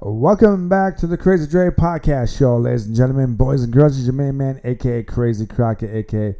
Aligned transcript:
Welcome 0.00 0.68
back 0.68 0.96
to 0.98 1.08
the 1.08 1.16
Crazy 1.16 1.48
Dre 1.48 1.70
Podcast 1.70 2.38
Show, 2.38 2.56
ladies 2.56 2.86
and 2.86 2.94
gentlemen, 2.94 3.34
boys 3.34 3.64
and 3.64 3.72
girls. 3.72 3.98
It's 3.98 4.06
your 4.06 4.14
main 4.14 4.36
man, 4.36 4.60
aka 4.62 5.02
Crazy 5.02 5.44
Crockett, 5.44 5.92
aka 5.92 6.36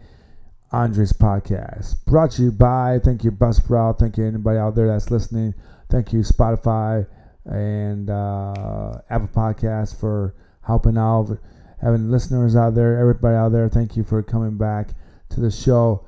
Andres 0.70 1.12
Podcast. 1.12 1.96
Brought 2.06 2.30
to 2.32 2.42
you 2.42 2.52
by, 2.52 3.00
thank 3.02 3.24
you, 3.24 3.32
Buzzsprout. 3.32 3.98
Thank 3.98 4.16
you, 4.16 4.24
anybody 4.24 4.60
out 4.60 4.76
there 4.76 4.86
that's 4.86 5.10
listening. 5.10 5.54
Thank 5.90 6.12
you, 6.12 6.20
Spotify 6.20 7.04
and 7.46 8.08
uh, 8.08 9.00
Apple 9.10 9.26
Podcasts 9.26 9.98
for 9.98 10.36
helping 10.62 10.96
out, 10.96 11.36
having 11.82 12.12
listeners 12.12 12.54
out 12.54 12.76
there, 12.76 12.96
everybody 12.96 13.34
out 13.34 13.50
there. 13.50 13.68
Thank 13.68 13.96
you 13.96 14.04
for 14.04 14.22
coming 14.22 14.56
back 14.56 14.90
to 15.30 15.40
the 15.40 15.50
show. 15.50 16.06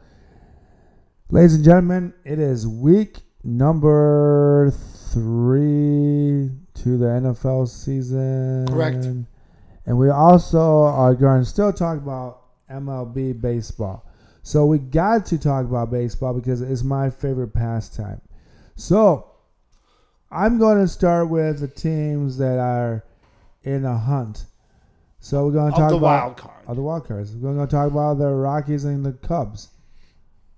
Ladies 1.31 1.57
and 1.57 1.65
gentlemen, 1.65 2.15
it 2.25 2.39
is 2.39 2.69
week 2.69 3.19
number 3.43 4.73
three 5.13 6.51
to 6.83 6.97
the 6.97 7.07
NFL 7.07 7.69
season. 7.69 8.67
Correct. 8.69 9.05
And 9.87 9.99
we 9.99 10.09
also 10.11 10.83
are 10.85 11.15
going 11.15 11.41
to 11.43 11.45
still 11.45 11.73
talk 11.73 11.99
about 11.99 12.43
MLB 12.71 13.41
baseball. 13.41 14.07
So 14.43 14.65
we 14.67 14.79
got 14.79 15.27
to 15.27 15.39
talk 15.39 15.65
about 15.65 15.91
baseball 15.91 16.33
because 16.33 16.63
it's 16.63 16.83
my 16.83 17.11
favorite 17.11 17.53
pastime. 17.53 18.21
So 18.77 19.31
I'm 20.31 20.59
going 20.59 20.79
to 20.79 20.89
start 20.89 21.29
with 21.29 21.61
the 21.61 21.69
teams 21.69 22.39
that 22.39 22.59
are 22.59 23.05
in 23.63 23.85
a 23.85 23.99
hunt. 23.99 24.47
So 25.19 25.45
we're 25.47 25.53
going 25.53 25.73
to 25.73 25.79
talk 25.79 25.91
the 25.91 25.97
about 25.97 26.23
wild 26.23 26.37
card. 26.39 26.65
of 26.67 26.77
the 26.77 26.83
wild 26.83 27.07
cards. 27.07 27.35
We're 27.37 27.53
going 27.53 27.67
to 27.67 27.71
talk 27.71 27.91
about 27.91 28.15
the 28.19 28.29
Rockies 28.29 28.85
and 28.85 29.05
the 29.05 29.13
Cubs. 29.13 29.69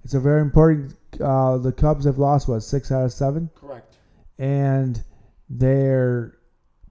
It's 0.05 0.14
a 0.14 0.20
very 0.20 0.41
important. 0.41 0.95
Uh, 1.20 1.59
the 1.59 1.73
Cubs 1.73 2.05
have 2.05 2.19
lost 2.19 2.48
what 2.48 2.61
six 2.61 2.92
out 2.92 3.05
of 3.05 3.12
seven, 3.12 3.50
Correct. 3.55 3.97
and 4.39 5.02
they're 5.59 6.38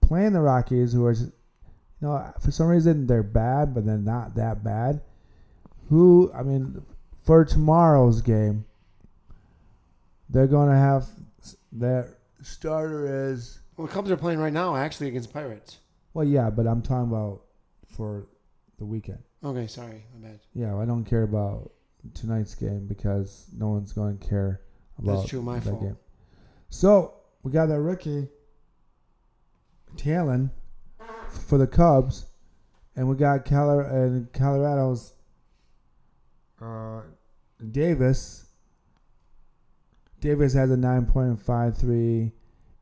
playing 0.02 0.34
the 0.34 0.42
Rockies, 0.42 0.94
who 0.94 1.06
are, 1.06 1.14
you 1.14 1.32
know, 2.02 2.32
for 2.40 2.52
some 2.52 2.68
reason 2.68 3.08
they're 3.08 3.24
bad, 3.24 3.74
but 3.74 3.86
they're 3.86 3.98
not 3.98 4.36
that 4.36 4.64
bad. 4.64 5.02
Who 5.90 6.32
I 6.34 6.44
mean, 6.44 6.84
for 7.24 7.44
tomorrow's 7.44 8.22
game, 8.22 8.66
they're 10.30 10.48
going 10.48 10.70
to 10.70 10.76
have 10.76 11.08
their 11.72 12.18
starter 12.42 13.32
is 13.32 13.60
Well, 13.78 13.88
the 13.88 13.94
Cubs 13.94 14.12
are 14.12 14.18
playing 14.18 14.40
right 14.40 14.54
now, 14.54 14.76
actually, 14.76 15.08
against 15.08 15.34
Pirates. 15.34 15.78
well, 16.14 16.26
yeah, 16.26 16.50
but 16.50 16.68
I'm 16.68 16.82
talking 16.82 17.10
about 17.10 17.42
for 17.96 18.28
the 18.78 18.86
weekend. 18.86 19.20
Okay, 19.44 19.68
sorry, 19.68 20.04
my 20.14 20.28
bad. 20.30 20.40
Yeah, 20.54 20.78
I 20.78 20.86
don't 20.86 21.04
care 21.04 21.24
about 21.24 21.72
tonight's 22.14 22.56
game 22.56 22.88
because 22.88 23.48
no 23.58 23.70
one's 23.70 23.92
going 23.92 24.18
to 24.18 24.28
care 24.28 24.62
about 25.00 25.18
That's 25.18 25.30
true, 25.30 25.42
my 25.42 25.60
that 25.60 25.70
fault. 25.70 25.82
game. 25.82 25.98
So 26.70 27.16
we 27.44 27.52
got 27.52 27.66
that 27.68 27.80
rookie 27.82 28.28
Taillon 29.96 30.52
for 31.48 31.58
the 31.58 31.68
Cubs, 31.68 32.26
and 32.96 33.08
we 33.08 33.16
got 33.16 33.46
Color 33.46 33.82
and 33.82 34.32
Colorado's 34.34 35.14
uh, 36.62 37.02
Davis. 37.72 38.46
Davis 40.20 40.54
has 40.54 40.70
a 40.72 40.78
nine 40.78 41.06
point 41.06 41.42
five 41.42 41.78
three 41.78 42.32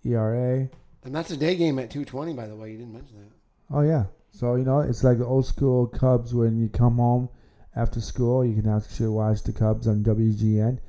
ERA. 0.06 0.70
And 1.04 1.16
that's 1.16 1.32
a 1.32 1.38
day 1.38 1.56
game 1.56 1.80
at 1.80 1.90
220, 1.90 2.34
by 2.34 2.48
the 2.48 2.56
way. 2.56 2.72
You 2.72 2.78
didn't 2.78 2.94
mention 2.94 3.18
that. 3.20 3.76
Oh 3.76 3.82
yeah. 3.82 4.06
So 4.32 4.56
you 4.56 4.64
know 4.64 4.80
it's 4.82 5.04
like 5.04 5.18
the 5.18 5.26
old 5.26 5.46
school 5.46 5.88
Cubs 5.88 6.34
when 6.34 6.60
you 6.60 6.70
come 6.70 6.98
home 6.98 7.30
after 7.76 8.02
school, 8.02 8.44
you 8.44 8.62
can 8.62 8.70
actually 8.70 9.10
watch 9.10 9.44
the 9.44 9.54
Cubs 9.54 9.88
on 9.88 10.04
WGN. 10.04 10.80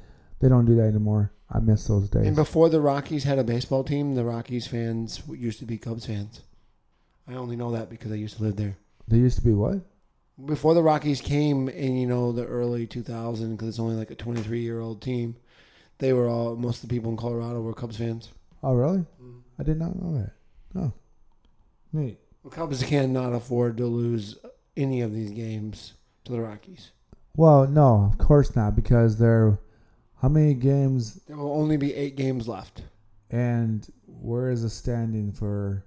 They 0.41 0.49
don't 0.49 0.65
do 0.65 0.77
that 0.77 0.89
anymore. 0.89 1.33
I 1.53 1.59
miss 1.59 1.87
those 1.87 2.09
days. 2.09 2.27
And 2.27 2.37
before 2.37 2.69
the 2.69 2.81
Rockies 2.81 3.25
had 3.25 3.39
a 3.39 3.45
baseball 3.45 3.83
team, 3.83 4.15
the 4.15 4.25
Rockies 4.25 4.67
fans 4.67 5.23
used 5.29 5.59
to 5.59 5.65
be 5.65 5.79
Cubs 5.79 6.07
fans. 6.07 6.43
I 7.29 7.35
only 7.35 7.57
know 7.57 7.73
that 7.73 7.91
because 7.91 8.13
I 8.13 8.17
used 8.17 8.37
to 8.37 8.43
live 8.45 8.57
there. 8.57 8.77
they 9.09 9.19
used 9.19 9.39
to 9.39 9.45
be 9.45 9.53
what? 9.53 9.81
Before 10.45 10.75
the 10.75 10.83
Rockies 10.83 11.21
came 11.21 11.69
in, 11.69 11.97
you 11.97 12.07
know, 12.07 12.33
the 12.33 12.47
early 12.47 12.87
2000s, 12.87 13.51
because 13.51 13.69
it's 13.69 13.79
only 13.79 13.97
like 13.97 14.11
a 14.11 14.15
23 14.15 14.61
year 14.61 14.81
old 14.81 15.03
team, 15.03 15.37
they 15.99 16.13
were 16.13 16.29
all, 16.29 16.57
most 16.57 16.83
of 16.83 16.89
the 16.89 16.95
people 16.95 17.11
in 17.11 17.17
Colorado 17.17 17.61
were 17.61 17.75
Cubs 17.75 17.99
fans. 17.99 18.31
Oh 18.63 18.75
really? 18.75 18.99
Mm-hmm. 19.23 19.39
I 19.59 19.63
did 19.65 19.79
not 19.79 20.01
know 20.01 20.19
that. 20.19 20.33
Oh, 20.79 20.93
neat. 21.93 22.19
The 22.45 22.51
Cubs 22.51 22.83
cannot 22.83 23.33
afford 23.33 23.77
to 23.79 23.87
lose 23.87 24.39
any 24.77 25.03
of 25.03 25.13
these 25.13 25.31
games 25.31 25.95
to 26.25 26.33
the 26.33 26.41
Rockies. 26.41 26.91
Well, 27.37 27.67
no, 27.67 28.11
of 28.11 28.19
course 28.19 28.57
not 28.57 28.75
because 28.75 29.19
they're 29.19 29.59
how 30.21 30.29
many 30.29 30.55
games 30.55 31.21
There 31.27 31.37
will 31.37 31.53
only 31.53 31.77
be 31.77 31.95
eight 31.95 32.17
games 32.17 32.47
left. 32.49 32.83
and 33.31 33.87
where 34.07 34.51
is 34.51 34.63
the 34.63 34.71
standing 34.71 35.33
for 35.33 35.85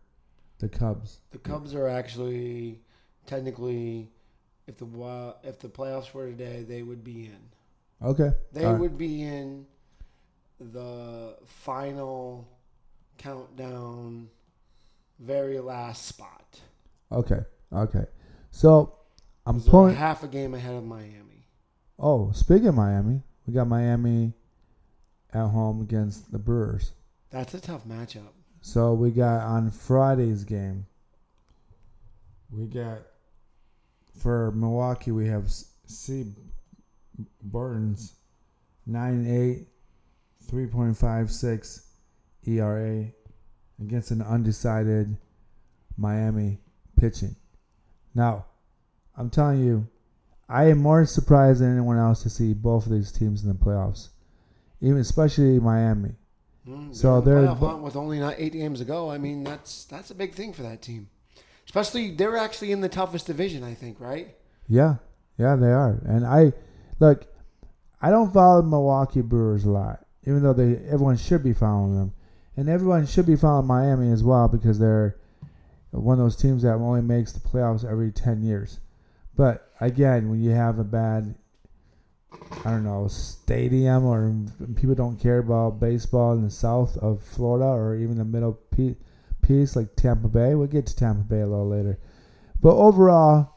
the 0.59 0.69
Cubs? 0.69 1.19
The 1.31 1.37
Cubs 1.39 1.75
are 1.75 1.87
actually 1.87 2.79
technically, 3.25 4.09
if 4.67 4.77
the 4.77 5.35
if 5.43 5.59
the 5.59 5.67
playoffs 5.69 6.13
were 6.13 6.27
today, 6.29 6.63
they 6.67 6.83
would 6.83 7.03
be 7.03 7.25
in. 7.25 7.39
Okay. 8.01 8.31
They 8.51 8.65
All 8.65 8.71
right. 8.73 8.79
would 8.81 8.97
be 8.97 9.21
in 9.23 9.65
the 10.59 11.35
final 11.45 12.47
countdown, 13.17 14.29
very 15.19 15.59
last 15.59 16.05
spot. 16.05 16.59
Okay. 17.11 17.41
Okay. 17.71 18.05
So 18.51 18.95
I'm 19.45 19.61
pulling. 19.61 19.95
half 19.95 20.23
a 20.23 20.27
game 20.27 20.53
ahead 20.53 20.75
of 20.75 20.83
Miami. 20.85 21.47
Oh, 21.99 22.31
speaking 22.33 22.67
of 22.67 22.75
Miami, 22.75 23.21
we 23.45 23.53
got 23.53 23.67
Miami 23.67 24.33
at 25.33 25.47
home 25.47 25.81
against 25.81 26.31
the 26.31 26.39
Brewers. 26.39 26.91
That's 27.31 27.53
a 27.53 27.59
tough 27.61 27.85
matchup. 27.87 28.29
So 28.61 28.93
we 28.93 29.11
got 29.11 29.41
on 29.41 29.71
Friday's 29.71 30.43
game. 30.43 30.85
We 32.49 32.65
got 32.65 32.99
for 34.19 34.51
Milwaukee. 34.51 35.11
We 35.11 35.27
have 35.27 35.51
C. 35.85 36.25
Burton's 37.41 38.13
nine 38.85 39.27
eight, 39.27 39.67
three 40.47 40.67
point 40.67 40.95
five 40.95 41.31
six 41.31 41.87
ERA 42.45 43.05
against 43.81 44.11
an 44.11 44.21
undecided 44.21 45.17
Miami 45.97 46.59
pitching. 46.99 47.35
Now, 48.15 48.45
I'm 49.17 49.29
telling 49.29 49.63
you, 49.63 49.87
I 50.53 50.65
am 50.69 50.77
more 50.77 51.03
surprised 51.05 51.61
than 51.61 51.71
anyone 51.71 51.97
else 51.97 52.21
to 52.23 52.29
see 52.29 52.53
both 52.53 52.85
of 52.85 52.91
these 52.91 53.11
teams 53.11 53.41
in 53.43 53.49
the 53.49 53.55
playoffs, 53.55 54.09
even 54.81 54.99
especially 54.99 55.59
Miami. 55.59 56.11
Mm, 56.67 56.95
So 56.95 57.21
they're 57.21 57.41
they're- 57.55 57.75
with 57.77 57.95
only 57.95 58.19
not 58.19 58.35
eight 58.37 58.53
games 58.53 58.79
to 58.79 58.85
go. 58.85 59.09
I 59.09 59.17
mean, 59.17 59.43
that's 59.43 59.85
that's 59.85 60.11
a 60.11 60.15
big 60.15 60.33
thing 60.33 60.53
for 60.53 60.61
that 60.61 60.81
team. 60.81 61.09
Especially, 61.65 62.11
they're 62.11 62.37
actually 62.37 62.71
in 62.71 62.81
the 62.81 62.89
toughest 62.89 63.25
division, 63.25 63.63
I 63.63 63.73
think, 63.73 63.99
right? 63.99 64.35
Yeah, 64.67 64.97
yeah, 65.39 65.55
they 65.55 65.71
are. 65.71 65.99
And 66.05 66.25
I 66.25 66.53
look, 66.99 67.25
I 67.99 68.11
don't 68.11 68.31
follow 68.31 68.61
the 68.61 68.67
Milwaukee 68.67 69.21
Brewers 69.21 69.65
a 69.65 69.71
lot, 69.71 70.05
even 70.27 70.43
though 70.43 70.53
they 70.53 70.77
everyone 70.87 71.17
should 71.17 71.43
be 71.43 71.53
following 71.53 71.95
them, 71.97 72.13
and 72.55 72.69
everyone 72.69 73.07
should 73.07 73.25
be 73.25 73.35
following 73.35 73.65
Miami 73.65 74.11
as 74.11 74.23
well 74.23 74.47
because 74.47 74.77
they're 74.77 75.17
one 75.89 76.19
of 76.19 76.23
those 76.23 76.35
teams 76.35 76.61
that 76.61 76.73
only 76.75 77.01
makes 77.01 77.31
the 77.31 77.39
playoffs 77.39 77.83
every 77.83 78.11
ten 78.11 78.43
years. 78.43 78.79
But 79.35 79.71
again, 79.79 80.29
when 80.29 80.41
you 80.41 80.51
have 80.51 80.79
a 80.79 80.83
bad, 80.83 81.35
I 82.65 82.71
don't 82.71 82.83
know, 82.83 83.07
stadium 83.07 84.05
or 84.05 84.33
people 84.75 84.95
don't 84.95 85.19
care 85.19 85.39
about 85.39 85.79
baseball 85.79 86.33
in 86.33 86.43
the 86.43 86.51
south 86.51 86.97
of 86.97 87.21
Florida 87.21 87.65
or 87.65 87.95
even 87.95 88.17
the 88.17 88.25
middle 88.25 88.59
piece 89.41 89.75
like 89.75 89.95
Tampa 89.95 90.27
Bay, 90.27 90.55
we'll 90.55 90.67
get 90.67 90.85
to 90.87 90.95
Tampa 90.95 91.23
Bay 91.23 91.41
a 91.41 91.47
little 91.47 91.67
later. 91.67 91.99
But 92.61 92.75
overall, 92.75 93.53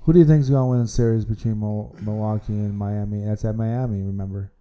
who 0.00 0.12
do 0.12 0.18
you 0.18 0.24
think 0.24 0.40
is 0.40 0.50
going 0.50 0.62
to 0.62 0.70
win 0.70 0.82
the 0.82 0.88
series 0.88 1.24
between 1.24 1.60
Mil- 1.60 1.94
Milwaukee 2.02 2.52
and 2.52 2.76
Miami? 2.76 3.24
That's 3.24 3.44
at 3.44 3.56
Miami, 3.56 4.02
remember? 4.02 4.52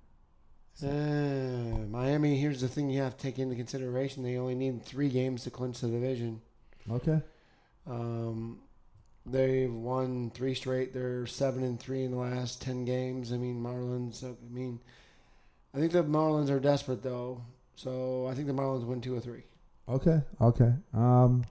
Uh, 0.82 1.86
Miami. 1.90 2.40
Here's 2.40 2.62
the 2.62 2.70
thing 2.70 2.90
you 2.90 3.02
have 3.02 3.18
to 3.18 3.22
take 3.22 3.40
into 3.40 3.56
consideration: 3.56 4.24
they 4.24 4.38
only 4.38 4.56
need 4.56 4.86
three 4.86 5.10
games 5.10 5.44
to 5.44 5.50
clinch 5.50 5.82
the 5.82 5.90
division. 5.90 6.42
Okay. 6.90 7.22
Um, 7.86 8.60
they've 9.32 9.74
won 9.74 10.32
three 10.32 10.54
straight. 10.54 10.94
They're 10.94 11.26
seven 11.26 11.64
and 11.64 11.80
three 11.80 12.04
in 12.04 12.12
the 12.12 12.18
last 12.18 12.62
ten 12.62 12.86
games. 12.86 13.32
I 13.32 13.38
mean, 13.38 13.62
Marlins. 13.62 14.24
I 14.24 14.34
mean, 14.52 14.80
I 15.74 15.80
think 15.80 15.92
the 15.92 16.04
Marlins 16.04 16.50
are 16.50 16.60
desperate 16.60 17.04
though, 17.04 17.42
so 17.76 18.28
I 18.28 18.34
think 18.34 18.48
the 18.48 18.54
Marlins 18.54 18.86
win 18.86 19.02
two 19.02 19.16
or 19.16 19.20
three. 19.20 19.44
Okay. 19.88 20.22
Okay. 20.40 20.74
Um, 20.94 21.44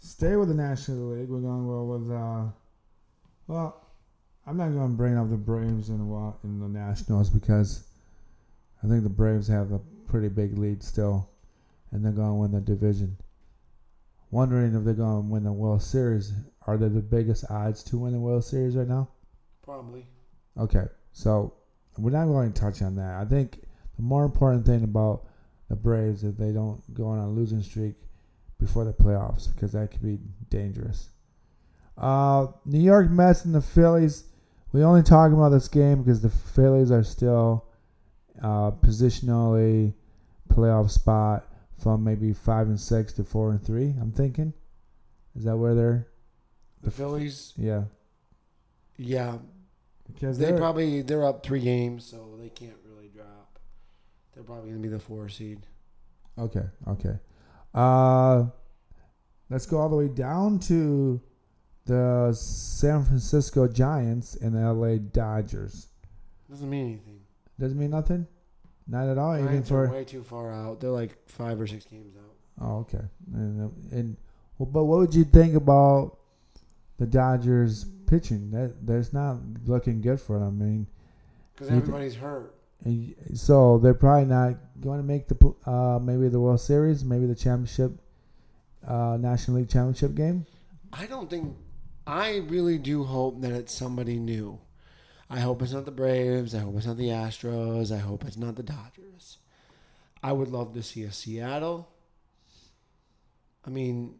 stay 0.00 0.36
with 0.36 0.48
the 0.48 0.54
National 0.54 1.10
League. 1.10 1.28
We're 1.28 1.40
going 1.40 1.66
well 1.66 1.86
with. 1.86 2.10
Uh, 2.10 2.44
well, 3.46 3.86
I'm 4.46 4.56
not 4.56 4.70
going 4.70 4.90
to 4.90 4.96
bring 4.96 5.16
up 5.16 5.30
the 5.30 5.36
Braves 5.36 5.88
in 5.88 5.98
the 5.98 6.34
in 6.44 6.60
the 6.60 6.68
Nationals 6.68 7.30
because 7.30 7.84
I 8.82 8.88
think 8.88 9.02
the 9.04 9.10
Braves 9.10 9.46
have 9.48 9.72
a 9.72 9.80
pretty 10.06 10.28
big 10.28 10.58
lead 10.58 10.82
still, 10.82 11.28
and 11.90 12.04
they're 12.04 12.12
going 12.12 12.30
to 12.30 12.34
win 12.34 12.52
the 12.52 12.60
division. 12.60 13.16
Wondering 14.30 14.74
if 14.74 14.84
they're 14.84 14.94
going 14.94 15.24
to 15.24 15.30
win 15.30 15.44
the 15.44 15.52
World 15.52 15.82
Series. 15.82 16.32
Are 16.66 16.76
they 16.76 16.88
the 16.88 17.00
biggest 17.00 17.44
odds 17.50 17.82
to 17.84 17.98
win 17.98 18.12
the 18.12 18.20
World 18.20 18.44
Series 18.44 18.76
right 18.76 18.88
now? 18.88 19.08
Probably. 19.62 20.06
Okay, 20.58 20.84
so 21.12 21.54
we're 21.98 22.10
not 22.10 22.26
going 22.26 22.52
to 22.52 22.60
touch 22.60 22.82
on 22.82 22.96
that. 22.96 23.14
I 23.14 23.24
think 23.24 23.60
the 23.96 24.02
more 24.02 24.24
important 24.24 24.64
thing 24.64 24.84
about 24.84 25.24
the 25.68 25.76
Braves 25.76 26.24
is 26.24 26.34
they 26.34 26.52
don't 26.52 26.82
go 26.94 27.06
on 27.06 27.18
a 27.18 27.28
losing 27.28 27.62
streak 27.62 27.94
before 28.58 28.84
the 28.84 28.92
playoffs 28.92 29.52
because 29.52 29.72
that 29.72 29.90
could 29.90 30.02
be 30.02 30.18
dangerous. 30.50 31.08
Uh, 31.98 32.48
New 32.64 32.80
York 32.80 33.10
Mets 33.10 33.44
and 33.44 33.54
the 33.54 33.60
Phillies. 33.60 34.24
We 34.72 34.82
only 34.82 35.02
talk 35.02 35.32
about 35.32 35.50
this 35.50 35.68
game 35.68 36.02
because 36.02 36.22
the 36.22 36.30
Phillies 36.30 36.90
are 36.90 37.02
still 37.02 37.66
uh, 38.42 38.70
positionally 38.70 39.94
playoff 40.48 40.90
spot 40.90 41.46
from 41.82 42.04
maybe 42.04 42.32
five 42.32 42.68
and 42.68 42.80
six 42.80 43.12
to 43.14 43.24
four 43.24 43.50
and 43.50 43.62
three. 43.64 43.94
I'm 44.00 44.12
thinking. 44.12 44.54
Is 45.36 45.44
that 45.44 45.56
where 45.56 45.74
they're? 45.74 46.08
The 46.82 46.90
Phillies, 46.90 47.52
Yeah, 47.56 47.84
yeah, 48.96 49.38
because 50.12 50.38
they 50.38 50.52
probably 50.52 51.02
they're 51.02 51.24
up 51.24 51.44
three 51.44 51.60
games, 51.60 52.04
so 52.04 52.36
they 52.40 52.48
can't 52.48 52.76
really 52.84 53.08
drop. 53.08 53.58
They're 54.34 54.42
probably 54.42 54.70
gonna 54.70 54.82
be 54.82 54.88
the 54.88 54.98
four 54.98 55.28
seed. 55.28 55.60
okay. 56.38 56.64
Okay. 56.88 57.16
Uh, 57.74 58.46
let's 59.48 59.64
go 59.66 59.78
all 59.78 59.88
the 59.88 59.96
way 59.96 60.08
down 60.08 60.58
to 60.58 61.20
the 61.86 62.32
San 62.34 63.04
Francisco 63.04 63.66
Giants 63.66 64.34
and 64.36 64.54
the 64.54 64.72
LA 64.72 64.96
Dodgers. 64.98 65.86
Doesn't 66.50 66.68
mean 66.68 66.86
anything. 66.86 67.20
Doesn't 67.58 67.78
mean 67.78 67.90
nothing. 67.90 68.26
Not 68.86 69.08
at 69.08 69.18
all. 69.18 69.34
Even 69.36 69.46
Giants 69.46 69.70
are 69.70 69.86
for 69.86 69.92
way 69.94 70.04
too 70.04 70.22
far 70.22 70.52
out. 70.52 70.80
They're 70.80 70.90
like 70.90 71.16
five 71.28 71.60
or 71.60 71.66
six 71.66 71.84
games 71.86 72.14
out. 72.16 72.64
oh, 72.66 72.78
okay. 72.80 73.04
And, 73.32 73.72
and 73.92 74.16
well, 74.58 74.66
but 74.66 74.84
what 74.84 74.98
would 74.98 75.14
you 75.14 75.24
think 75.24 75.54
about 75.54 76.18
the 77.02 77.06
Dodgers 77.10 77.84
pitching? 78.06 78.50
That 78.50 78.86
that's 78.86 79.12
not 79.12 79.38
looking 79.66 80.00
good 80.00 80.20
for 80.20 80.38
them. 80.38 80.60
I 80.60 80.64
mean, 80.64 80.86
Because 81.54 81.70
everybody's 81.70 82.14
hurt. 82.14 82.54
And 82.84 83.14
so 83.34 83.78
they're 83.78 83.94
probably 83.94 84.26
not 84.26 84.54
going 84.80 84.98
to 84.98 85.04
make 85.04 85.28
the 85.28 85.54
uh, 85.66 85.98
maybe 86.00 86.28
the 86.28 86.40
World 86.40 86.60
Series, 86.60 87.04
maybe 87.04 87.26
the 87.26 87.34
championship, 87.34 87.92
uh, 88.86 89.16
National 89.20 89.58
League 89.58 89.68
championship 89.68 90.14
game. 90.14 90.46
I 90.92 91.06
don't 91.06 91.28
think. 91.28 91.56
I 92.06 92.38
really 92.48 92.78
do 92.78 93.04
hope 93.04 93.40
that 93.42 93.52
it's 93.52 93.74
somebody 93.74 94.18
new. 94.18 94.58
I 95.30 95.40
hope 95.40 95.62
it's 95.62 95.72
not 95.72 95.84
the 95.84 95.92
Braves. 95.92 96.54
I 96.54 96.58
hope 96.58 96.76
it's 96.76 96.86
not 96.86 96.96
the 96.96 97.08
Astros. 97.08 97.94
I 97.94 97.98
hope 97.98 98.24
it's 98.24 98.36
not 98.36 98.56
the 98.56 98.62
Dodgers. 98.62 99.38
I 100.22 100.32
would 100.32 100.48
love 100.48 100.74
to 100.74 100.82
see 100.82 101.04
a 101.04 101.12
Seattle. 101.12 101.88
I 103.64 103.70
mean, 103.70 104.16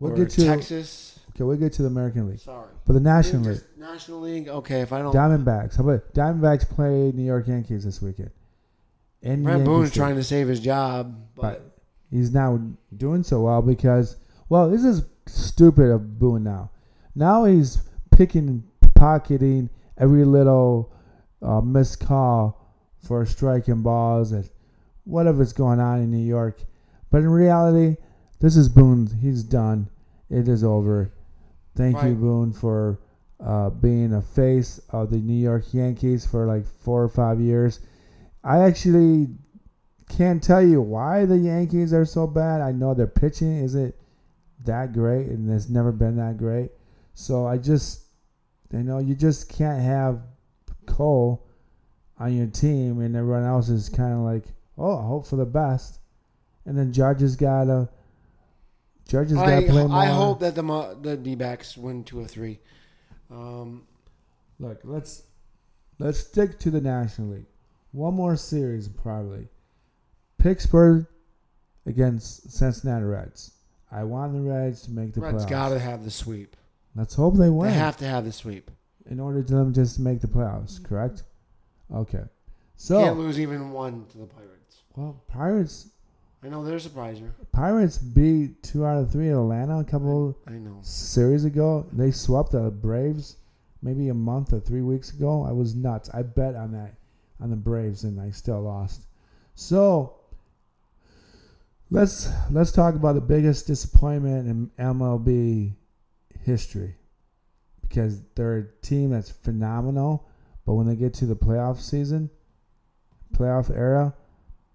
We'll 0.00 0.16
get 0.16 0.30
to 0.30 0.44
Texas. 0.44 1.18
okay. 1.30 1.44
We'll 1.44 1.56
get 1.56 1.72
to 1.74 1.82
the 1.82 1.88
American 1.88 2.28
League, 2.28 2.40
Sorry, 2.40 2.68
but 2.86 2.92
the 2.92 3.00
National 3.00 3.42
League, 3.50 3.60
National 3.76 4.20
League. 4.20 4.48
Okay, 4.48 4.80
if 4.80 4.92
I 4.92 5.02
don't. 5.02 5.14
Diamondbacks. 5.14 5.76
How 5.76 5.82
about 5.84 6.12
Diamondbacks 6.14 6.68
play 6.68 7.10
New 7.14 7.24
York 7.24 7.48
Yankees 7.48 7.84
this 7.84 8.00
weekend? 8.00 8.30
And 9.22 9.42
Brent 9.42 9.64
Boone's 9.64 9.92
trying 9.92 10.14
to 10.14 10.22
save 10.22 10.46
his 10.46 10.60
job, 10.60 11.16
but 11.34 11.42
But 11.42 11.78
he's 12.10 12.32
now 12.32 12.60
doing 12.96 13.24
so 13.24 13.40
well 13.42 13.60
because, 13.62 14.16
well, 14.48 14.70
this 14.70 14.84
is 14.84 15.02
stupid 15.26 15.90
of 15.90 16.18
Boone 16.20 16.44
now. 16.44 16.70
Now 17.16 17.44
he's 17.44 17.78
picking, 18.12 18.62
pocketing 18.94 19.70
every 19.96 20.24
little 20.24 20.92
uh, 21.42 21.60
missed 21.60 21.98
call 22.00 22.72
for 23.02 23.26
striking 23.26 23.82
balls 23.82 24.30
and 24.32 24.48
whatever's 25.04 25.52
going 25.52 25.80
on 25.80 26.00
in 26.00 26.10
New 26.12 26.24
York. 26.24 26.60
But 27.10 27.18
in 27.18 27.28
reality, 27.28 27.96
this 28.40 28.56
is 28.56 28.68
Boone. 28.68 29.06
He's 29.20 29.42
done. 29.42 29.88
It 30.30 30.48
is 30.48 30.62
over. 30.62 31.12
Thank 31.76 32.02
you, 32.02 32.14
Boone, 32.14 32.52
for 32.52 32.98
uh, 33.40 33.70
being 33.70 34.14
a 34.14 34.22
face 34.22 34.80
of 34.90 35.10
the 35.10 35.18
New 35.18 35.40
York 35.40 35.72
Yankees 35.72 36.26
for 36.26 36.46
like 36.46 36.66
four 36.66 37.02
or 37.02 37.08
five 37.08 37.40
years. 37.40 37.80
I 38.42 38.60
actually 38.60 39.28
can't 40.08 40.42
tell 40.42 40.62
you 40.62 40.80
why 40.80 41.24
the 41.24 41.36
Yankees 41.36 41.92
are 41.92 42.04
so 42.04 42.26
bad. 42.26 42.60
I 42.60 42.72
know 42.72 42.94
their 42.94 43.06
pitching 43.06 43.58
isn't 43.58 43.94
that 44.64 44.92
great, 44.92 45.28
and 45.28 45.50
it's 45.50 45.68
never 45.68 45.92
been 45.92 46.16
that 46.16 46.36
great. 46.36 46.70
So 47.14 47.46
I 47.46 47.58
just, 47.58 48.02
you 48.72 48.82
know, 48.82 48.98
you 48.98 49.14
just 49.14 49.48
can't 49.48 49.82
have 49.82 50.20
Cole 50.86 51.46
on 52.18 52.36
your 52.36 52.46
team, 52.46 53.00
and 53.00 53.14
everyone 53.14 53.44
else 53.44 53.68
is 53.68 53.88
kind 53.88 54.12
of 54.12 54.20
like, 54.20 54.44
oh, 54.76 54.98
I 54.98 55.06
hope 55.06 55.26
for 55.26 55.36
the 55.36 55.46
best. 55.46 56.00
And 56.66 56.76
then 56.76 56.92
Judge 56.92 57.20
has 57.20 57.36
got 57.36 57.64
to, 57.64 57.88
Got 59.10 59.32
I, 59.38 59.60
to 59.62 59.66
play 59.70 59.86
more. 59.86 59.96
I 59.98 60.06
hope 60.06 60.40
that 60.40 60.54
the 60.54 60.62
Mo- 60.62 60.94
the 60.94 61.16
D 61.16 61.34
backs 61.34 61.76
win 61.76 62.04
two 62.04 62.20
or 62.20 62.26
three. 62.26 62.60
Um, 63.30 63.86
Look, 64.60 64.80
let's 64.84 65.22
let's 65.98 66.18
stick 66.18 66.58
to 66.60 66.70
the 66.70 66.80
National 66.80 67.28
League. 67.28 67.46
One 67.92 68.14
more 68.14 68.36
series, 68.36 68.88
probably. 68.88 69.48
Pittsburgh 70.38 71.06
against 71.86 72.50
Cincinnati 72.50 73.04
Reds. 73.04 73.52
I 73.90 74.04
want 74.04 74.34
the 74.34 74.40
Reds 74.40 74.82
to 74.82 74.90
make 74.90 75.14
the 75.14 75.20
Reds 75.20 75.44
playoffs. 75.44 75.48
got 75.50 75.68
to 75.70 75.78
have 75.78 76.04
the 76.04 76.10
sweep. 76.10 76.56
Let's 76.94 77.14
hope 77.14 77.36
they 77.36 77.48
win 77.48 77.70
They 77.70 77.76
have 77.76 77.96
to 77.98 78.06
have 78.06 78.24
the 78.24 78.32
sweep. 78.32 78.70
in 79.08 79.20
order 79.20 79.42
to 79.42 79.54
them 79.54 79.72
just 79.72 79.96
to 79.96 80.02
make 80.02 80.20
the 80.20 80.26
playoffs. 80.26 80.82
Correct? 80.84 81.22
Okay. 81.94 82.24
So, 82.76 83.02
Can't 83.02 83.18
lose 83.18 83.40
even 83.40 83.70
one 83.70 84.04
to 84.10 84.18
the 84.18 84.26
Pirates. 84.26 84.82
well, 84.94 85.22
Pirates 85.28 85.88
I 86.42 86.48
know 86.48 86.64
they're 86.64 86.76
a 86.76 86.80
surpriser. 86.80 87.32
Pirates 87.52 87.98
beat 87.98 88.62
two 88.62 88.86
out 88.86 88.98
of 88.98 89.10
three 89.10 89.28
Atlanta 89.30 89.80
a 89.80 89.84
couple 89.84 90.38
I 90.46 90.52
know. 90.52 90.78
series 90.82 91.44
ago. 91.44 91.86
They 91.92 92.10
swept 92.12 92.52
the 92.52 92.70
Braves 92.70 93.36
maybe 93.82 94.08
a 94.08 94.14
month 94.14 94.52
or 94.52 94.60
three 94.60 94.82
weeks 94.82 95.12
ago. 95.12 95.44
I 95.48 95.52
was 95.52 95.74
nuts. 95.74 96.10
I 96.14 96.22
bet 96.22 96.54
on 96.54 96.72
that 96.72 96.94
on 97.40 97.50
the 97.50 97.56
Braves 97.56 98.04
and 98.04 98.20
I 98.20 98.30
still 98.30 98.60
lost. 98.62 99.06
So 99.54 100.14
let's 101.90 102.30
let's 102.50 102.70
talk 102.70 102.94
about 102.94 103.14
the 103.14 103.20
biggest 103.20 103.66
disappointment 103.66 104.48
in 104.48 104.70
MLB 104.78 105.74
history. 106.44 106.94
Because 107.82 108.22
they're 108.34 108.58
a 108.58 108.66
team 108.82 109.10
that's 109.10 109.30
phenomenal, 109.30 110.28
but 110.66 110.74
when 110.74 110.86
they 110.86 110.94
get 110.94 111.14
to 111.14 111.26
the 111.26 111.34
playoff 111.34 111.80
season, 111.80 112.28
playoff 113.34 113.74
era 113.74 114.14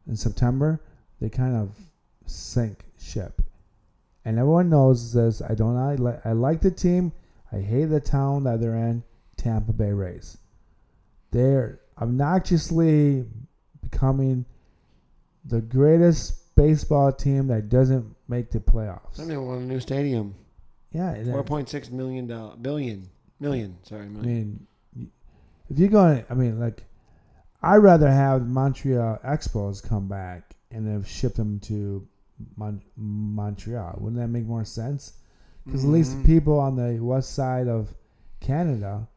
in 0.07 0.15
September, 0.15 0.81
they 1.23 1.29
kind 1.29 1.55
of 1.55 1.69
sink 2.25 2.83
ship. 2.99 3.41
And 4.25 4.37
everyone 4.37 4.69
knows 4.69 5.13
this. 5.13 5.41
I 5.41 5.55
don't. 5.55 5.77
I, 5.77 5.95
li- 5.95 6.19
I 6.25 6.33
like 6.33 6.59
the 6.59 6.69
team. 6.69 7.13
I 7.49 7.61
hate 7.61 7.85
the 7.85 8.01
town 8.01 8.43
that 8.43 8.59
they're 8.59 8.75
in. 8.75 9.03
Tampa 9.37 9.71
Bay 9.71 9.91
Rays. 9.91 10.37
They're 11.31 11.79
obnoxiously 12.01 13.23
becoming 13.81 14.43
the 15.45 15.61
greatest 15.61 16.53
baseball 16.55 17.13
team 17.13 17.47
that 17.47 17.69
doesn't 17.69 18.05
make 18.27 18.51
the 18.51 18.59
playoffs. 18.59 19.15
They 19.15 19.37
want 19.37 19.61
a 19.61 19.63
new 19.63 19.79
stadium. 19.79 20.35
Yeah, 20.91 21.23
Four 21.23 21.45
point 21.45 21.69
six 21.69 21.89
million 21.89 22.27
dollar 22.27 22.57
billion 22.57 23.09
million. 23.39 23.77
Sorry, 23.83 24.01
I 24.01 24.09
mean, 24.09 24.67
if 25.69 25.79
you're 25.79 25.87
going, 25.87 26.25
I 26.29 26.33
mean, 26.33 26.59
like, 26.59 26.83
I'd 27.61 27.77
rather 27.77 28.11
have 28.11 28.45
Montreal 28.45 29.19
Expos 29.25 29.81
come 29.81 30.09
back 30.09 30.53
and 30.73 30.85
then 30.87 31.03
ship 31.03 31.35
them 31.35 31.59
to 31.61 32.07
Mon- 32.57 32.81
Montreal. 32.97 33.97
Wouldn't 33.99 34.19
that 34.21 34.27
make 34.29 34.45
more 34.45 34.65
sense? 34.65 35.13
Because 35.65 35.83
at 35.85 35.89
least 35.91 36.11
the 36.11 36.17
Mhm. 36.23 36.25
people 36.25 36.59
on 36.59 36.75
the 36.75 36.99
west 36.99 37.31
side 37.33 37.67
of 37.67 37.93
Canada 38.39 39.07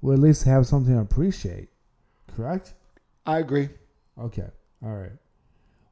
would 0.00 0.14
at 0.14 0.20
least 0.20 0.44
have 0.44 0.66
something 0.66 0.94
to 0.94 1.00
appreciate. 1.00 1.68
Correct? 2.28 2.74
I 3.26 3.38
agree. 3.38 3.68
Okay. 4.18 4.48
All 4.82 4.94
right. 4.96 5.12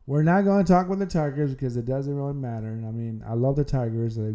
We're 0.06 0.22
not 0.22 0.44
going 0.44 0.64
to 0.64 0.70
talk 0.72 0.86
about 0.86 0.98
the 0.98 1.06
Tigers 1.06 1.52
because 1.52 1.76
it 1.76 1.86
doesn't 1.86 2.14
really 2.14 2.34
matter. 2.34 2.68
I 2.86 2.90
mean, 2.90 3.22
I 3.26 3.34
love 3.34 3.56
the 3.56 3.64
Tigers. 3.64 4.18
I, 4.18 4.34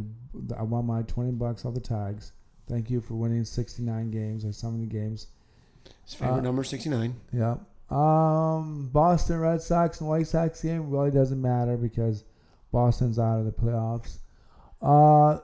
I 0.57 0.63
want 0.63 0.85
my 0.87 1.03
20 1.03 1.31
bucks 1.31 1.63
off 1.65 1.73
the 1.75 1.79
Tigers. 1.79 2.31
Thank 2.67 2.89
you 2.89 3.01
for 3.01 3.15
winning 3.15 3.43
69 3.45 4.11
games 4.11 4.45
or 4.45 4.51
70 4.51 4.85
games. 4.87 5.27
His 6.05 6.13
favorite 6.15 6.39
Uh, 6.39 6.41
number 6.41 6.63
sixty 6.63 6.89
nine. 6.89 7.15
Yeah. 7.31 7.57
Um, 7.89 8.89
Boston 8.93 9.39
Red 9.39 9.61
Sox 9.61 9.99
and 9.99 10.09
White 10.09 10.27
Sox 10.27 10.61
game 10.61 10.89
really 10.89 11.11
doesn't 11.11 11.41
matter 11.41 11.75
because 11.75 12.23
Boston's 12.71 13.17
out 13.17 13.39
of 13.39 13.45
the 13.45 13.51
playoffs. 13.51 14.19
Uh, 14.81 15.39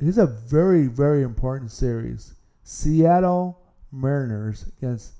here's 0.00 0.18
a 0.18 0.26
very, 0.26 0.86
very 0.86 1.22
important 1.22 1.70
series 1.70 2.34
Seattle 2.64 3.60
Mariners 3.92 4.66
against 4.78 5.12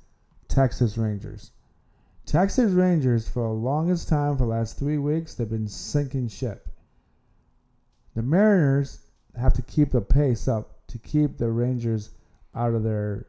Texas 0.48 0.98
Rangers. 0.98 1.52
Texas 2.24 2.72
Rangers, 2.72 3.28
for 3.28 3.44
the 3.44 3.54
longest 3.54 4.08
time, 4.08 4.36
for 4.36 4.42
the 4.44 4.50
last 4.50 4.78
three 4.78 4.98
weeks, 4.98 5.34
they've 5.34 5.48
been 5.48 5.68
sinking 5.68 6.26
ship. 6.26 6.68
The 8.16 8.22
Mariners 8.22 8.98
have 9.38 9.52
to 9.52 9.62
keep 9.62 9.92
the 9.92 10.00
pace 10.00 10.48
up 10.48 10.86
to 10.88 10.98
keep 10.98 11.38
the 11.38 11.50
Rangers 11.50 12.10
out 12.54 12.74
of 12.74 12.82
their 12.82 13.26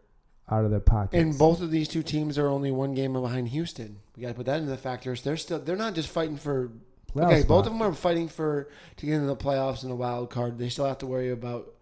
out 0.49 0.65
of 0.65 0.71
their 0.71 0.79
pockets. 0.79 1.21
And 1.21 1.37
both 1.37 1.61
of 1.61 1.71
these 1.71 1.87
two 1.87 2.03
teams 2.03 2.37
are 2.37 2.47
only 2.47 2.71
one 2.71 2.93
game 2.93 3.13
behind 3.13 3.49
Houston. 3.49 3.99
We 4.15 4.21
got 4.23 4.29
to 4.29 4.33
put 4.33 4.45
that 4.45 4.59
into 4.59 4.69
the 4.69 4.77
factors. 4.77 5.21
They're 5.21 5.37
still 5.37 5.59
they're 5.59 5.75
not 5.75 5.93
just 5.93 6.09
fighting 6.09 6.37
for 6.37 6.71
Playoff 7.13 7.25
okay. 7.27 7.39
spot. 7.41 7.47
Both 7.47 7.65
of 7.67 7.73
them 7.73 7.81
are 7.81 7.93
fighting 7.93 8.27
for 8.27 8.69
to 8.97 9.05
get 9.05 9.15
into 9.15 9.27
the 9.27 9.35
playoffs 9.35 9.81
and 9.83 9.91
the 9.91 9.95
wild 9.95 10.29
card. 10.29 10.57
They 10.57 10.69
still 10.69 10.85
have 10.85 10.97
to 10.99 11.07
worry 11.07 11.31
about 11.31 11.73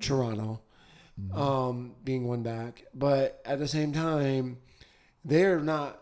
Toronto 0.00 0.60
Mm-hmm. 1.20 1.38
um, 1.38 1.92
being 2.02 2.26
one 2.26 2.42
back, 2.42 2.84
but 2.94 3.42
at 3.44 3.58
the 3.58 3.68
same 3.68 3.92
time, 3.92 4.56
they're 5.24 5.60
not 5.60 6.00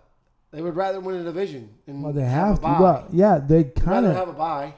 They 0.52 0.62
would 0.62 0.76
rather 0.76 1.00
win 1.00 1.16
a 1.16 1.24
division 1.24 1.70
and 1.88 2.04
Well, 2.04 2.12
they 2.12 2.22
have, 2.22 2.30
have 2.30 2.58
a 2.58 2.60
to. 2.60 2.82
Well, 2.82 3.08
yeah, 3.12 3.38
they 3.38 3.64
kind 3.64 4.06
of 4.06 4.14
have 4.14 4.28
a 4.28 4.32
bye. 4.32 4.74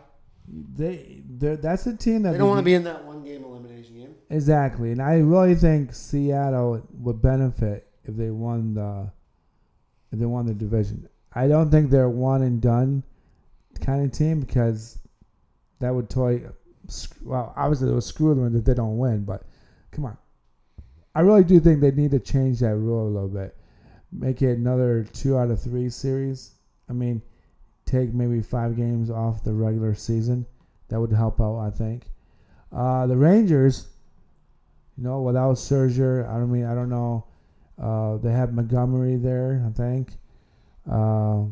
They. 0.77 1.23
they're- 1.29 1.57
That's 1.57 1.87
a 1.87 1.97
team 1.97 2.23
that 2.23 2.33
They 2.33 2.39
don't 2.39 2.49
want 2.49 2.59
to 2.59 2.65
be 2.65 2.75
in 2.75 2.85
that 2.85 3.05
one 3.05 3.23
game 3.25 3.45
elimination 3.45 3.95
game. 3.97 4.15
exactly, 4.29 4.93
and 4.93 5.01
I 5.03 5.19
really 5.19 5.55
think 5.55 5.95
Seattle 5.95 6.83
would 7.01 7.23
benefit 7.23 7.87
if 8.05 8.17
they 8.17 8.31
won 8.31 8.75
the 8.75 9.11
if 10.13 10.19
they 10.19 10.27
won 10.27 10.47
the 10.47 10.55
division. 10.55 11.09
I 11.33 11.47
don't 11.47 11.71
think 11.71 11.91
they're 11.91 12.09
one 12.09 12.43
and 12.43 12.61
done 12.61 13.05
kind 13.81 14.05
of 14.05 14.11
team 14.13 14.41
because 14.41 14.99
that 15.79 15.95
would 15.95 16.11
toy. 16.11 16.43
Well, 17.23 17.53
obviously 17.57 17.91
it 17.91 17.95
would 17.95 18.03
screw 18.03 18.35
them 18.35 18.57
if 18.57 18.65
they 18.65 18.75
don't 18.75 18.99
win, 18.99 19.25
but 19.25 19.45
come 19.93 20.05
on. 20.07 20.17
I 21.15 21.21
really 21.21 21.45
do 21.45 21.61
think 21.61 21.81
they 21.81 21.93
need 21.93 22.11
to 22.13 22.19
change 22.19 22.59
that 22.61 22.75
rule 22.77 23.07
a 23.07 23.11
little 23.11 23.29
bit. 23.29 23.57
Make 24.13 24.43
it 24.43 24.59
another 24.59 25.05
two 25.13 25.39
out 25.39 25.51
of 25.51 25.61
three 25.63 25.89
series. 25.89 26.53
I 26.89 26.93
mean, 26.93 27.23
take 27.91 28.15
maybe 28.15 28.41
five 28.41 28.77
games 28.77 29.11
off 29.11 29.43
the 29.43 29.53
regular 29.53 29.95
season. 29.95 30.47
That 30.89 31.01
would 31.01 31.13
help 31.13 31.41
out, 31.41 31.59
I 31.59 31.71
think. 31.71 32.07
Uh, 32.73 33.07
the 33.07 33.17
Rangers, 33.17 33.89
you 34.97 35.05
know, 35.05 35.21
without 35.23 35.57
Scherzer, 35.57 36.29
I 36.29 36.35
don't 36.35 36.53
mean 36.53 36.65
I 36.65 36.75
don't 36.75 36.89
know. 36.89 37.25
Uh, 37.81 38.19
they 38.19 38.31
have 38.33 38.53
Montgomery 38.53 39.17
there, 39.17 39.65
I 39.67 39.73
think. 39.73 40.13
Uh, 40.91 41.45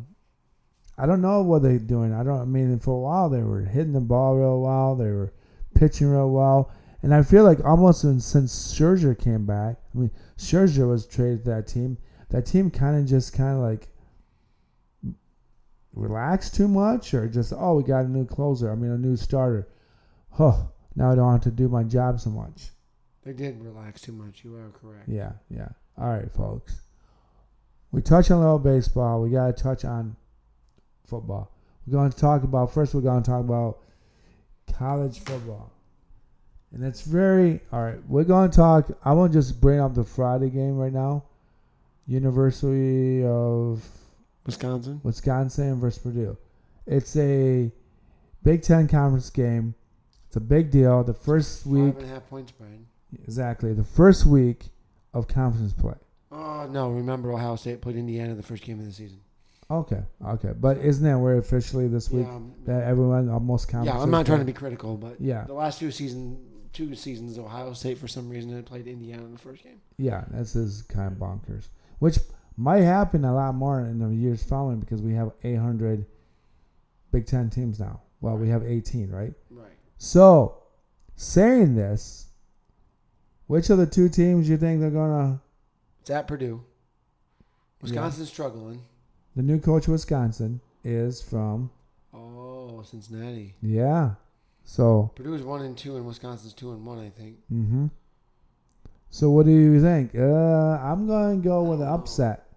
I 0.96 1.06
don't 1.06 1.22
know 1.22 1.42
what 1.42 1.62
they're 1.62 1.78
doing. 1.78 2.12
I 2.12 2.22
don't. 2.22 2.40
I 2.40 2.44
mean, 2.44 2.78
for 2.78 2.94
a 2.94 3.00
while 3.00 3.28
they 3.28 3.42
were 3.42 3.62
hitting 3.62 3.92
the 3.92 4.00
ball 4.00 4.36
real 4.36 4.60
well. 4.60 4.96
They 4.96 5.10
were 5.10 5.32
pitching 5.74 6.08
real 6.08 6.30
well, 6.30 6.72
and 7.02 7.14
I 7.14 7.22
feel 7.22 7.44
like 7.44 7.64
almost 7.64 8.04
in, 8.04 8.20
since 8.20 8.74
Scherzer 8.74 9.18
came 9.18 9.46
back. 9.46 9.76
I 9.94 9.98
mean, 9.98 10.10
Scherzer 10.36 10.88
was 10.88 11.06
traded 11.06 11.44
to 11.44 11.50
that 11.50 11.66
team. 11.68 11.98
That 12.30 12.46
team 12.46 12.70
kind 12.70 12.96
of 12.98 13.06
just 13.06 13.32
kind 13.32 13.56
of 13.56 13.62
like 13.62 13.88
relaxed 15.94 16.54
too 16.54 16.68
much, 16.68 17.14
or 17.14 17.28
just 17.28 17.52
oh, 17.56 17.76
we 17.76 17.82
got 17.82 18.04
a 18.04 18.08
new 18.08 18.24
closer. 18.24 18.70
I 18.70 18.74
mean, 18.74 18.90
a 18.90 18.98
new 18.98 19.16
starter. 19.16 19.68
Oh, 20.38 20.68
now 20.94 21.12
I 21.12 21.14
don't 21.14 21.32
have 21.32 21.42
to 21.42 21.50
do 21.50 21.68
my 21.68 21.82
job 21.82 22.20
so 22.20 22.30
much. 22.30 22.70
They 23.24 23.32
did 23.32 23.60
relax 23.60 24.00
too 24.00 24.12
much. 24.12 24.44
You 24.44 24.56
are 24.56 24.70
correct. 24.70 25.08
Yeah, 25.08 25.32
yeah. 25.50 25.68
All 25.98 26.08
right, 26.08 26.30
folks. 26.32 26.80
We 27.90 28.02
touch 28.02 28.30
on 28.30 28.38
a 28.38 28.40
little 28.40 28.58
baseball. 28.58 29.22
We 29.22 29.30
got 29.30 29.56
to 29.56 29.62
touch 29.62 29.84
on 29.84 30.16
football. 31.06 31.52
We're 31.86 31.92
going 31.92 32.10
to 32.10 32.16
talk 32.16 32.42
about 32.42 32.72
first. 32.72 32.94
We're 32.94 33.00
going 33.00 33.22
to 33.22 33.30
talk 33.30 33.40
about 33.40 33.78
college 34.72 35.20
football, 35.20 35.72
and 36.72 36.84
it's 36.84 37.00
very 37.00 37.60
all 37.72 37.82
right. 37.82 37.98
We're 38.08 38.24
going 38.24 38.50
to 38.50 38.56
talk. 38.56 38.90
I 39.04 39.12
want 39.12 39.32
to 39.32 39.38
just 39.38 39.60
bring 39.60 39.80
up 39.80 39.94
the 39.94 40.04
Friday 40.04 40.50
game 40.50 40.76
right 40.76 40.92
now. 40.92 41.24
University 42.06 43.24
of 43.24 43.86
Wisconsin. 44.48 45.00
Wisconsin 45.04 45.78
versus 45.78 46.02
Purdue. 46.02 46.36
It's 46.86 47.16
a 47.16 47.70
Big 48.42 48.62
Ten 48.62 48.88
conference 48.88 49.30
game. 49.30 49.74
It's 50.26 50.36
a 50.36 50.40
big 50.40 50.70
deal. 50.70 51.04
The 51.04 51.14
first 51.14 51.66
week, 51.66 51.94
Five 51.94 52.02
and 52.02 52.10
a 52.10 52.14
half 52.14 52.28
point 52.28 52.48
spread. 52.48 52.84
exactly, 53.24 53.72
the 53.72 53.84
first 53.84 54.26
week 54.26 54.64
of 55.14 55.28
conference 55.28 55.72
play. 55.72 55.94
Oh 56.32 56.66
no! 56.70 56.90
Remember, 56.90 57.32
Ohio 57.32 57.56
State 57.56 57.80
played 57.80 57.96
Indiana 57.96 58.34
the 58.34 58.42
first 58.42 58.62
game 58.64 58.78
of 58.80 58.86
the 58.86 58.92
season. 58.92 59.20
Okay, 59.70 60.00
okay, 60.26 60.52
but 60.58 60.78
isn't 60.78 61.04
that 61.04 61.18
where 61.18 61.36
officially 61.36 61.88
this 61.88 62.10
week 62.10 62.26
Yeah, 62.26 62.34
um, 62.36 62.54
that 62.64 62.84
everyone 62.84 63.28
almost 63.28 63.68
conferences? 63.68 63.98
yeah. 63.98 64.02
I'm 64.02 64.10
not 64.10 64.24
trying 64.24 64.38
to 64.38 64.44
be 64.46 64.52
critical, 64.54 64.96
but 64.96 65.20
Yeah, 65.20 65.44
the 65.44 65.52
last 65.52 65.78
two 65.78 65.90
season, 65.90 66.38
two 66.72 66.94
seasons, 66.94 67.38
Ohio 67.38 67.74
State 67.74 67.98
for 67.98 68.08
some 68.08 68.30
reason 68.30 68.50
had 68.54 68.64
played 68.64 68.86
Indiana 68.86 69.24
in 69.26 69.32
the 69.32 69.38
first 69.38 69.62
game. 69.62 69.80
yeah, 69.98 70.24
this 70.30 70.56
is 70.56 70.82
kind 70.82 71.12
of 71.12 71.18
bonkers. 71.18 71.68
Which 71.98 72.18
might 72.58 72.82
happen 72.82 73.24
a 73.24 73.32
lot 73.32 73.54
more 73.54 73.80
in 73.80 73.98
the 74.00 74.08
years 74.14 74.42
following 74.42 74.80
because 74.80 75.00
we 75.00 75.14
have 75.14 75.30
800 75.44 76.04
Big 77.12 77.24
Ten 77.26 77.48
teams 77.48 77.78
now. 77.80 78.00
Well, 78.20 78.36
we 78.36 78.48
have 78.48 78.64
18, 78.64 79.10
right? 79.10 79.32
Right. 79.50 79.70
So, 79.96 80.58
saying 81.16 81.76
this, 81.76 82.26
which 83.46 83.70
of 83.70 83.78
the 83.78 83.86
two 83.86 84.08
teams 84.08 84.48
you 84.48 84.56
think 84.58 84.80
they're 84.80 84.90
gonna? 84.90 85.40
It's 86.00 86.10
at 86.10 86.26
Purdue. 86.28 86.62
Wisconsin's 87.80 88.28
struggling. 88.28 88.82
The 89.36 89.42
new 89.42 89.60
coach 89.60 89.86
of 89.86 89.92
Wisconsin 89.92 90.60
is 90.84 91.22
from 91.22 91.70
Oh, 92.12 92.82
Cincinnati. 92.82 93.54
yeah. 93.62 94.14
So, 94.64 95.12
Purdue's 95.14 95.42
one 95.44 95.62
and 95.62 95.78
two, 95.78 95.96
and 95.96 96.04
Wisconsin's 96.04 96.52
two 96.52 96.72
and 96.72 96.84
one. 96.84 96.98
I 96.98 97.08
think. 97.10 97.36
Mm-hmm. 97.52 97.86
So 99.10 99.30
what 99.30 99.46
do 99.46 99.52
you 99.52 99.80
think? 99.80 100.14
Uh, 100.14 100.22
I'm 100.82 101.06
going 101.06 101.40
to 101.40 101.48
go 101.48 101.62
with 101.62 101.80
an 101.80 101.88
upset. 101.88 102.47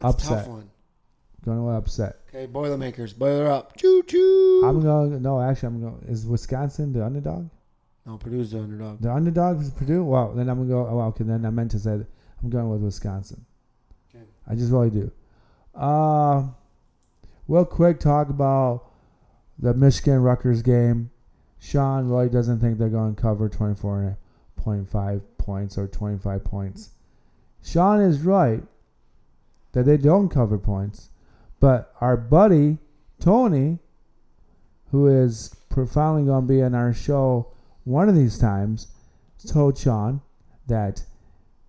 It's 0.00 0.24
a 0.24 0.28
Tough 0.28 0.38
Upset. 0.38 0.48
one. 0.48 0.70
Going 1.44 1.64
with 1.64 1.76
upset. 1.76 2.16
Okay, 2.28 2.46
Boilermakers, 2.46 3.12
boiler 3.12 3.46
up. 3.50 3.76
Choo 3.76 4.02
choo. 4.02 4.62
I'm 4.64 4.82
going. 4.82 5.22
No, 5.22 5.40
actually, 5.40 5.68
I'm 5.68 5.80
going. 5.80 6.04
Is 6.08 6.26
Wisconsin 6.26 6.92
the 6.92 7.04
underdog? 7.04 7.48
no, 8.04 8.16
Purdue's 8.18 8.50
the 8.50 8.58
underdog. 8.60 9.00
The 9.00 9.12
underdog 9.12 9.60
is 9.60 9.70
Purdue. 9.70 10.02
Well, 10.04 10.32
then 10.34 10.48
I'm 10.48 10.58
gonna 10.58 10.68
go. 10.68 10.86
Oh, 10.90 10.96
well, 10.96 11.06
okay. 11.08 11.24
Then 11.24 11.46
I 11.46 11.50
meant 11.50 11.70
to 11.72 11.78
say 11.78 11.98
that 11.98 12.06
I'm 12.42 12.50
going 12.50 12.68
with 12.70 12.80
Wisconsin. 12.82 13.44
Okay. 14.14 14.24
I 14.48 14.54
just 14.56 14.72
really 14.72 14.90
do. 14.90 15.12
Uh, 15.74 16.48
real 17.46 17.64
quick, 17.64 18.00
talk 18.00 18.30
about 18.30 18.84
the 19.58 19.74
Michigan 19.74 20.20
Rutgers 20.22 20.62
game. 20.62 21.10
Sean 21.60 22.08
really 22.08 22.28
doesn't 22.28 22.60
think 22.60 22.78
they're 22.78 22.88
going 22.88 23.14
to 23.14 23.20
cover 23.20 23.48
24.5 23.48 25.22
points 25.38 25.78
or 25.78 25.86
25 25.86 26.44
points. 26.44 26.90
Sean 27.62 28.00
is 28.00 28.20
right 28.20 28.62
that 29.78 29.84
they 29.84 29.96
don't 29.96 30.28
cover 30.28 30.58
points, 30.58 31.10
but 31.60 31.94
our 32.00 32.16
buddy 32.16 32.78
Tony, 33.20 33.78
who 34.90 35.06
is 35.06 35.54
profoundly 35.68 36.24
going 36.24 36.48
to 36.48 36.52
be 36.52 36.58
in 36.58 36.74
our 36.74 36.92
show 36.92 37.52
one 37.84 38.08
of 38.08 38.16
these 38.16 38.38
times, 38.38 38.88
told 39.46 39.78
Sean 39.78 40.20
that 40.66 41.04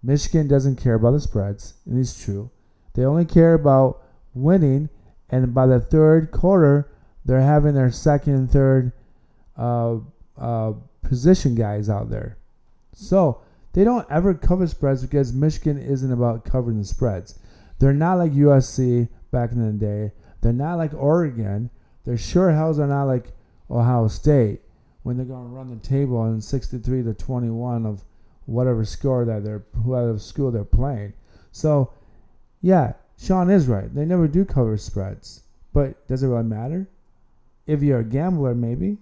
Michigan 0.02 0.48
doesn't 0.48 0.78
care 0.78 0.96
about 0.96 1.12
the 1.12 1.20
spreads, 1.20 1.76
and 1.86 2.00
it's 2.00 2.24
true. 2.24 2.50
They 2.96 3.06
only 3.06 3.26
care 3.26 3.54
about 3.54 4.02
winning, 4.34 4.90
and 5.30 5.54
by 5.54 5.68
the 5.68 5.80
third 5.80 6.32
quarter, 6.32 6.90
they're 7.26 7.42
having 7.42 7.76
their 7.76 7.92
second 7.92 8.34
and 8.34 8.50
third 8.50 8.92
uh, 9.56 9.98
uh, 10.36 10.74
position 11.04 11.54
guys 11.54 11.90
out 11.90 12.10
there. 12.10 12.38
So 12.92 13.42
they 13.74 13.84
don't 13.84 14.08
ever 14.10 14.34
cover 14.34 14.66
spreads 14.66 15.04
because 15.04 15.32
Michigan 15.32 15.78
isn't 15.78 16.12
about 16.12 16.44
covering 16.44 16.80
the 16.80 16.86
spreads. 16.86 17.38
They're 17.80 17.94
not 17.94 18.18
like 18.18 18.34
USC 18.34 19.08
back 19.32 19.52
in 19.52 19.66
the 19.66 19.74
day. 19.74 20.12
They're 20.42 20.54
not 20.54 20.78
like 20.78 20.94
Oregon. 20.94 21.70
They're 22.06 22.18
sure 22.18 22.52
hells 22.52 22.80
are 22.80 22.88
not 22.88 23.06
like 23.06 23.32
Ohio 23.70 24.08
State 24.08 24.62
when 25.04 25.18
they're 25.18 25.26
going 25.26 25.50
to 25.50 25.56
run 25.56 25.70
the 25.70 25.88
table 25.88 26.26
in 26.26 26.42
63 26.42 27.04
to 27.04 27.14
21 27.14 27.86
of 27.86 28.04
whatever 28.46 28.84
score 28.84 29.26
that 29.26 29.44
they're 29.44 29.64
whatever 29.84 30.20
school 30.20 30.52
they're 30.52 30.64
playing. 30.64 31.14
So, 31.52 31.94
yeah, 32.62 32.94
Sean 33.18 33.50
is 33.50 33.68
right. 33.68 33.94
They 33.94 34.06
never 34.06 34.28
do 34.28 34.44
cover 34.44 34.78
spreads. 34.78 35.44
But 35.74 36.08
does 36.08 36.24
it 36.24 36.28
really 36.28 36.44
matter? 36.44 36.88
If 37.68 37.82
you're 37.84 38.00
a 38.00 38.04
gambler, 38.04 38.56
maybe. 38.56 38.98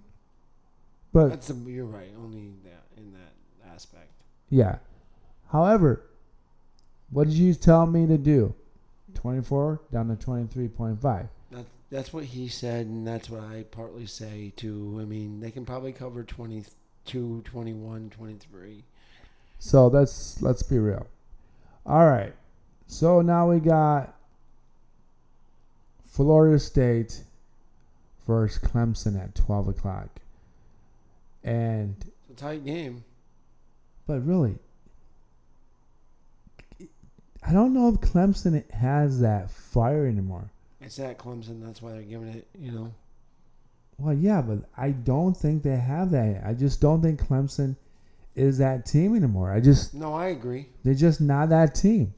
But 1.13 1.29
That's 1.29 1.47
the, 1.47 1.71
you're 1.71 1.85
right. 1.85 2.11
Only 2.17 2.51
that 2.65 2.83
in 2.97 3.13
that 3.13 3.73
aspect. 3.73 4.11
yeah. 4.49 4.77
However, 5.51 6.03
what 7.09 7.27
did 7.27 7.37
you 7.37 7.53
tell 7.53 7.85
me 7.85 8.05
to 8.05 8.17
do? 8.17 8.53
24 9.17 9.81
down 9.91 10.07
to 10.15 10.25
23.5. 10.25 11.01
That, 11.51 11.65
that's 11.89 12.13
what 12.13 12.23
he 12.25 12.47
said, 12.47 12.85
and 12.85 13.05
that's 13.07 13.29
what 13.29 13.41
I 13.41 13.63
partly 13.71 14.05
say 14.05 14.53
too. 14.55 14.97
I 15.01 15.05
mean, 15.05 15.39
they 15.39 15.51
can 15.51 15.65
probably 15.65 15.91
cover 15.91 16.23
22, 16.23 17.41
21, 17.43 18.09
23. 18.09 18.83
So 19.59 19.87
let's 19.87 20.41
let's 20.41 20.61
be 20.63 20.77
real. 20.77 21.07
All 21.85 22.07
right. 22.07 22.33
So 22.85 23.21
now 23.21 23.49
we 23.49 23.59
got 23.59 24.13
Florida 26.05 26.59
State 26.59 27.21
versus 28.27 28.59
Clemson 28.61 29.21
at 29.21 29.33
twelve 29.35 29.67
o'clock. 29.67 30.09
And 31.43 31.95
It's 32.29 32.41
a 32.41 32.45
tight 32.45 32.65
game. 32.65 33.03
but 34.05 34.25
really 34.25 34.57
I 37.43 37.53
don't 37.53 37.73
know 37.73 37.89
if 37.89 37.95
Clemson 38.01 38.69
has 38.71 39.19
that 39.21 39.49
fire 39.51 40.05
anymore. 40.05 40.49
It's 40.81 40.99
at 40.99 41.17
Clemson. 41.17 41.63
That's 41.65 41.81
why 41.81 41.91
they're 41.91 42.01
giving 42.01 42.27
it. 42.29 42.47
You 42.57 42.71
know, 42.71 42.93
Well, 43.97 44.13
yeah, 44.13 44.41
but 44.41 44.59
I 44.77 44.91
don't 44.91 45.35
think 45.35 45.63
they 45.63 45.77
have 45.77 46.11
that. 46.11 46.43
I 46.45 46.53
just 46.53 46.81
don't 46.81 47.01
think 47.01 47.21
Clemson 47.21 47.75
is 48.35 48.57
that 48.59 48.85
team 48.85 49.15
anymore. 49.15 49.51
I 49.51 49.59
just 49.59 49.93
no, 49.93 50.13
I 50.13 50.27
agree. 50.27 50.67
they're 50.83 50.93
just 50.93 51.21
not 51.21 51.49
that 51.49 51.75
team. 51.75 52.13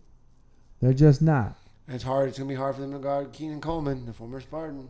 They're 0.82 0.94
just 0.94 1.22
not. 1.22 1.58
It's 1.88 2.04
hard. 2.04 2.30
It's 2.30 2.38
gonna 2.38 2.50
be 2.50 2.56
hard 2.56 2.76
for 2.76 2.82
them 2.82 2.92
to 2.94 3.00
guard 3.00 3.32
Keon 3.34 3.62
Coleman, 3.62 4.06
the 4.06 4.14
former 4.14 4.40
Spartan. 4.42 4.90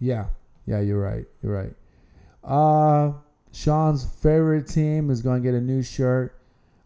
Yeah, 0.00 0.26
yeah, 0.66 0.80
you're 0.80 1.00
right. 1.00 1.26
You're 1.42 1.54
right. 1.54 1.74
Uh, 2.44 3.12
Sean's 3.52 4.04
favorite 4.04 4.68
team 4.68 5.10
is 5.10 5.22
going 5.22 5.42
to 5.42 5.48
get 5.48 5.56
a 5.56 5.60
new 5.60 5.82
shirt. 5.82 6.34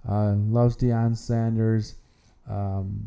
Uh, 0.09 0.33
loves 0.35 0.76
Deion 0.76 1.17
Sanders. 1.17 1.97
Um, 2.49 3.07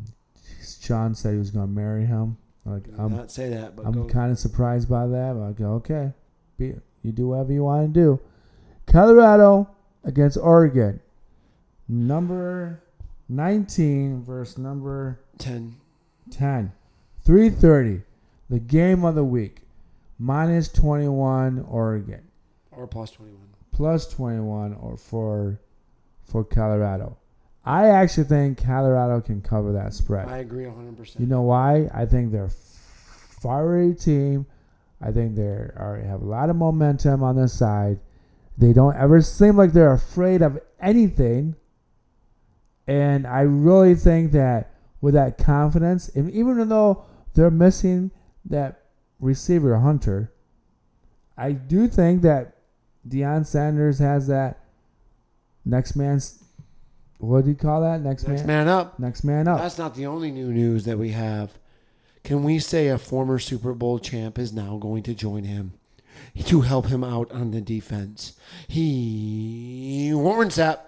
Sean 0.81 1.13
said 1.15 1.33
he 1.33 1.37
was 1.39 1.51
going 1.51 1.65
to 1.67 1.71
marry 1.71 2.05
him. 2.05 2.37
Like 2.65 2.83
I'm, 2.97 3.15
not 3.15 3.31
say 3.31 3.49
that, 3.49 3.75
but 3.75 3.85
I'm 3.85 4.09
kind 4.09 4.31
of 4.31 4.39
surprised 4.39 4.89
by 4.89 5.05
that. 5.05 5.35
I 5.37 5.51
go, 5.51 5.73
okay, 5.73 6.11
be, 6.57 6.73
you 7.03 7.11
do 7.11 7.27
whatever 7.27 7.53
you 7.53 7.63
want 7.63 7.93
to 7.93 7.99
do. 7.99 8.19
Colorado 8.87 9.69
against 10.03 10.37
Oregon, 10.37 10.99
number 11.87 12.81
19 13.29 14.23
versus 14.23 14.57
number 14.57 15.19
ten. 15.37 15.75
10. 16.31 16.71
330. 17.23 18.01
The 18.49 18.59
game 18.59 19.03
of 19.03 19.15
the 19.15 19.23
week. 19.23 19.61
Minus 20.17 20.69
21 20.69 21.65
Oregon. 21.69 22.23
or 22.71 22.87
plus 22.87 23.11
twenty 23.11 23.33
one. 23.33 23.49
Plus 23.71 24.07
21 24.07 24.73
or 24.75 24.95
for 24.97 25.59
for 26.23 26.43
Colorado. 26.43 27.17
I 27.65 27.87
actually 27.87 28.25
think 28.25 28.63
Colorado 28.63 29.21
can 29.21 29.41
cover 29.41 29.73
that 29.73 29.93
spread. 29.93 30.27
I 30.27 30.37
agree 30.37 30.65
hundred 30.65 30.97
percent. 30.97 31.19
You 31.21 31.27
know 31.27 31.41
why? 31.41 31.89
I 31.93 32.05
think 32.05 32.31
they're 32.31 32.45
a 32.45 32.49
fiery 33.41 33.95
team. 33.95 34.45
I 35.01 35.11
think 35.11 35.35
they 35.35 35.43
are 35.43 36.01
have 36.07 36.21
a 36.21 36.25
lot 36.25 36.49
of 36.49 36.55
momentum 36.55 37.23
on 37.23 37.35
their 37.35 37.47
side. 37.47 37.99
They 38.57 38.71
don't 38.71 38.95
ever 38.95 39.21
seem 39.21 39.57
like 39.57 39.73
they're 39.73 39.93
afraid 39.93 40.41
of 40.41 40.59
anything. 40.79 41.55
And 42.87 43.25
I 43.25 43.41
really 43.41 43.95
think 43.95 44.31
that 44.33 44.75
with 45.01 45.15
that 45.15 45.37
confidence, 45.39 46.09
and 46.09 46.31
even 46.31 46.69
though 46.69 47.03
they're 47.33 47.51
missing 47.51 48.11
that 48.45 48.83
receiver 49.19 49.79
Hunter, 49.79 50.31
I 51.35 51.51
do 51.51 51.87
think 51.87 52.21
that 52.21 52.57
Deion 53.07 53.45
Sanders 53.45 53.99
has 53.99 54.27
that 54.27 54.63
next 55.65 55.95
man's 55.95 56.44
what 57.19 57.43
do 57.45 57.49
you 57.51 57.55
call 57.55 57.81
that? 57.81 58.01
Next, 58.01 58.27
Next 58.27 58.41
man, 58.45 58.65
man 58.65 58.67
up. 58.67 58.99
next 58.99 59.23
man 59.23 59.47
up. 59.47 59.59
That's 59.59 59.77
not 59.77 59.95
the 59.95 60.05
only 60.05 60.31
new 60.31 60.51
news 60.51 60.85
that 60.85 60.97
we 60.97 61.11
have. 61.11 61.53
Can 62.23 62.43
we 62.43 62.59
say 62.59 62.87
a 62.87 62.97
former 62.97 63.37
Super 63.39 63.73
Bowl 63.73 63.99
champ 63.99 64.39
is 64.39 64.51
now 64.51 64.77
going 64.77 65.03
to 65.03 65.13
join 65.13 65.43
him 65.43 65.73
to 66.45 66.61
help 66.61 66.87
him 66.87 67.03
out 67.03 67.31
on 67.31 67.51
the 67.51 67.61
defense? 67.61 68.33
He 68.67 70.11
Warren 70.13 70.49
Sapp 70.49 70.79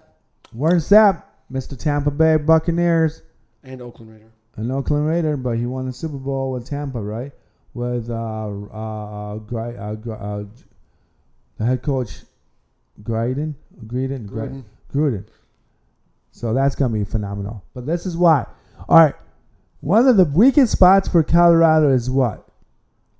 Warren 0.52 0.78
Sapp, 0.80 1.22
Mr. 1.52 1.78
Tampa 1.78 2.10
Bay 2.10 2.36
Buccaneers, 2.36 3.22
and 3.62 3.80
Oakland 3.82 4.10
Raider. 4.12 4.30
an 4.56 4.70
Oakland 4.70 5.06
Raider, 5.06 5.36
but 5.36 5.58
he 5.58 5.66
won 5.66 5.86
the 5.86 5.92
Super 5.92 6.16
Bowl 6.16 6.52
with 6.52 6.66
Tampa, 6.66 7.00
right? 7.00 7.32
With 7.74 8.10
uh, 8.10 8.14
uh, 8.14 9.36
uh, 9.36 9.38
uh, 9.52 10.12
uh, 10.12 10.44
the 11.58 11.64
head 11.64 11.82
coach, 11.82 12.22
Gruden, 13.02 13.54
Gruden, 13.86 14.26
Gruden, 14.28 14.64
Gruden. 14.92 15.24
So 16.32 16.52
that's 16.54 16.74
gonna 16.74 16.92
be 16.94 17.04
phenomenal. 17.04 17.64
But 17.74 17.86
this 17.86 18.06
is 18.06 18.16
why. 18.16 18.46
All 18.88 18.98
right, 18.98 19.14
one 19.80 20.06
of 20.06 20.16
the 20.16 20.24
weakest 20.24 20.72
spots 20.72 21.08
for 21.08 21.22
Colorado 21.22 21.92
is 21.92 22.10
what 22.10 22.48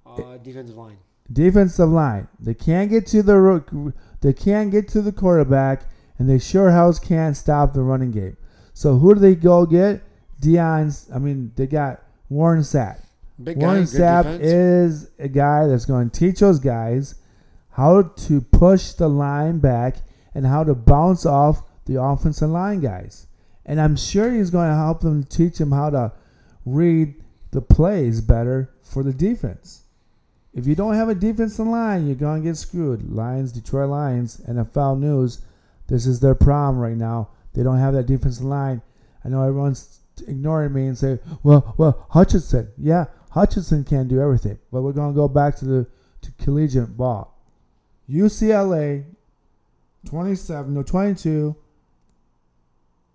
Uh, 0.07 0.37
defensive 0.43 0.77
line. 0.77 0.97
defensive 1.33 1.88
line. 1.88 2.29
They 2.41 2.55
can't 2.55 2.91
get 2.91 3.07
to 3.09 3.23
the 3.23 3.93
they 4.21 4.33
can't 4.33 4.71
get 4.71 4.88
to 4.88 5.03
the 5.03 5.12
quarterback, 5.12 5.83
and 6.19 6.29
they 6.29 6.38
sure 6.38 6.71
house 6.71 6.99
can't 6.99 7.37
stop 7.37 7.73
the 7.73 7.83
running 7.83 8.11
game. 8.11 8.37
So 8.73 8.97
who 8.99 9.15
do 9.15 9.21
they 9.21 9.35
go 9.35 9.67
get? 9.67 10.03
Deion's. 10.41 11.09
I 11.12 11.19
mean, 11.19 11.53
they 11.57 11.67
got 11.67 12.03
Warren 12.29 12.61
Sapp. 12.62 13.00
Big 13.43 13.57
Warren 13.57 13.85
good 13.85 14.00
Sapp 14.00 14.38
is 14.41 15.11
a 15.19 15.29
guy 15.29 15.67
that's 15.67 15.85
going 15.85 16.11
to 16.11 16.19
teach 16.19 16.41
those 16.41 16.59
guys 16.59 17.17
how 17.71 18.03
to 18.03 18.41
push 18.41 18.93
the 18.93 19.09
line 19.09 19.59
back 19.59 19.99
and 20.35 20.45
how 20.47 20.65
to 20.65 20.75
bounce 20.75 21.25
off 21.27 21.62
the 21.88 22.00
offensive 22.00 22.50
line 22.50 22.80
guys. 22.80 23.26
And 23.66 23.80
I'm 23.80 23.97
sure 23.97 24.30
he's 24.30 24.50
going 24.50 24.71
to 24.71 24.76
help 24.76 25.00
them 25.00 25.25
teach 25.25 25.59
them 25.59 25.73
how 25.73 25.90
to 25.90 26.12
read 26.64 27.14
the 27.50 27.61
plays 27.61 28.21
better 28.21 28.71
for 28.83 29.02
the 29.02 29.12
defense. 29.12 29.83
If 30.54 30.66
you 30.66 30.75
don't 30.75 30.95
have 30.95 31.09
a 31.09 31.14
defensive 31.14 31.66
line, 31.66 32.07
you're 32.07 32.16
going 32.16 32.42
to 32.42 32.49
get 32.49 32.57
screwed. 32.57 33.11
Lions, 33.11 33.52
Detroit 33.52 33.90
Lions, 33.90 34.38
NFL 34.49 34.99
News, 34.99 35.40
this 35.88 36.07
is 36.07 36.21
their 36.21 36.35
problem 36.35 36.79
right 36.79 36.96
now. 36.96 37.29
They 37.55 37.62
don't 37.62 37.79
have 37.79 37.94
that 37.94 38.07
defensive 38.07 38.44
line. 38.44 38.83
I 39.24 39.29
know 39.29 39.42
everyone's 39.42 40.01
ignoring 40.27 40.72
me 40.72 40.87
and 40.87 40.96
say, 40.96 41.18
"Well, 41.42 41.74
well, 41.77 42.07
Hutchinson, 42.11 42.68
yeah, 42.77 43.07
Hutchinson 43.31 43.85
can't 43.85 44.09
do 44.09 44.20
everything." 44.20 44.59
But 44.70 44.83
we're 44.83 44.92
going 44.92 45.12
to 45.12 45.16
go 45.16 45.29
back 45.29 45.57
to 45.57 45.64
the 45.64 45.87
to 46.22 46.33
collegiate 46.33 46.96
ball. 46.96 47.35
UCLA, 48.09 49.05
twenty-seven, 50.07 50.74
no, 50.74 50.83
twenty-two, 50.83 51.57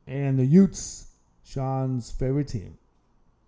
and 0.08 0.38
the 0.38 0.46
Utes, 0.46 1.08
Sean's 1.44 2.12
favorite 2.12 2.48
team. 2.48 2.78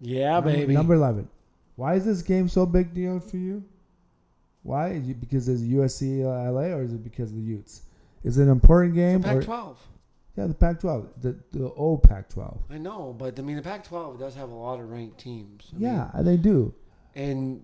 yeah, 0.02 0.34
Number- 0.34 0.52
baby. 0.52 0.74
Number 0.74 0.94
11. 0.96 1.28
Why 1.76 1.96
is 1.96 2.06
this 2.06 2.22
game 2.22 2.48
so 2.48 2.66
big 2.66 2.94
deal 2.94 3.20
for 3.20 3.38
you? 3.38 3.64
Why? 4.64 4.90
Is 4.92 5.10
it 5.10 5.20
because 5.20 5.48
it's 5.50 5.62
USC 5.62 6.24
uh, 6.24 6.52
LA 6.52 6.74
or 6.76 6.84
is 6.84 6.94
it 6.94 7.04
because 7.04 7.30
of 7.32 7.36
the 7.38 7.44
Utes? 7.44 7.82
Is 8.24 8.38
it 8.38 8.44
an 8.44 8.50
important 8.50 8.96
game? 8.96 9.18
or, 9.26 9.40
Pac-12. 9.42 9.76
yeah, 10.38 10.48
the 10.48 10.54
Pac 10.54 10.80
12. 10.80 11.08
The, 11.22 11.36
the 11.52 11.70
old 11.74 12.02
Pac 12.04 12.30
12. 12.30 12.64
I 12.72 12.78
know, 12.78 13.14
but 13.18 13.38
I 13.38 13.42
mean 13.44 13.58
the 13.58 13.62
Pac-12 13.62 14.18
does 14.20 14.34
have 14.36 14.50
a 14.50 14.56
lot 14.56 14.80
of 14.80 14.90
ranked 14.90 15.20
teams. 15.20 15.70
I 15.76 15.80
Yeah, 15.80 16.10
they 16.22 16.38
do. 16.38 16.74
and 17.14 17.64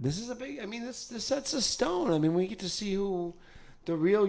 this 0.00 0.18
is 0.18 0.28
a 0.28 0.34
big. 0.34 0.58
I 0.60 0.66
mean, 0.66 0.84
this 0.84 1.06
this 1.08 1.24
sets 1.24 1.52
a 1.54 1.62
stone. 1.62 2.10
I 2.12 2.18
mean, 2.18 2.34
we 2.34 2.46
get 2.48 2.58
to 2.60 2.68
see 2.68 2.92
who 2.94 3.32
the 3.86 3.94
real 3.96 4.26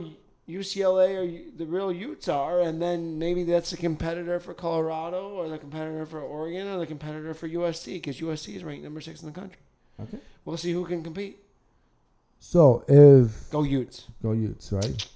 UCLA 0.50 1.16
or 1.18 1.58
the 1.58 1.66
real 1.66 1.92
Utes 1.92 2.28
are, 2.30 2.62
and 2.62 2.82
then 2.82 3.20
maybe 3.20 3.44
that's 3.44 3.74
a 3.74 3.78
competitor 3.78 4.40
for 4.40 4.54
Colorado 4.54 5.30
or 5.32 5.50
the 5.50 5.58
competitor 5.58 6.06
for 6.06 6.22
Oregon 6.22 6.68
or 6.68 6.78
the 6.78 6.88
competitor 6.88 7.34
for 7.34 7.50
USC 7.50 7.96
because 7.96 8.20
USC 8.22 8.56
is 8.56 8.64
ranked 8.64 8.84
number 8.84 9.02
six 9.02 9.22
in 9.22 9.28
the 9.28 9.38
country. 9.38 9.60
Okay. 10.02 10.20
We'll 10.46 10.58
see 10.58 10.72
who 10.72 10.86
can 10.86 11.04
compete. 11.04 11.40
So 12.40 12.86
if. 12.88 13.50
Go 13.52 13.64
Utes, 13.64 14.06
Go 14.24 14.32
Utes, 14.32 14.72
right? 14.72 15.08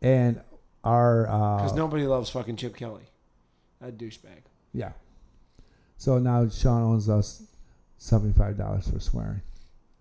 And 0.00 0.40
our. 0.84 1.22
because 1.22 1.72
Uh, 1.72 1.76
nobody 1.76 2.06
loves 2.06 2.30
fucking 2.30 2.56
Chip 2.56 2.76
Kelly, 2.76 3.04
that 3.80 3.98
douchebag. 3.98 4.42
Yeah. 4.72 4.92
So 5.96 6.18
now 6.18 6.48
Sean 6.48 6.82
owns 6.82 7.08
us 7.08 7.42
$75 7.98 8.92
for 8.92 9.00
swearing. 9.00 9.40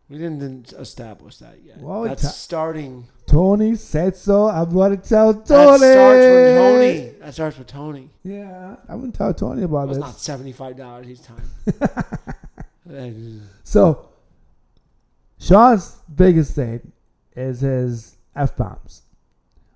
We 0.10 0.18
didn't 0.20 0.72
establish 0.74 1.38
that 1.38 1.64
yet. 1.64 1.80
Well, 1.80 2.04
that's 2.04 2.22
ta- 2.22 2.28
starting. 2.30 3.08
Tony 3.28 3.76
said 3.76 4.16
so. 4.16 4.48
I'm 4.48 4.72
going 4.74 4.98
to 5.00 5.10
tell 5.10 5.34
Tony. 5.34 5.80
That 5.80 5.80
starts 5.80 6.26
with 6.26 6.58
Tony. 6.58 7.20
That 7.20 7.34
starts 7.34 7.58
with 7.58 7.68
Tony. 7.68 8.10
Yeah, 8.24 8.78
I 8.88 8.96
wouldn't 8.96 9.16
tell 9.16 9.34
Tony 9.34 9.64
about 9.64 9.90
this. 9.90 9.98
not 9.98 10.18
seventy 10.18 10.54
five 10.54 10.78
dollars 10.78 11.08
each 11.08 11.22
time. 11.22 11.44
So, 13.66 14.08
Sean's 15.40 15.98
biggest 16.16 16.56
thing 16.56 16.94
is 17.36 17.60
his 17.60 18.16
f 18.34 18.56
bombs, 18.56 19.02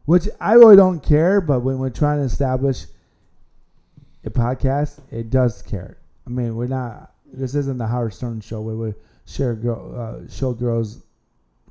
which 0.06 0.30
I 0.40 0.54
really 0.54 0.78
don't 0.78 1.02
care. 1.02 1.42
But 1.42 1.60
when 1.60 1.78
we're 1.78 1.90
trying 1.90 2.20
to 2.20 2.24
establish 2.24 2.86
a 4.24 4.30
podcast, 4.30 5.02
it 5.12 5.30
does 5.30 5.62
care. 5.62 5.98
I 6.26 6.30
mean, 6.30 6.56
we're 6.56 6.68
not. 6.68 7.12
This 7.26 7.54
isn't 7.54 7.78
the 7.78 7.88
Howard 7.88 8.14
Stern 8.14 8.40
show 8.40 8.62
where 8.62 8.76
we 8.76 8.94
share 9.26 9.56
girl, 9.56 9.94
uh, 9.94 10.32
show 10.32 10.54
girls 10.54 11.04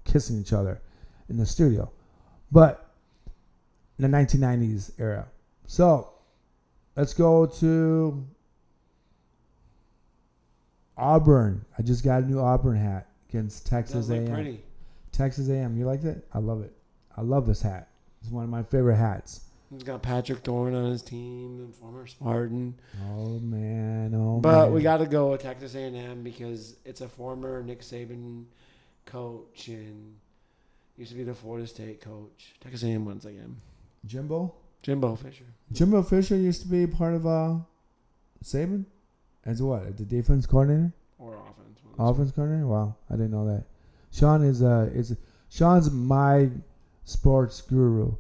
kissing 0.05 0.39
each 0.39 0.53
other 0.53 0.83
in 1.31 1.39
the 1.39 1.47
studio, 1.47 1.91
but 2.53 2.91
in 3.99 4.11
the 4.11 4.17
1990s 4.17 4.93
era. 4.99 5.27
So, 5.67 6.11
let's 6.97 7.15
go 7.15 7.47
to 7.47 8.27
Auburn. 10.97 11.65
I 11.79 11.83
just 11.83 12.05
got 12.05 12.25
a 12.25 12.27
new 12.27 12.41
Auburn 12.41 12.77
hat 12.77 13.07
against 13.29 13.67
Texas 13.67 14.07
does 14.07 14.11
A&M. 14.11 14.33
pretty. 14.33 14.61
Texas 15.13 15.49
A&M. 15.49 15.77
You 15.79 15.87
liked 15.87 16.05
it? 16.05 16.27
I 16.35 16.39
love 16.39 16.63
it. 16.63 16.73
I 17.17 17.23
love 17.23 17.47
this 17.47 17.63
hat. 17.63 17.89
It's 18.21 18.31
one 18.31 18.45
of 18.45 18.51
my 18.51 18.63
favorite 18.63 18.97
hats. 18.97 19.43
He's 19.71 19.85
got 19.85 20.03
Patrick 20.03 20.41
Thorne 20.41 20.75
on 20.75 20.91
his 20.91 21.01
team, 21.01 21.69
the 21.69 21.73
former 21.73 22.05
Spartan. 22.07 22.75
Oh 23.09 23.39
man, 23.39 24.13
oh 24.15 24.33
man. 24.33 24.41
but 24.41 24.65
man. 24.65 24.73
we 24.73 24.83
got 24.83 24.97
to 24.97 25.07
go 25.07 25.31
with 25.31 25.43
Texas 25.43 25.77
A&M 25.77 26.25
because 26.25 26.75
it's 26.85 27.01
a 27.03 27.09
former 27.09 27.63
Nick 27.63 27.83
Saban 27.83 28.47
coach 29.07 29.69
and 29.69 30.17
used 30.97 31.11
to 31.13 31.17
be 31.17 31.25
the 31.25 31.35
Florida 31.35 31.67
State 31.67 32.01
coach. 32.01 32.55
Texas 32.61 32.83
A&M 32.83 33.05
once 33.05 33.25
again. 33.25 33.57
Jimbo. 34.07 34.55
Jimbo 34.83 35.15
Fisher. 35.17 35.45
Jimbo 35.73 36.03
Fisher 36.03 36.37
used 36.37 36.63
to 36.63 36.69
be 36.69 36.87
part 36.87 37.15
of 37.15 37.27
uh, 37.27 37.57
Saban 38.43 38.85
as 39.45 39.63
what? 39.63 39.97
The 39.99 40.05
defense 40.05 40.47
coordinator, 40.47 40.93
Or 41.19 41.35
offense. 41.35 41.79
one 41.83 41.93
of 41.93 41.97
the 41.97 42.03
two. 42.05 42.11
offense 42.23 42.33
coordinator. 42.33 42.67
Wow, 42.67 42.97
I 43.11 43.15
didn't 43.15 43.31
know 43.33 43.47
that. 43.47 43.65
Sean 44.13 44.43
is 44.45 44.63
uh 44.63 44.91
is 44.95 45.15
Sean's 45.51 45.91
my 45.91 46.49
sports 47.05 47.61
guru. 47.61 48.15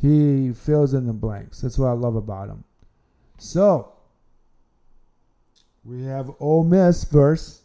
He 0.00 0.52
fills 0.52 0.94
in 0.94 1.06
the 1.06 1.12
blanks. 1.12 1.60
That's 1.62 1.78
what 1.78 1.88
I 1.88 1.92
love 1.92 2.16
about 2.16 2.48
him. 2.48 2.62
So 3.38 3.92
we 5.84 6.02
have 6.04 6.30
Ole 6.40 6.64
Miss 6.64 7.04
versus 7.04 7.62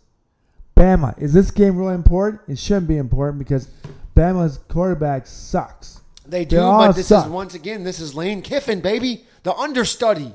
Bama. 0.75 1.19
Is 1.21 1.33
this 1.33 1.51
game 1.51 1.77
really 1.77 1.95
important? 1.95 2.41
It 2.47 2.57
shouldn't 2.57 2.87
be 2.87 2.97
important 2.97 3.39
because 3.39 3.69
Bama's 4.17 4.59
quarterback 4.67 5.27
sucks. 5.27 6.01
They 6.25 6.43
do, 6.45 6.57
They 6.57 6.61
but 6.61 6.91
this 6.93 7.07
suck. 7.07 7.25
is 7.25 7.31
once 7.31 7.53
again, 7.53 7.83
this 7.83 7.99
is 7.99 8.13
Lane 8.15 8.41
Kiffin, 8.41 8.81
baby, 8.81 9.25
the 9.43 9.53
understudy 9.55 10.33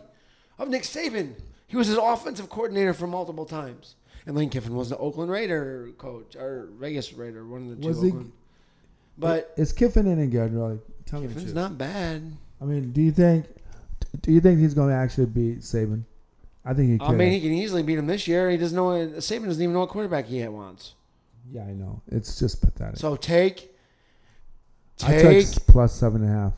of 0.59 0.69
Nick 0.69 0.83
Saban. 0.83 1.35
He 1.67 1.77
was 1.77 1.87
his 1.89 1.99
offensive 1.99 2.49
coordinator 2.49 2.95
for 2.95 3.07
multiple 3.07 3.45
times. 3.47 3.97
And 4.27 4.37
Lane 4.37 4.51
Kiffin 4.51 4.75
was 4.77 4.89
the 4.89 4.97
Oakland 4.99 5.31
Raider 5.31 5.91
coach 5.99 6.37
or 6.37 6.69
Vegas 6.79 7.13
Raider, 7.13 7.45
one 7.47 7.63
of 7.63 7.77
the 7.77 7.83
two. 7.83 7.89
Was 7.89 8.03
he- 8.03 8.13
But 9.19 9.53
is 9.57 9.73
Kiffin 9.73 10.07
any 10.07 10.27
good? 10.29 10.53
Really? 10.55 10.79
Tell 11.07 11.21
me 11.21 11.27
the 11.27 11.35
Kiffin's 11.35 11.55
not 11.55 11.77
bad. 11.77 12.23
I 12.61 12.65
mean, 12.65 12.93
do 12.93 13.03
you 13.03 13.11
think? 13.13 13.47
Do 14.23 14.31
you 14.33 14.41
think 14.41 14.61
he's 14.61 14.75
going 14.75 14.91
to 14.91 14.95
actually 14.95 15.27
beat 15.27 15.61
Saban? 15.61 16.05
I 16.65 16.75
think 16.75 16.91
he 16.91 16.99
could. 16.99 17.09
I 17.09 17.13
mean, 17.13 17.33
he 17.33 17.41
can 17.41 17.53
easily 17.53 17.83
beat 17.83 17.99
him 17.99 18.07
this 18.07 18.29
year. 18.29 18.49
He 18.51 18.57
doesn't 18.57 18.77
know. 18.77 18.91
Saban 19.19 19.47
doesn't 19.47 19.63
even 19.63 19.73
know 19.73 19.81
what 19.81 19.89
quarterback 19.89 20.27
he 20.27 20.47
wants. 20.49 20.95
yeah, 21.51 21.63
I 21.65 21.73
know. 21.73 22.01
It's 22.11 22.39
just 22.39 22.61
pathetic. 22.61 22.99
So 22.99 23.17
take 23.17 23.72
I 25.05 25.19
take 25.23 25.51
took 25.51 25.67
plus 25.67 25.95
seven 25.95 26.23
and 26.25 26.31
a 26.31 26.35
half. 26.35 26.53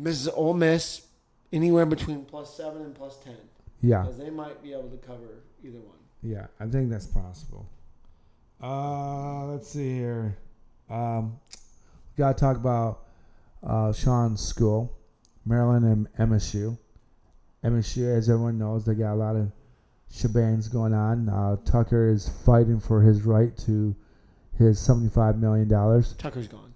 Mrs. 0.00 0.28
Ole 0.34 0.54
Miss 0.54 1.06
anywhere 1.52 1.86
between 1.86 2.24
plus 2.24 2.54
seven 2.56 2.82
and 2.82 2.94
plus 2.94 3.18
ten 3.24 3.36
Yeah, 3.82 4.02
because 4.02 4.18
they 4.18 4.30
might 4.30 4.62
be 4.62 4.72
able 4.72 4.88
to 4.90 4.96
cover 4.98 5.42
either 5.64 5.78
one. 5.80 5.96
yeah. 6.22 6.46
I 6.58 6.66
think 6.66 6.90
that's 6.90 7.06
possible. 7.06 7.66
Uh, 8.62 9.46
let's 9.46 9.68
see 9.68 9.94
here. 9.94 10.36
Um, 10.90 11.38
got 12.16 12.36
to 12.36 12.40
talk 12.40 12.56
about 12.56 13.04
uh, 13.66 13.92
Sean's 13.92 14.40
school, 14.40 14.92
Maryland 15.46 15.84
and 16.18 16.30
MSU. 16.30 16.76
MSU, 17.64 18.16
as 18.16 18.28
everyone 18.30 18.58
knows, 18.58 18.84
they 18.84 18.94
got 18.94 19.12
a 19.12 19.16
lot 19.16 19.36
of 19.36 19.50
shebangs 20.12 20.70
going 20.72 20.92
on. 20.94 21.28
Uh, 21.28 21.56
Tucker 21.64 22.08
is 22.10 22.28
fighting 22.44 22.80
for 22.80 23.00
his 23.02 23.22
right 23.22 23.56
to 23.58 23.94
his 24.58 24.78
seventy-five 24.78 25.38
million 25.38 25.68
dollars. 25.68 26.14
Tucker's 26.18 26.48
gone. 26.48 26.69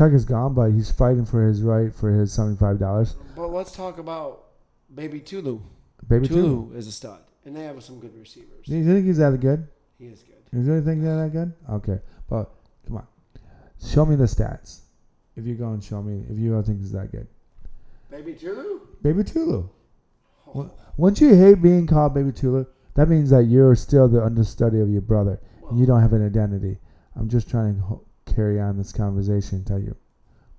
Tucker's 0.00 0.24
gone, 0.24 0.54
but 0.54 0.70
he's 0.70 0.90
fighting 0.90 1.26
for 1.26 1.46
his 1.46 1.60
right 1.60 1.94
for 1.94 2.10
his 2.10 2.32
seventy-five 2.32 2.78
dollars. 2.78 3.16
But 3.36 3.48
let's 3.48 3.70
talk 3.70 3.98
about 3.98 4.44
Baby 4.94 5.20
Tulu. 5.20 5.60
Baby 6.08 6.26
Tulu. 6.26 6.40
Tulu 6.42 6.72
is 6.78 6.86
a 6.86 6.92
stud, 6.92 7.20
and 7.44 7.54
they 7.54 7.64
have 7.64 7.84
some 7.84 8.00
good 8.00 8.18
receivers. 8.18 8.64
Do 8.64 8.78
you 8.78 8.84
think 8.94 9.04
he's 9.04 9.18
that 9.18 9.38
good? 9.38 9.68
He 9.98 10.06
is 10.06 10.22
good. 10.22 10.36
You 10.52 10.60
Is 10.60 10.66
there 10.66 10.76
anything 10.76 11.02
that 11.04 11.30
good? 11.32 11.52
Okay, 11.70 11.98
but 12.30 12.50
come 12.86 12.96
on, 12.96 13.06
show 13.86 14.06
me 14.06 14.16
the 14.16 14.24
stats. 14.24 14.84
If 15.36 15.44
you 15.44 15.54
go 15.54 15.72
and 15.72 15.84
show 15.84 16.02
me, 16.02 16.24
if 16.30 16.38
you 16.38 16.50
don't 16.50 16.64
think 16.64 16.78
he's 16.78 16.92
that 16.92 17.12
good, 17.12 17.26
Baby 18.10 18.32
Tulu. 18.32 18.80
Baby 19.02 19.22
Tulu. 19.22 19.68
Oh. 20.46 20.52
Well- 20.54 20.74
Once 20.96 21.20
you 21.20 21.34
hate 21.34 21.60
being 21.60 21.86
called 21.86 22.14
Baby 22.14 22.32
Tulu, 22.32 22.64
that 22.94 23.10
means 23.10 23.28
that 23.28 23.44
you're 23.48 23.74
still 23.74 24.08
the 24.08 24.24
understudy 24.24 24.80
of 24.80 24.88
your 24.88 25.02
brother. 25.02 25.38
and 25.68 25.78
you 25.78 25.84
don't 25.84 26.00
have 26.00 26.14
an 26.14 26.24
identity. 26.24 26.78
I'm 27.16 27.28
just 27.28 27.50
trying 27.50 27.76
to 27.76 28.00
carry 28.34 28.60
on 28.60 28.76
this 28.78 28.92
conversation. 28.92 29.64
Tell 29.64 29.78
you, 29.78 29.94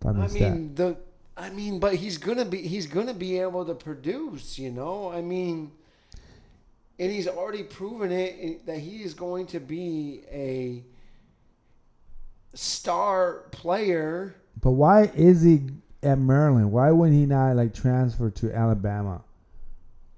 find 0.01 0.21
I 0.21 0.27
stat. 0.27 0.53
mean 0.53 0.75
the. 0.75 0.97
I 1.37 1.49
mean, 1.49 1.79
but 1.79 1.95
he's 1.95 2.17
gonna 2.17 2.45
be 2.45 2.61
he's 2.61 2.87
gonna 2.87 3.13
be 3.13 3.39
able 3.39 3.65
to 3.65 3.73
produce. 3.73 4.59
You 4.59 4.71
know, 4.71 5.11
I 5.11 5.21
mean, 5.21 5.71
and 6.99 7.11
he's 7.11 7.27
already 7.27 7.63
proven 7.63 8.11
it 8.11 8.35
eh, 8.39 8.53
that 8.65 8.79
he 8.79 9.01
is 9.03 9.13
going 9.13 9.47
to 9.47 9.59
be 9.59 10.21
a 10.31 10.83
star 12.53 13.45
player. 13.51 14.35
But 14.61 14.71
why 14.71 15.03
is 15.15 15.41
he 15.41 15.61
at 16.03 16.19
Maryland? 16.19 16.71
Why 16.71 16.91
wouldn't 16.91 17.17
he 17.17 17.25
not 17.25 17.55
like 17.55 17.73
transfer 17.73 18.29
to 18.29 18.53
Alabama, 18.53 19.21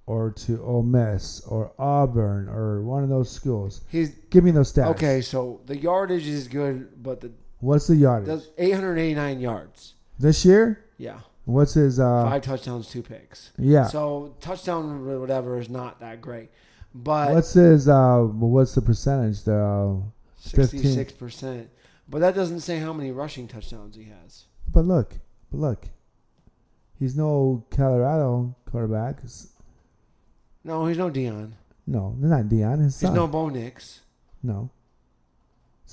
or 0.07 0.31
to 0.31 0.61
Ole 0.63 0.83
Miss, 0.83 1.41
or 1.47 1.71
Auburn, 1.77 2.49
or 2.49 2.81
one 2.81 3.03
of 3.03 3.09
those 3.09 3.29
schools? 3.31 3.81
He's 3.89 4.09
Give 4.29 4.43
me 4.43 4.51
those 4.51 4.73
stats. 4.73 4.87
okay. 4.87 5.21
So 5.21 5.61
the 5.67 5.77
yardage 5.77 6.27
is 6.27 6.47
good, 6.47 7.01
but 7.03 7.21
the 7.21 7.31
What's 7.63 7.87
the 7.87 7.95
yardage 7.95 8.27
does 8.27 8.49
889 8.57 9.39
yards. 9.39 9.93
this 10.19 10.43
year? 10.45 10.83
Yeah, 10.97 11.19
What's 11.45 11.73
his? 11.73 11.99
uh 11.99 12.23
five 12.29 12.41
touchdowns, 12.41 12.89
two 12.89 13.01
picks. 13.01 13.51
Yeah. 13.57 13.85
So 13.87 14.35
touchdown 14.41 15.05
whatever 15.21 15.59
is 15.59 15.69
not 15.69 15.99
that 16.01 16.21
great, 16.21 16.49
but 16.93 17.31
what's 17.33 17.53
his? 17.53 17.87
uh 17.87 18.19
What's 18.21 18.75
the 18.75 18.81
percentage? 18.81 19.43
The 19.43 20.01
15. 20.41 20.67
sixty-six 20.67 21.13
percent. 21.13 21.69
But 22.09 22.19
that 22.19 22.35
doesn't 22.35 22.59
say 22.59 22.79
how 22.79 22.91
many 22.93 23.11
rushing 23.11 23.47
touchdowns 23.47 23.95
he 23.95 24.03
has. 24.05 24.43
but 24.71 24.85
look, 24.85 25.19
but 25.49 25.59
look, 25.59 25.87
he's 26.99 27.15
no 27.15 27.65
Colorado 27.71 28.55
quarterback. 28.69 29.21
No, 30.65 30.85
he's 30.85 30.97
no 30.97 31.09
Deion. 31.09 31.53
No, 31.87 32.15
not 32.19 32.45
Deion. 32.45 32.79
His 32.83 32.99
He's 32.99 33.07
son. 33.09 33.15
no 33.15 33.27
Bo 33.27 33.49
Nix. 33.49 34.01
no. 34.41 34.69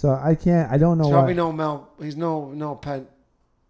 So 0.00 0.18
I 0.18 0.34
can't. 0.34 0.72
I 0.72 0.78
don't 0.78 0.96
know 0.96 1.04
He's 1.04 1.12
why. 1.12 1.18
probably 1.18 1.34
no 1.34 1.52
Mel. 1.52 1.90
He's 2.00 2.16
no 2.16 2.52
no 2.52 2.74
Pen, 2.74 3.06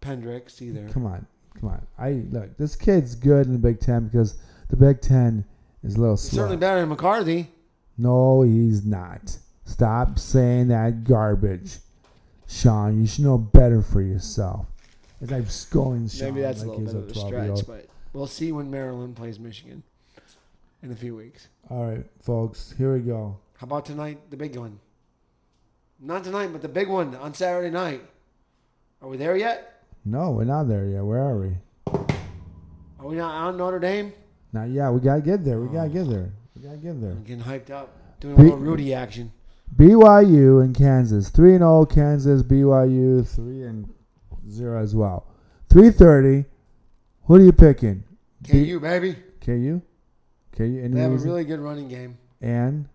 Pendrix 0.01 0.61
either. 0.61 0.87
Come 0.93 1.05
on, 1.05 1.27
come 1.59 1.71
on. 1.71 1.85
I 1.99 2.23
look. 2.31 2.55
This 2.55 2.77
kid's 2.77 3.15
good 3.15 3.47
in 3.47 3.51
the 3.51 3.59
Big 3.59 3.81
Ten 3.81 4.05
because 4.07 4.35
the 4.69 4.77
Big 4.77 5.01
Ten 5.01 5.43
is 5.83 5.95
a 5.95 5.99
little 5.99 6.15
He's 6.15 6.29
slow. 6.29 6.37
certainly 6.43 6.55
better 6.55 6.79
than 6.79 6.87
McCarthy. 6.87 7.49
No, 7.97 8.43
he's 8.43 8.85
not. 8.85 9.37
Stop 9.65 10.17
saying 10.19 10.69
that 10.69 11.03
garbage, 11.03 11.79
Sean. 12.47 13.01
You 13.01 13.07
should 13.07 13.25
know 13.25 13.37
better 13.37 13.81
for 13.81 14.01
yourself. 14.01 14.67
As 15.21 15.33
I'm 15.33 15.45
scolding 15.49 16.07
Sean 16.07 16.29
Maybe 16.29 16.41
that's 16.43 16.63
like 16.63 16.77
a 16.77 16.81
little 16.81 17.01
bit 17.01 17.11
of 17.17 17.23
a 17.25 17.29
12-year-old. 17.29 17.57
stretch, 17.59 17.83
but 17.83 17.89
we'll 18.13 18.25
see 18.25 18.53
when 18.53 18.71
Maryland 18.71 19.17
plays 19.17 19.37
Michigan 19.37 19.83
in 20.81 20.93
a 20.93 20.95
few 20.95 21.13
weeks. 21.13 21.49
All 21.69 21.85
right, 21.87 22.05
folks. 22.21 22.73
Here 22.77 22.93
we 22.93 23.01
go. 23.01 23.37
How 23.57 23.65
about 23.67 23.85
tonight, 23.85 24.17
the 24.29 24.37
big 24.37 24.55
one? 24.55 24.79
Not 26.01 26.23
tonight, 26.23 26.47
but 26.51 26.61
the 26.61 26.67
big 26.67 26.87
one 26.89 27.15
on 27.15 27.33
Saturday 27.33 27.69
night. 27.69 28.01
Are 29.01 29.07
we 29.07 29.17
there 29.17 29.37
yet? 29.37 29.83
No, 30.03 30.31
we're 30.31 30.45
not 30.45 30.63
there 30.63 30.85
yet. 30.87 31.03
Where 31.03 31.19
are 31.19 31.37
we? 31.37 31.55
Are 32.99 33.07
we 33.07 33.15
not 33.15 33.33
on 33.33 33.57
Notre 33.57 33.79
Dame? 33.79 34.13
Not 34.53 34.69
yet. 34.69 34.89
We 34.91 34.99
gotta 34.99 35.21
get 35.21 35.43
there. 35.43 35.59
We 35.59 35.67
Oh. 35.69 35.71
gotta 35.73 35.89
get 35.89 36.09
there. 36.09 36.29
We 36.55 36.61
gotta 36.63 36.77
get 36.77 36.99
there. 37.01 37.11
I'm 37.11 37.23
getting 37.23 37.43
hyped 37.43 37.69
up. 37.69 37.89
Doing 38.19 38.35
a 38.35 38.41
little 38.43 38.57
Rudy 38.57 38.93
action. 38.93 39.31
BYU 39.75 40.59
and 40.63 40.75
Kansas. 40.75 41.29
Three 41.29 41.51
and 41.53 41.61
zero. 41.61 41.85
Kansas. 41.85 42.43
BYU 42.43 43.23
three 43.23 43.63
and 43.63 43.87
zero 44.49 44.79
as 44.81 44.95
well. 44.95 45.27
Three 45.69 45.89
thirty. 45.91 46.45
Who 47.25 47.35
are 47.35 47.39
you 47.39 47.51
picking? 47.51 48.03
KU, 48.43 48.79
baby. 48.79 49.15
KU. 49.39 49.81
KU. 50.51 50.63
Any 50.83 50.87
They 50.89 50.99
have 51.01 51.11
a 51.13 51.17
really 51.17 51.45
good 51.45 51.59
running 51.59 51.87
game. 51.87 52.17
and 52.41 52.87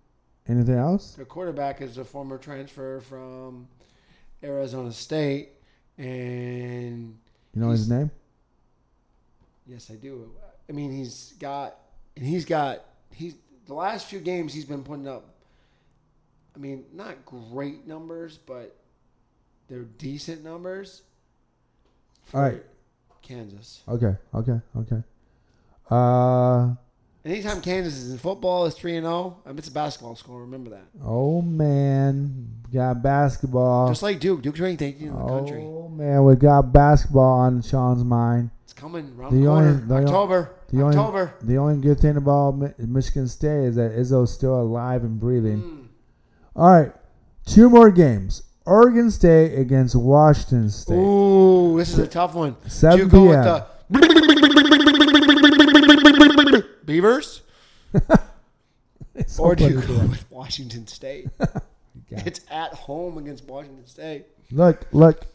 anything 0.49 0.75
else? 0.79 1.13
Their 1.15 1.25
quarterback 1.25 1.81
is 1.81 1.99
a 1.99 2.05
former 2.05 2.39
transfer 2.39 3.01
from 3.01 3.69
Arizona 4.43 4.93
State. 4.93 5.51
And 5.99 7.17
You 7.55 7.61
know 7.63 7.71
his 7.71 7.89
name? 7.89 8.11
yes, 9.67 9.91
I 9.91 9.95
do. 9.97 10.31
I 10.69 10.73
mean, 10.73 10.93
he's 10.93 11.35
got, 11.39 11.77
and 12.17 12.25
he's 12.27 12.45
got, 12.45 12.85
he's, 13.13 13.35
the 13.67 13.75
last 13.75 14.07
few 14.07 14.21
games 14.21 14.53
he's 14.53 14.65
been 14.65 14.85
putting 14.85 15.09
up, 15.09 15.35
I 16.55 16.59
mean, 16.59 16.85
not 16.93 17.25
great 17.25 17.87
numbers, 17.87 18.39
but 18.39 18.77
they're 19.69 19.83
decent 19.99 20.45
numbers. 20.45 21.03
All 22.33 22.41
right. 22.43 22.63
Kansas. 23.23 23.83
Okay. 23.89 24.15
Okay. 24.35 24.61
Okay. 24.77 25.03
Uh 25.91 26.75
Anytime 27.27 27.61
Kansas 27.61 27.95
is 27.97 28.13
in 28.13 28.19
football, 28.19 28.67
it's 28.67 28.77
3 28.79 28.99
and 28.99 29.05
0. 29.07 29.37
I 29.45 29.49
mean, 29.49 29.59
it's 29.59 29.67
a 29.67 29.73
basketball 29.73 30.15
score. 30.15 30.43
Remember 30.43 30.71
that. 30.71 30.85
oh 31.05 31.43
man, 31.43 32.47
we 32.69 32.75
got 32.79 33.03
basketball. 33.03 33.89
Just 33.89 34.05
like 34.05 34.21
Duke. 34.21 34.43
Duke's 34.43 34.61
ranked 34.61 34.81
18th 34.81 35.01
in 35.01 35.13
the 35.19 35.27
country. 35.27 35.63
Oh 35.65 35.89
man, 35.89 36.25
we 36.25 36.37
got 36.37 36.73
basketball 36.73 37.41
on 37.41 37.63
Sean's 37.63 38.05
mind. 38.05 38.51
It's 38.63 38.73
coming 38.73 39.13
around 39.19 39.33
The 39.33 39.41
the, 39.41 39.47
corner. 39.47 39.69
only- 39.69 39.83
the 39.87 39.95
October. 39.97 40.51
the 40.69 40.83
only- 40.83 40.97
October. 40.97 41.35
The 41.43 41.57
only 41.59 41.77
good 41.83 41.99
thing 41.99 42.17
about 42.17 42.79
Michigan 42.79 43.27
State 43.27 43.65
is 43.71 43.75
that 43.77 43.91
Izzo's 43.97 44.33
still 44.33 44.61
alive 44.61 45.03
and 45.03 45.19
breathing. 45.19 45.63
Mm. 45.63 45.87
All 46.55 46.71
right, 46.71 46.93
two 47.45 47.69
more 47.69 47.91
games. 47.91 48.43
Oregon 48.67 49.11
State 49.11 49.59
against 49.59 49.97
Washington 49.97 50.71
State. 50.71 50.95
Ooh, 50.95 51.77
this 51.77 51.91
is 51.93 51.99
a 51.99 52.07
tough 52.07 52.35
one. 52.37 52.57
Do 52.63 52.69
7 52.69 52.99
you 53.01 53.07
go 53.07 53.25
with 53.25 53.45
the 53.45 53.67
Beavers, 56.97 57.43
or 59.39 59.55
do 59.55 59.69
you 59.69 59.83
go 59.83 59.99
with 60.07 60.25
Washington 60.31 60.87
State? 60.87 61.29
God. 61.39 61.63
It's 62.11 62.41
at 62.51 62.73
home 62.73 63.19
against 63.19 63.45
Washington 63.45 63.87
State. 63.87 64.25
Look, 64.51 64.87
look. 64.93 65.27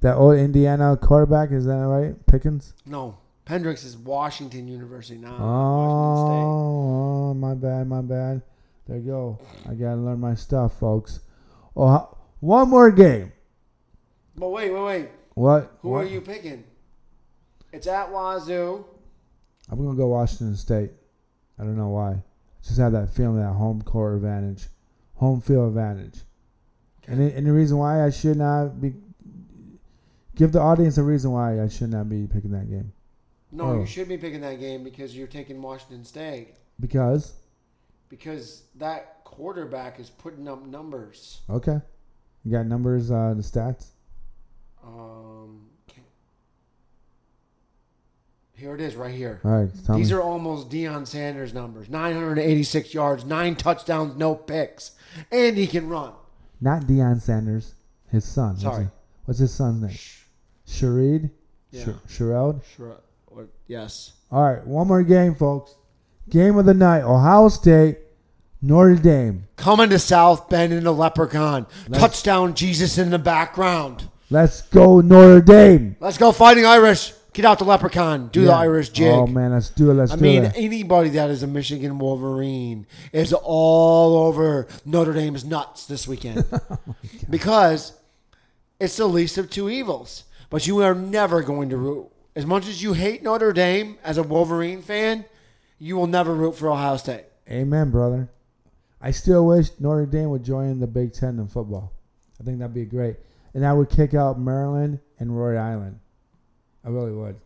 That 0.00 0.14
old 0.14 0.38
Indiana 0.38 0.96
quarterback 0.96 1.50
is 1.52 1.66
that 1.66 1.74
right? 1.74 2.14
Pickens. 2.26 2.72
No, 2.86 3.18
Pendrix 3.44 3.84
is 3.84 3.98
Washington 3.98 4.66
University, 4.66 5.20
not 5.20 5.38
Oh, 5.38 6.14
Washington 6.14 6.46
oh, 6.48 7.34
my 7.34 7.52
bad, 7.52 7.86
my 7.86 8.00
bad. 8.00 8.40
There 8.88 8.96
you 8.96 9.02
go. 9.02 9.38
I 9.68 9.74
gotta 9.74 9.96
learn 9.96 10.20
my 10.20 10.34
stuff, 10.34 10.80
folks. 10.80 11.20
Oh, 11.76 11.88
ho- 11.88 12.16
one 12.40 12.70
more 12.70 12.90
game. 12.90 13.24
State. 13.24 13.32
But 14.36 14.48
wait, 14.48 14.72
wait, 14.72 14.82
wait. 14.82 15.08
What? 15.34 15.76
Who 15.82 15.90
what? 15.90 16.04
are 16.04 16.08
you 16.08 16.22
picking? 16.22 16.64
It's 17.74 17.86
at 17.86 18.10
Wazoo. 18.10 18.86
I'm 19.70 19.82
gonna 19.84 19.96
go 19.96 20.06
Washington 20.08 20.56
State. 20.56 20.90
I 21.58 21.62
don't 21.64 21.76
know 21.76 21.88
why. 21.88 22.22
Just 22.62 22.78
have 22.78 22.92
that 22.92 23.10
feeling, 23.10 23.36
that 23.40 23.52
home 23.52 23.82
court 23.82 24.14
advantage, 24.16 24.66
home 25.14 25.40
field 25.40 25.68
advantage. 25.68 26.20
And 27.08 27.20
the, 27.20 27.32
and 27.36 27.46
the 27.46 27.52
reason 27.52 27.78
why 27.78 28.04
I 28.04 28.10
should 28.10 28.36
not 28.36 28.80
be 28.80 28.94
give 30.34 30.52
the 30.52 30.60
audience 30.60 30.98
a 30.98 31.02
reason 31.02 31.30
why 31.32 31.62
I 31.62 31.68
should 31.68 31.90
not 31.90 32.08
be 32.08 32.26
picking 32.26 32.50
that 32.50 32.68
game 32.68 32.92
No, 33.52 33.64
Oh. 33.70 33.80
you 33.80 33.86
should 33.86 34.08
be 34.08 34.18
picking 34.18 34.40
that 34.42 34.58
game 34.60 34.82
because 34.84 35.16
you're 35.16 35.28
taking 35.28 35.62
Washington 35.62 36.04
State. 36.04 36.54
because 36.80 37.34
because 38.08 38.64
that 38.76 39.24
quarterback 39.24 39.98
is 39.98 40.10
putting 40.10 40.46
up 40.48 40.64
numbers. 40.66 41.40
Okay. 41.50 41.80
You 42.44 42.52
got 42.52 42.66
numbers, 42.66 43.10
uh, 43.10 43.34
the 43.36 43.42
stats? 43.42 43.86
Um, 44.84 45.66
here 48.56 48.74
it 48.74 48.80
is, 48.80 48.96
right 48.96 49.14
here. 49.14 49.40
All 49.44 49.50
right. 49.50 49.70
Tell 49.84 49.96
These 49.96 50.10
me. 50.10 50.16
are 50.16 50.22
almost 50.22 50.70
Deion 50.70 51.06
Sanders 51.06 51.52
numbers: 51.54 51.88
986 51.88 52.94
yards, 52.94 53.24
nine 53.24 53.54
touchdowns, 53.56 54.16
no 54.16 54.34
picks, 54.34 54.92
and 55.30 55.56
he 55.56 55.66
can 55.66 55.88
run. 55.88 56.12
Not 56.60 56.82
Deion 56.82 57.20
Sanders, 57.20 57.74
his 58.10 58.24
son. 58.24 58.50
What's 58.50 58.62
Sorry. 58.62 58.82
his, 58.84 58.92
what's 59.26 59.40
his 59.40 59.52
son's 59.54 59.82
name? 59.82 59.98
Sharid? 60.66 61.30
Yeah. 61.70 61.84
Sh- 61.84 62.16
Sherrod? 62.18 62.60
Or, 63.28 63.46
yes. 63.66 64.12
All 64.30 64.42
right. 64.42 64.66
One 64.66 64.88
more 64.88 65.02
game, 65.02 65.34
folks. 65.34 65.74
Game 66.28 66.56
of 66.56 66.64
the 66.66 66.74
night 66.74 67.02
Ohio 67.02 67.48
State, 67.48 67.98
Notre 68.62 68.96
Dame. 68.96 69.46
Coming 69.56 69.90
to 69.90 69.98
South 69.98 70.48
Bend 70.48 70.72
in 70.72 70.82
the 70.84 70.92
Leprechaun. 70.92 71.66
Nice. 71.88 72.00
Touchdown, 72.00 72.54
Jesus 72.54 72.98
in 72.98 73.10
the 73.10 73.18
background. 73.18 74.08
Let's 74.30 74.62
go, 74.62 75.00
Notre 75.00 75.40
Dame. 75.40 75.96
Let's 76.00 76.18
go, 76.18 76.32
Fighting 76.32 76.66
Irish. 76.66 77.12
Get 77.36 77.44
out 77.44 77.58
the 77.58 77.66
Leprechaun. 77.66 78.28
Do 78.28 78.46
the 78.46 78.52
Irish 78.54 78.88
jig. 78.88 79.12
Oh, 79.12 79.26
man. 79.26 79.52
Let's 79.52 79.68
do 79.68 79.90
it. 79.90 79.94
Let's 79.94 80.12
I 80.12 80.16
do 80.16 80.22
mean, 80.22 80.44
it. 80.44 80.54
I 80.54 80.58
mean, 80.58 80.72
anybody 80.72 81.10
that 81.10 81.28
is 81.28 81.42
a 81.42 81.46
Michigan 81.46 81.98
Wolverine 81.98 82.86
is 83.12 83.34
all 83.34 84.26
over 84.26 84.66
Notre 84.86 85.12
Dame's 85.12 85.44
nuts 85.44 85.84
this 85.84 86.08
weekend 86.08 86.46
Oh 86.52 86.78
because 87.28 87.92
it's 88.80 88.96
the 88.96 89.06
least 89.06 89.36
of 89.36 89.50
two 89.50 89.68
evils. 89.68 90.24
But 90.48 90.66
you 90.66 90.78
are 90.82 90.94
never 90.94 91.42
going 91.42 91.68
to 91.68 91.76
root. 91.76 92.06
As 92.34 92.46
much 92.46 92.66
as 92.68 92.82
you 92.82 92.94
hate 92.94 93.22
Notre 93.22 93.52
Dame 93.52 93.98
as 94.02 94.16
a 94.16 94.22
Wolverine 94.22 94.80
fan, 94.80 95.26
you 95.78 95.98
will 95.98 96.06
never 96.06 96.34
root 96.34 96.56
for 96.56 96.70
Ohio 96.70 96.96
State. 96.96 97.26
Amen, 97.50 97.90
brother. 97.90 98.30
I 99.02 99.10
still 99.10 99.44
wish 99.44 99.68
Notre 99.78 100.06
Dame 100.06 100.30
would 100.30 100.42
join 100.42 100.80
the 100.80 100.86
Big 100.86 101.12
Ten 101.12 101.38
in 101.38 101.48
football. 101.48 101.92
I 102.40 102.44
think 102.44 102.60
that'd 102.60 102.72
be 102.72 102.86
great. 102.86 103.16
And 103.52 103.66
I 103.66 103.74
would 103.74 103.90
kick 103.90 104.14
out 104.14 104.40
Maryland 104.40 105.00
and 105.18 105.38
Rhode 105.38 105.58
Island. 105.58 106.00
I 106.86 106.90
really 106.90 107.12
would. 107.12 107.36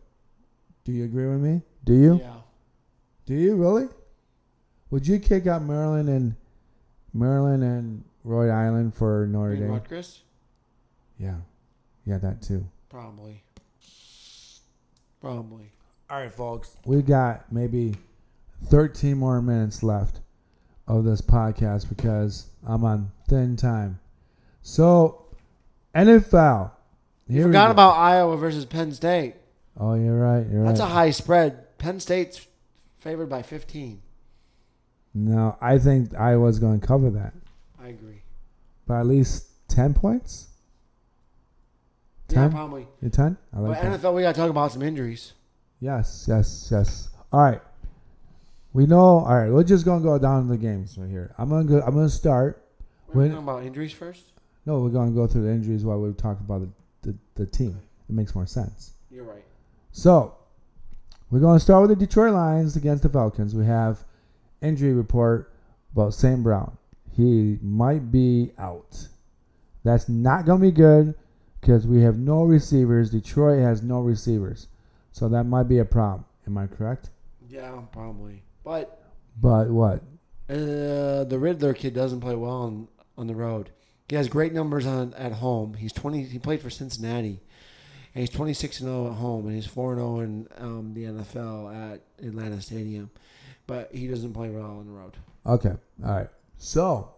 Do 0.83 0.91
you 0.91 1.03
agree 1.05 1.27
with 1.27 1.39
me? 1.39 1.61
Do 1.83 1.93
you? 1.93 2.19
Yeah. 2.21 2.33
Do 3.25 3.33
you 3.33 3.55
really? 3.55 3.87
Would 4.91 5.07
you 5.07 5.19
kick 5.19 5.47
out 5.47 5.63
Maryland 5.63 6.09
and 6.09 6.35
Maryland 7.13 7.63
and 7.63 8.03
Rhode 8.23 8.51
Island 8.51 8.93
for 8.93 9.27
Notre 9.27 9.55
Dame? 9.55 9.71
Rutgers? 9.71 10.21
Yeah. 11.17 11.37
Yeah, 12.05 12.19
that 12.19 12.41
too. 12.41 12.67
Probably. 12.89 13.41
Probably. 15.19 15.71
All 16.09 16.19
right, 16.19 16.31
folks. 16.31 16.77
We 16.85 17.01
got 17.01 17.51
maybe 17.51 17.95
13 18.65 19.17
more 19.17 19.41
minutes 19.41 19.81
left 19.81 20.19
of 20.87 21.03
this 21.03 21.21
podcast 21.21 21.89
because 21.89 22.47
I'm 22.67 22.83
on 22.83 23.11
thin 23.27 23.55
time. 23.55 23.99
So, 24.61 25.25
NFL. 25.95 26.71
You 27.27 27.35
Here 27.37 27.43
forgot 27.45 27.71
about 27.71 27.91
Iowa 27.97 28.35
versus 28.37 28.65
Penn 28.65 28.91
State. 28.91 29.35
Oh, 29.79 29.93
you're 29.93 30.17
right. 30.19 30.45
You're 30.49 30.65
That's 30.65 30.79
a 30.79 30.85
high 30.85 31.11
spread. 31.11 31.77
Penn 31.77 31.99
State's 31.99 32.45
favored 32.99 33.29
by 33.29 33.41
15. 33.41 34.01
no, 35.13 35.57
I 35.61 35.77
think 35.77 36.13
Iowa's 36.15 36.59
going 36.59 36.79
to 36.79 36.85
cover 36.87 37.09
that 37.11 37.33
I 37.81 37.87
agree. 37.89 38.21
by 38.85 38.99
at 38.99 39.07
least 39.07 39.47
10 39.69 39.93
points. 39.93 40.47
Yeah, 42.29 42.41
10? 42.43 42.51
probably. 42.51 42.87
You 43.01 43.09
10? 43.09 43.37
I 43.53 43.59
like 43.59 43.81
But 43.81 43.89
that. 43.91 44.01
NFL, 44.01 44.13
we 44.15 44.21
got 44.21 44.35
to 44.35 44.41
talk 44.41 44.49
about 44.49 44.71
some 44.71 44.81
injuries. 44.81 45.33
Yes, 45.79 46.25
yes, 46.29 46.69
yes. 46.71 47.09
All 47.33 47.41
right. 47.41 47.61
We 48.73 48.85
know. 48.85 48.99
All 48.99 49.35
right, 49.35 49.49
we're 49.51 49.63
just 49.65 49.83
gonna 49.83 50.01
go 50.03 50.17
down 50.17 50.47
the 50.47 50.55
games 50.57 50.97
right 50.97 51.09
here. 51.09 51.33
I'm 51.37 51.49
gonna 51.49 51.65
go. 51.65 51.81
I'm 51.81 51.93
gonna 51.93 52.07
start. 52.07 52.63
We're 53.09 53.23
When- 53.23 53.31
talking 53.31 53.43
about 53.43 53.63
injuries 53.63 53.91
first. 53.91 54.31
No, 54.65 54.79
we're 54.79 54.91
gonna 54.91 55.11
go 55.11 55.27
through 55.27 55.41
the 55.43 55.51
injuries 55.51 55.83
while 55.83 55.99
we 55.99 56.13
talk 56.13 56.39
about 56.39 56.61
the, 56.61 56.69
the, 57.01 57.15
the 57.35 57.45
team. 57.45 57.79
It 58.09 58.15
makes 58.15 58.35
more 58.35 58.45
sense. 58.45 58.93
You're 59.09 59.23
right. 59.23 59.43
So 59.91 60.35
we're 61.29 61.39
gonna 61.39 61.59
start 61.59 61.81
with 61.87 61.97
the 61.97 62.05
Detroit 62.05 62.33
Lions 62.33 62.75
against 62.75 63.03
the 63.03 63.09
Falcons. 63.09 63.55
We 63.55 63.65
have 63.65 64.03
injury 64.61 64.93
report 64.93 65.51
about 65.93 66.13
St. 66.13 66.41
Brown. 66.43 66.77
He 67.15 67.57
might 67.61 68.11
be 68.11 68.51
out. 68.57 69.07
That's 69.83 70.07
not 70.07 70.45
gonna 70.45 70.61
be 70.61 70.71
good 70.71 71.15
because 71.59 71.85
we 71.87 72.01
have 72.01 72.17
no 72.17 72.43
receivers. 72.43 73.09
Detroit 73.11 73.59
has 73.59 73.81
no 73.81 74.01
receivers, 74.01 74.67
so 75.11 75.27
that 75.29 75.43
might 75.45 75.63
be 75.63 75.79
a 75.79 75.85
problem. 75.85 76.25
Am 76.47 76.57
I 76.57 76.67
correct? 76.67 77.09
Yeah, 77.49 77.81
probably. 77.91 78.43
But 78.63 79.01
But 79.41 79.69
what? 79.69 80.01
uh, 80.49 81.23
the 81.25 81.37
Ridder 81.39 81.73
kid 81.73 81.93
doesn't 81.93 82.21
play 82.21 82.35
well 82.35 82.51
on, 82.63 82.87
on 83.17 83.27
the 83.27 83.35
road. 83.35 83.71
He 84.11 84.17
has 84.17 84.27
great 84.27 84.51
numbers 84.51 84.85
on 84.85 85.13
at 85.13 85.31
home. 85.31 85.73
He's 85.73 85.93
20. 85.93 86.23
He 86.23 86.37
played 86.37 86.61
for 86.61 86.69
Cincinnati, 86.69 87.39
and 88.13 88.19
he's 88.19 88.29
26 88.29 88.81
and 88.81 88.89
0 88.89 89.07
at 89.07 89.13
home, 89.13 89.45
and 89.45 89.55
he's 89.55 89.65
4 89.65 89.93
and 89.93 90.01
0 90.01 90.19
in 90.19 90.47
um, 90.57 90.93
the 90.93 91.05
NFL 91.05 91.93
at 91.93 92.01
Atlanta 92.21 92.59
Stadium. 92.59 93.09
But 93.67 93.89
he 93.95 94.09
doesn't 94.09 94.33
play 94.33 94.49
well 94.49 94.79
on 94.79 94.85
the 94.85 94.91
road. 94.91 95.15
Okay. 95.45 95.71
All 96.03 96.11
right. 96.11 96.27
So, 96.57 97.13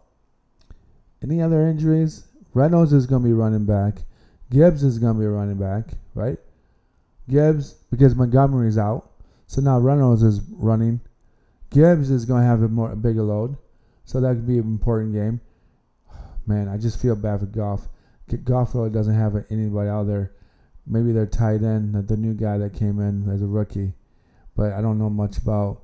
any 1.24 1.42
other 1.42 1.68
injuries? 1.68 2.26
Reynolds 2.54 2.94
is 2.94 3.08
going 3.08 3.24
to 3.24 3.28
be 3.28 3.34
running 3.34 3.66
back. 3.66 3.96
Gibbs 4.52 4.84
is 4.84 5.00
going 5.00 5.16
to 5.16 5.20
be 5.20 5.26
running 5.26 5.58
back, 5.58 5.96
right? 6.14 6.38
Gibbs, 7.28 7.74
because 7.90 8.14
Montgomery's 8.14 8.78
out. 8.78 9.10
So 9.48 9.62
now 9.62 9.80
Reynolds 9.80 10.22
is 10.22 10.42
running. 10.52 11.02
Gibbs 11.72 12.12
is 12.12 12.26
going 12.26 12.44
to 12.44 12.48
have 12.48 12.62
a, 12.62 12.68
more, 12.68 12.92
a 12.92 12.96
bigger 12.96 13.24
load. 13.24 13.58
So 14.06 14.22
that 14.22 14.36
could 14.36 14.48
be 14.48 14.60
an 14.60 14.66
important 14.66 15.16
game. 15.16 15.42
Man, 16.46 16.68
I 16.68 16.78
just 16.78 17.02
feel 17.02 17.16
bad 17.16 17.40
for 17.40 17.46
Goff. 17.46 17.88
Goff 18.44 18.76
really 18.76 18.90
doesn't 18.90 19.14
have 19.14 19.46
anybody 19.50 19.90
out 19.90 20.08
there. 20.08 20.32
Maybe 20.86 21.12
their 21.12 21.26
tight 21.26 21.64
end, 21.64 21.94
the- 21.94 22.02
the 22.02 22.18
new 22.18 22.34
guy 22.34 22.58
that 22.58 22.74
came 22.74 23.00
in 23.00 23.30
as 23.30 23.42
a 23.42 23.48
rookie. 23.48 23.94
But 24.56 24.74
I 24.74 24.82
don't 24.82 24.98
know 25.00 25.10
much 25.10 25.38
about 25.38 25.84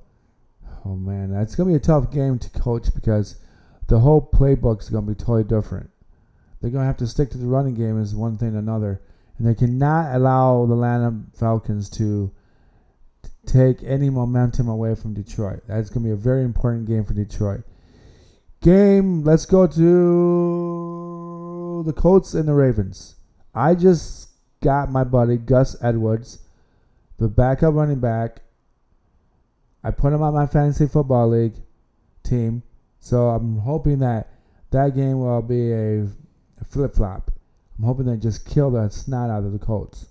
Oh 0.84 0.96
man, 0.96 1.30
that's 1.30 1.54
gonna 1.54 1.68
be 1.70 1.76
a 1.76 1.80
tough 1.80 2.10
game 2.10 2.38
to 2.38 2.50
coach 2.50 2.94
because 2.94 3.36
the 3.88 4.00
whole 4.00 4.20
playbook's 4.20 4.88
gonna 4.88 5.06
be 5.06 5.14
totally 5.14 5.44
different. 5.44 5.90
They're 6.60 6.70
gonna 6.70 6.86
have 6.86 6.96
to 6.98 7.06
stick 7.06 7.30
to 7.30 7.38
the 7.38 7.46
running 7.46 7.74
game 7.74 8.00
as 8.00 8.14
one 8.14 8.38
thing 8.38 8.54
or 8.54 8.58
another, 8.58 9.00
and 9.36 9.46
they 9.46 9.54
cannot 9.54 10.14
allow 10.14 10.64
the 10.66 10.74
Atlanta 10.74 11.22
Falcons 11.34 11.90
to 11.90 12.30
take 13.44 13.82
any 13.82 14.08
momentum 14.10 14.68
away 14.68 14.94
from 14.94 15.14
Detroit. 15.14 15.62
That's 15.66 15.90
gonna 15.90 16.04
be 16.04 16.12
a 16.12 16.16
very 16.16 16.44
important 16.44 16.86
game 16.86 17.04
for 17.04 17.14
Detroit. 17.14 17.62
Game. 18.62 19.24
Let's 19.24 19.46
go 19.46 19.66
to 19.66 19.82
the 21.86 21.92
Colts 21.94 22.34
and 22.34 22.46
the 22.46 22.52
Ravens. 22.52 23.14
I 23.54 23.74
just 23.74 24.28
got 24.60 24.90
my 24.90 25.02
buddy 25.02 25.38
Gus 25.38 25.82
Edwards, 25.82 26.40
the 27.18 27.28
backup 27.28 27.74
running 27.74 28.00
back. 28.00 28.42
I 29.82 29.90
put 29.90 30.12
him 30.12 30.20
on 30.20 30.34
my 30.34 30.46
fantasy 30.46 30.86
football 30.86 31.30
league 31.30 31.54
team, 32.22 32.62
so 32.98 33.30
I'm 33.30 33.58
hoping 33.58 34.00
that 34.00 34.28
that 34.72 34.94
game 34.94 35.20
will 35.20 35.40
be 35.40 35.72
a, 35.72 36.06
flip 36.68 36.94
flop. 36.94 37.32
I'm 37.78 37.84
hoping 37.84 38.04
they 38.04 38.18
just 38.18 38.46
kill 38.46 38.70
the 38.70 38.90
snot 38.90 39.30
out 39.30 39.44
of 39.44 39.52
the 39.52 39.58
Colts. 39.58 40.06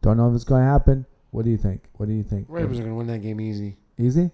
Don't 0.00 0.16
know 0.16 0.30
if 0.30 0.34
it's 0.34 0.44
going 0.44 0.62
to 0.62 0.68
happen. 0.68 1.04
What 1.32 1.44
do 1.44 1.50
you 1.50 1.58
think? 1.58 1.82
What 1.98 2.08
do 2.08 2.14
you 2.14 2.22
think? 2.22 2.46
Ravens 2.48 2.78
are 2.78 2.82
going 2.82 2.92
to 2.92 2.96
win 2.96 3.06
that 3.08 3.18
game 3.18 3.42
easy. 3.42 3.76
Easy? 3.98 4.30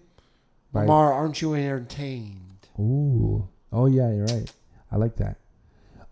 Lamar, 0.72 1.12
aren't 1.12 1.42
you 1.42 1.54
entertained? 1.54 2.68
Ooh. 2.78 3.48
Oh 3.72 3.86
yeah, 3.86 4.12
you're 4.12 4.26
right. 4.26 4.50
I 4.90 4.96
like 4.96 5.16
that. 5.16 5.36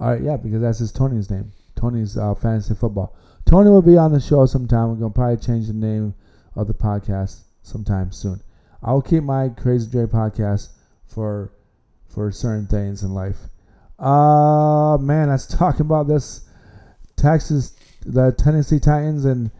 All 0.01 0.11
right, 0.11 0.23
yeah, 0.23 0.37
because 0.37 0.61
that's 0.61 0.79
his 0.79 0.93
Tony's 0.93 1.31
name. 1.31 1.53
Tony's 1.77 2.17
uh, 2.17 2.35
fantasy 2.35 2.75
football. 2.75 3.17
Tony 3.47 3.71
will 3.71 3.83
be 3.83 3.97
on 3.97 4.13
the 4.13 4.21
show 4.21 4.47
sometime. 4.47 4.89
We're 4.89 4.97
gonna 4.97 5.11
probably 5.11 5.37
change 5.37 5.67
the 5.67 5.75
name 5.75 6.15
of 6.57 6.67
the 6.67 6.75
podcast 6.75 7.41
sometime 7.63 8.11
soon. 8.13 8.41
I'll 8.83 9.03
keep 9.03 9.23
my 9.23 9.49
Crazy 9.51 9.91
Dre 9.91 10.05
podcast 10.07 10.69
for 11.07 11.53
for 12.09 12.31
certain 12.31 12.67
things 12.67 13.03
in 13.03 13.15
life. 13.15 13.39
Uh 13.99 14.99
man, 15.01 15.29
let's 15.29 15.47
talk 15.47 15.81
about 15.81 16.09
this 16.09 16.49
Texas, 17.17 17.77
the 18.05 18.33
Tennessee 18.33 18.81
Titans 18.81 19.25
and 19.25 19.51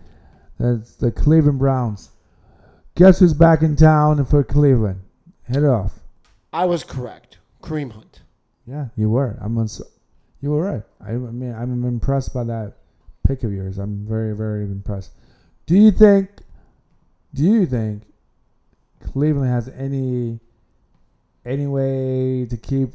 the, 0.59 0.87
the 1.01 1.11
Cleveland 1.11 1.59
Browns. 1.59 2.11
Guess 2.97 3.19
who's 3.19 3.35
back 3.35 3.63
in 3.63 3.77
town 3.77 4.25
for 4.25 4.45
Cleveland? 4.45 5.01
It 5.49 5.65
off. 5.65 6.01
I 6.53 6.65
was 6.65 6.85
correct. 6.85 7.39
Kareem 7.65 7.93
Hunt. 7.93 8.21
Yeah, 8.67 8.87
you 8.97 9.11
were. 9.11 9.37
I'm 9.41 9.57
uns- 9.59 9.83
you 10.41 10.51
were 10.51 10.63
right. 10.63 10.83
I, 11.01 11.11
I 11.13 11.17
mean, 11.17 11.55
I'm 11.55 11.85
impressed 11.85 12.33
by 12.35 12.45
that 12.45 12.75
pick 13.27 13.43
of 13.45 13.53
yours. 13.53 13.79
I'm 13.79 14.07
very, 14.07 14.35
very 14.37 14.65
impressed. 14.65 15.13
Do 15.67 15.77
you 15.77 15.91
think? 15.91 16.29
Do 17.33 17.43
you 17.43 17.67
think 17.67 18.03
Cleveland 19.03 19.51
has 19.51 19.69
any 19.69 20.39
any 21.45 21.67
way 21.67 22.47
to 22.47 22.57
keep 22.57 22.91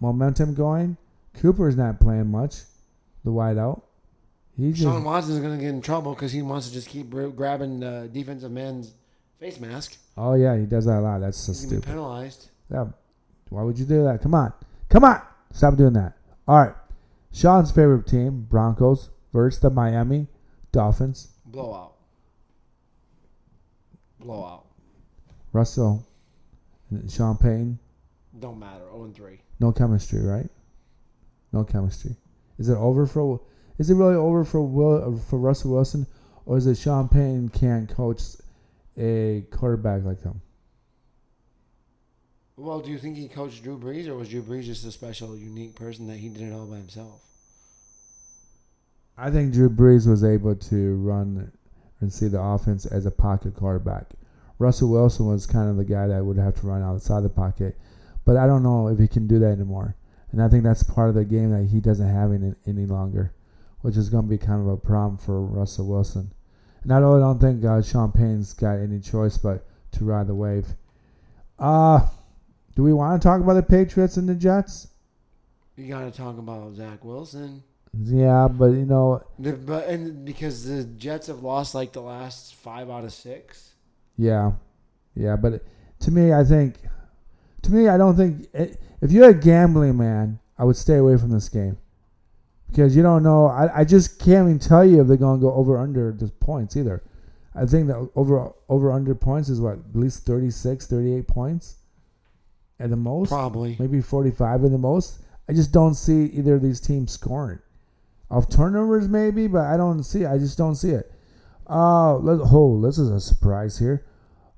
momentum 0.00 0.54
going? 0.54 0.96
Cooper's 1.34 1.76
not 1.76 2.00
playing 2.00 2.30
much. 2.30 2.56
The 3.24 3.30
wideout. 3.30 3.82
He's 4.56 4.74
just, 4.74 4.82
Sean 4.82 5.04
Watson's 5.04 5.38
going 5.40 5.56
to 5.56 5.62
get 5.64 5.70
in 5.72 5.80
trouble 5.80 6.14
because 6.14 6.32
he 6.32 6.42
wants 6.42 6.68
to 6.68 6.72
just 6.72 6.88
keep 6.88 7.10
grabbing 7.10 7.80
the 7.80 8.08
defensive 8.12 8.50
man's 8.50 8.92
face 9.38 9.58
mask. 9.60 9.96
oh 10.18 10.34
yeah, 10.34 10.56
he 10.58 10.66
does 10.66 10.84
that 10.86 10.98
a 10.98 11.00
lot. 11.00 11.20
That's 11.20 11.38
so 11.38 11.52
He's 11.52 11.60
going 11.64 11.68
to 11.70 11.76
be 11.76 11.80
stupid. 11.82 11.92
penalized. 11.92 12.48
Yeah, 12.70 12.86
Why 13.50 13.62
would 13.62 13.78
you 13.78 13.84
do 13.84 14.04
that? 14.04 14.22
Come 14.22 14.34
on. 14.34 14.52
Come 14.88 15.04
on. 15.04 15.20
Stop 15.52 15.76
doing 15.76 15.92
that. 15.94 16.14
All 16.48 16.58
right. 16.58 16.74
Sean's 17.32 17.70
favorite 17.70 18.06
team, 18.06 18.46
Broncos, 18.48 19.10
versus 19.32 19.60
the 19.60 19.70
Miami 19.70 20.26
Dolphins. 20.72 21.28
Blowout. 21.46 21.94
Blowout. 24.18 24.66
Russell 25.52 26.06
and 26.90 27.10
Sean 27.10 27.36
Payton. 27.36 27.78
Don't 28.38 28.58
matter. 28.58 28.84
0 28.90 29.04
and 29.04 29.14
3. 29.14 29.40
No 29.58 29.72
chemistry, 29.72 30.20
right? 30.20 30.48
No 31.52 31.64
chemistry. 31.64 32.16
Is 32.58 32.68
it 32.68 32.76
over 32.76 33.06
for? 33.06 33.40
Is 33.78 33.90
it 33.90 33.94
really 33.94 34.14
over 34.14 34.44
for 34.44 34.62
Will 34.62 35.18
for 35.18 35.38
Russell 35.38 35.72
Wilson, 35.72 36.06
or 36.46 36.58
is 36.58 36.66
it 36.66 36.76
Sean 36.76 37.08
Payton 37.08 37.48
can't 37.48 37.88
coach 37.88 38.22
a 38.96 39.44
quarterback 39.50 40.04
like 40.04 40.22
him? 40.22 40.40
Well, 42.60 42.80
do 42.80 42.90
you 42.90 42.98
think 42.98 43.16
he 43.16 43.26
coached 43.26 43.62
Drew 43.62 43.78
Brees, 43.78 44.06
or 44.06 44.16
was 44.16 44.28
Drew 44.28 44.42
Brees 44.42 44.64
just 44.64 44.84
a 44.84 44.92
special, 44.92 45.34
unique 45.34 45.74
person 45.74 46.06
that 46.08 46.18
he 46.18 46.28
did 46.28 46.42
it 46.42 46.52
all 46.52 46.66
by 46.66 46.76
himself? 46.76 47.22
I 49.16 49.30
think 49.30 49.54
Drew 49.54 49.70
Brees 49.70 50.06
was 50.06 50.22
able 50.22 50.54
to 50.54 50.96
run 50.96 51.50
and 52.00 52.12
see 52.12 52.28
the 52.28 52.40
offense 52.40 52.84
as 52.84 53.06
a 53.06 53.10
pocket 53.10 53.56
quarterback. 53.56 54.10
Russell 54.58 54.90
Wilson 54.90 55.26
was 55.26 55.46
kind 55.46 55.70
of 55.70 55.78
the 55.78 55.86
guy 55.86 56.06
that 56.06 56.22
would 56.22 56.36
have 56.36 56.54
to 56.60 56.66
run 56.66 56.82
outside 56.82 57.22
the 57.22 57.30
pocket, 57.30 57.78
but 58.26 58.36
I 58.36 58.46
don't 58.46 58.62
know 58.62 58.88
if 58.88 58.98
he 58.98 59.08
can 59.08 59.26
do 59.26 59.38
that 59.38 59.52
anymore. 59.52 59.96
And 60.32 60.42
I 60.42 60.48
think 60.48 60.62
that's 60.62 60.82
part 60.82 61.08
of 61.08 61.14
the 61.14 61.24
game 61.24 61.50
that 61.52 61.70
he 61.70 61.80
doesn't 61.80 62.06
have 62.06 62.30
any, 62.30 62.54
any 62.66 62.84
longer, 62.84 63.32
which 63.80 63.96
is 63.96 64.10
going 64.10 64.24
to 64.24 64.30
be 64.30 64.36
kind 64.36 64.60
of 64.60 64.68
a 64.68 64.76
problem 64.76 65.16
for 65.16 65.40
Russell 65.40 65.86
Wilson. 65.86 66.30
And 66.82 66.92
I 66.92 66.98
really 66.98 67.20
don't 67.20 67.40
think 67.40 67.64
uh, 67.64 67.80
Sean 67.80 68.12
Payton's 68.12 68.52
got 68.52 68.74
any 68.74 69.00
choice 69.00 69.38
but 69.38 69.64
to 69.92 70.04
ride 70.04 70.26
the 70.26 70.34
wave. 70.34 70.66
Uh, 71.58 72.06
do 72.76 72.82
we 72.82 72.92
want 72.92 73.20
to 73.20 73.26
talk 73.26 73.40
about 73.40 73.54
the 73.54 73.62
Patriots 73.62 74.16
and 74.16 74.28
the 74.28 74.34
Jets? 74.34 74.88
You 75.76 75.88
got 75.88 76.04
to 76.04 76.10
talk 76.16 76.38
about 76.38 76.74
Zach 76.74 77.04
Wilson. 77.04 77.62
Yeah, 77.92 78.48
but 78.48 78.66
you 78.66 78.86
know, 78.86 79.22
The, 79.38 79.52
but 79.52 79.88
and 79.88 80.24
because 80.24 80.64
the 80.64 80.84
Jets 80.84 81.26
have 81.26 81.42
lost 81.42 81.74
like 81.74 81.92
the 81.92 82.02
last 82.02 82.54
five 82.54 82.88
out 82.88 83.04
of 83.04 83.12
six. 83.12 83.72
yeah, 84.16 84.52
yeah. 85.16 85.36
But 85.36 85.64
to 86.00 86.10
me, 86.12 86.32
I 86.32 86.44
think, 86.44 86.76
to 87.62 87.72
me, 87.72 87.88
I 87.88 87.96
don't 87.98 88.16
think 88.16 88.46
eh, 88.54 88.74
if 89.00 89.10
you're 89.10 89.30
a 89.30 89.34
gambling 89.34 89.96
man, 89.96 90.38
I 90.56 90.64
would 90.64 90.76
stay 90.76 90.96
away 90.96 91.16
from 91.16 91.30
this 91.30 91.48
game 91.48 91.78
because 92.68 92.94
you 92.94 93.02
don't 93.02 93.24
know. 93.24 93.46
I, 93.46 93.80
I 93.80 93.84
just 93.84 94.20
can't 94.20 94.48
even 94.48 94.58
tell 94.60 94.84
you 94.84 95.00
if 95.00 95.08
they're 95.08 95.16
going 95.16 95.40
to 95.40 95.42
go 95.42 95.52
over 95.54 95.76
under 95.78 96.12
the 96.12 96.28
points 96.28 96.76
either. 96.76 97.02
I 97.56 97.66
think 97.66 97.88
that 97.88 98.08
over 98.14 98.52
over 98.68 98.92
under 98.92 99.16
points 99.16 99.48
is 99.48 99.60
what 99.60 99.72
at 99.72 99.96
least 99.96 100.24
36, 100.26 100.86
38 100.86 101.26
points 101.26 101.78
at 102.80 102.90
the 102.90 102.96
most, 102.96 103.28
Probably. 103.28 103.76
maybe 103.78 104.00
45 104.00 104.64
at 104.64 104.70
the 104.70 104.78
most. 104.78 105.20
I 105.48 105.52
just 105.52 105.72
don't 105.72 105.94
see 105.94 106.26
either 106.26 106.54
of 106.54 106.62
these 106.62 106.80
teams 106.80 107.12
scoring. 107.12 107.58
Off 108.30 108.48
turnovers, 108.48 109.08
maybe, 109.08 109.46
but 109.46 109.62
I 109.62 109.76
don't 109.76 110.02
see. 110.04 110.24
I 110.24 110.38
just 110.38 110.56
don't 110.56 110.76
see 110.76 110.90
it. 110.90 111.12
Uh, 111.68 112.16
let, 112.16 112.40
oh, 112.52 112.80
this 112.80 112.98
is 112.98 113.10
a 113.10 113.20
surprise 113.20 113.78
here. 113.78 114.06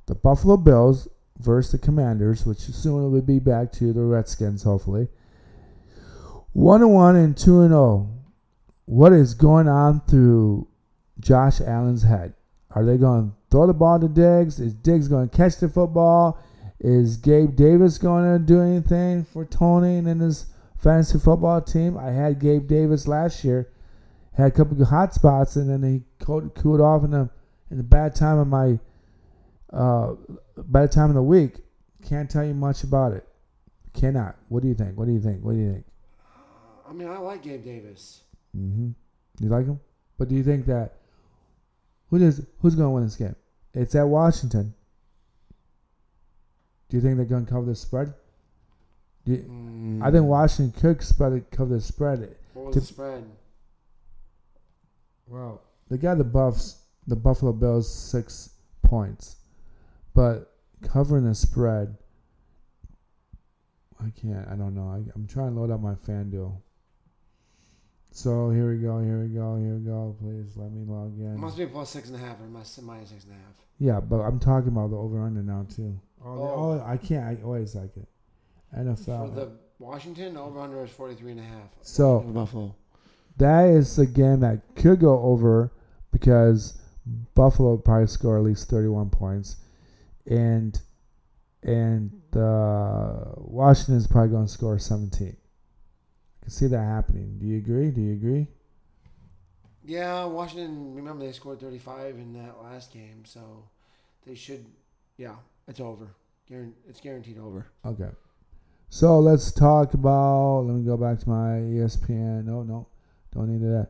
The 0.07 0.15
Buffalo 0.15 0.57
Bills 0.57 1.09
versus 1.39 1.73
the 1.73 1.79
Commanders, 1.79 2.47
which 2.47 2.59
soon 2.59 3.11
will 3.11 3.23
be 3.23 3.39
back 3.39 3.73
to 3.73 3.93
the 3.93 4.03
Redskins, 4.03 4.63
hopefully. 4.63 5.09
One 6.53 6.83
and 6.83 6.93
one 6.93 7.17
and 7.17 7.37
two 7.37 7.61
and 7.63 7.71
zero. 7.71 8.09
What 8.85 9.13
is 9.13 9.35
going 9.35 9.69
on 9.69 10.03
through 10.07 10.69
Josh 11.21 11.61
Allen's 11.61 12.03
head? 12.03 12.35
Are 12.75 12.85
they 12.85 12.99
going 12.99 13.31
to 13.31 13.37
throw 13.51 13.67
the 13.67 13.73
ball 13.75 14.01
to 14.01 14.09
Diggs? 14.09 14.61
Is 14.61 14.75
Diggs 14.75 15.09
going 15.09 15.29
to 15.29 15.37
catch 15.37 15.57
the 15.57 15.69
football? 15.69 16.39
Is 16.83 17.17
Gabe 17.17 17.55
Davis 17.55 17.97
going 17.97 18.25
to 18.25 18.45
do 18.45 18.61
anything 18.61 19.25
for 19.25 19.45
Tony 19.45 19.99
and 19.99 20.21
his 20.21 20.47
fantasy 20.79 21.17
football 21.17 21.63
team? 21.63 21.97
I 21.97 22.11
had 22.11 22.41
Gabe 22.41 22.67
Davis 22.67 23.07
last 23.07 23.45
year, 23.45 23.71
had 24.33 24.49
a 24.49 24.51
couple 24.51 24.83
of 24.83 24.89
hot 24.89 25.15
spots, 25.15 25.55
and 25.55 25.71
then 25.71 25.83
he 25.85 26.03
cooled, 26.25 26.81
off 26.81 27.05
in 27.05 27.13
the 27.13 27.31
in 27.71 27.77
the 27.77 27.85
bad 27.85 28.17
time 28.17 28.39
of 28.39 28.49
my 28.49 28.81
uh, 29.73 30.15
bad 30.57 30.91
time 30.91 31.09
of 31.09 31.15
the 31.15 31.23
week. 31.23 31.59
Can't 32.05 32.29
tell 32.29 32.45
you 32.45 32.53
much 32.53 32.83
about 32.83 33.13
it. 33.13 33.29
Cannot. 33.95 34.35
What 34.49 34.63
do 34.63 34.69
you 34.69 34.75
think? 34.75 34.99
What 34.99 35.07
do 35.07 35.13
you 35.13 35.21
think? 35.21 35.45
What 35.45 35.53
do 35.53 35.59
you 35.59 35.73
think? 35.73 35.85
I 36.89 36.93
mean, 36.93 37.09
I 37.09 37.19
like 37.19 37.45
Gabe 37.45 37.65
Davis. 37.65 38.23
Mm-hmm. 38.59 38.91
You 39.39 39.49
like 39.49 39.67
him? 39.67 39.79
But 40.19 40.29
do 40.29 40.35
you 40.35 40.43
think 40.43 40.67
that 40.67 40.95
who 42.11 42.19
does 42.19 42.45
who's 42.61 42.75
going 42.75 42.89
to 42.89 42.91
win 42.91 43.05
this 43.05 43.15
game? 43.15 43.37
It's 43.73 43.95
at 43.95 44.09
Washington. 44.09 44.75
Do 46.93 46.99
you 46.99 47.03
think 47.03 47.17
they're 47.17 47.25
going 47.25 47.47
to 47.47 47.51
cover 47.51 47.65
the 47.65 47.75
spread? 47.75 48.13
You, 49.25 49.39
Mm. 49.39 50.03
I 50.03 50.11
think 50.11 50.27
Washington 50.27 50.79
could 50.79 51.03
spread 51.03 51.33
it, 51.33 51.51
cover 51.51 51.77
the 51.77 51.81
spread. 51.81 52.37
What 52.53 52.67
was 52.67 52.75
to- 52.75 52.81
the 52.81 52.87
spread? 52.87 53.25
Well, 55.27 55.63
they 55.89 55.97
got 55.97 56.19
the 56.19 56.25
Buffs, 56.25 56.83
the 57.07 57.17
Buffalo 57.17 57.53
Bills 57.55 57.89
six 57.91 58.51
points, 58.83 59.37
but 60.13 60.53
covering 60.83 61.25
the 61.25 61.35
spread, 61.35 61.97
I 63.99 64.11
can't. 64.11 64.47
I 64.49 64.55
don't 64.55 64.75
know. 64.75 64.89
I, 64.91 65.01
I'm 65.15 65.27
trying 65.27 65.55
to 65.55 65.61
load 65.61 65.71
up 65.71 65.81
my 65.81 65.95
FanDuel. 65.95 66.61
So 68.11 68.51
here 68.51 68.71
we 68.71 68.83
go. 68.83 69.01
Here 69.03 69.23
we 69.23 69.29
go. 69.29 69.57
Here 69.57 69.77
we 69.77 69.81
go. 69.87 70.15
Please 70.21 70.59
let 70.59 70.71
me 70.73 70.85
log 70.85 71.19
in. 71.19 71.33
It 71.37 71.39
must 71.39 71.57
be 71.57 71.65
plus 71.65 71.89
six 71.89 72.09
and 72.11 72.17
a 72.17 72.19
half 72.19 72.39
or 72.39 72.49
minus 72.49 72.79
minus 72.83 73.09
six 73.09 73.25
and 73.25 73.33
a 73.33 73.37
half. 73.37 73.55
Yeah, 73.79 74.01
but 74.01 74.17
I'm 74.21 74.39
talking 74.39 74.69
about 74.69 74.91
the 74.91 74.97
over 74.99 75.23
under 75.23 75.43
now 75.43 75.65
too. 75.75 75.99
Oh, 76.25 76.29
Oh. 76.31 76.81
oh, 76.81 76.85
I 76.87 76.97
can't. 76.97 77.25
I, 77.43 77.45
wait 77.47 77.63
a 77.63 77.67
second. 77.67 78.07
NFL. 78.77 79.29
For 79.29 79.35
the 79.35 79.53
Washington, 79.79 80.37
over 80.37 80.61
under 80.61 80.83
is 80.85 80.91
43 80.91 81.33
and 81.33 81.41
a 81.41 81.45
half. 81.45 81.69
So- 81.83 82.21
Buffalo. 82.21 82.75
that 83.39 83.69
is 83.69 83.99
a 83.99 84.07
game 84.07 84.41
that 84.41 84.61
could 84.77 85.01
go 85.01 85.21
over 85.23 85.73
because 86.13 86.79
Buffalo 87.35 87.73
would 87.73 87.85
probably 87.85 88.07
score 88.07 88.39
at 88.39 88.45
least 88.45 88.69
31 88.71 89.11
points, 89.11 89.57
and 90.27 90.81
and 91.65 92.13
uh, 92.37 93.33
Washington 93.37 93.97
is 93.97 94.07
probably 94.07 94.31
going 94.31 94.47
to 94.47 94.53
score 94.53 94.79
17. 94.79 95.29
I 95.29 96.45
can 96.45 96.51
see 96.51 96.67
that 96.67 96.79
happening. 96.83 97.39
Do 97.39 97.47
you 97.47 97.59
agree? 97.59 97.91
Do 97.91 98.01
you 98.01 98.13
agree? 98.15 98.47
Yeah, 99.85 100.25
Washington. 100.27 100.95
Remember 100.95 101.25
they 101.25 101.33
scored 101.33 101.61
35 101.61 102.17
in 102.17 102.33
that 102.35 102.63
last 102.63 102.93
game, 102.93 103.25
so 103.25 103.65
they 104.27 104.35
should. 104.35 104.65
Yeah, 105.17 105.35
it's 105.73 105.81
over. 105.81 106.15
It's 106.87 107.01
guaranteed 107.01 107.39
over. 107.39 107.67
Okay. 107.87 108.11
So 108.91 109.19
let's 109.21 109.51
talk 109.51 109.95
about. 109.95 110.67
Let 110.67 110.75
me 110.77 110.85
go 110.85 110.99
back 110.99 111.19
to 111.21 111.29
my 111.29 111.61
ESPN. 111.61 112.45
No, 112.45 112.63
no, 112.63 112.89
don't 113.35 113.49
need 113.49 113.63
that. 113.63 113.89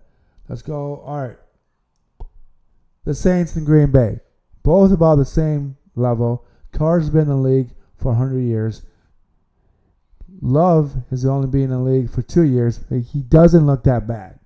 Let's 0.48 0.62
go. 0.62 1.02
All 1.04 1.26
right. 1.26 1.36
The 3.04 3.14
Saints 3.14 3.56
and 3.56 3.66
Green 3.66 3.90
Bay, 3.90 4.20
both 4.62 4.92
about 4.92 5.16
the 5.16 5.24
same 5.24 5.76
level. 5.96 6.46
Carr's 6.70 7.10
been 7.10 7.22
in 7.22 7.28
the 7.28 7.34
league 7.34 7.70
for 7.96 8.12
100 8.12 8.38
years. 8.38 8.82
Love 10.40 10.94
has 11.10 11.24
only 11.24 11.48
been 11.48 11.62
in 11.62 11.70
the 11.70 11.78
league 11.80 12.10
for 12.10 12.22
two 12.22 12.44
years. 12.44 12.78
He 13.12 13.22
doesn't 13.22 13.66
look 13.66 13.82
that 13.84 14.06
bad. 14.06 14.38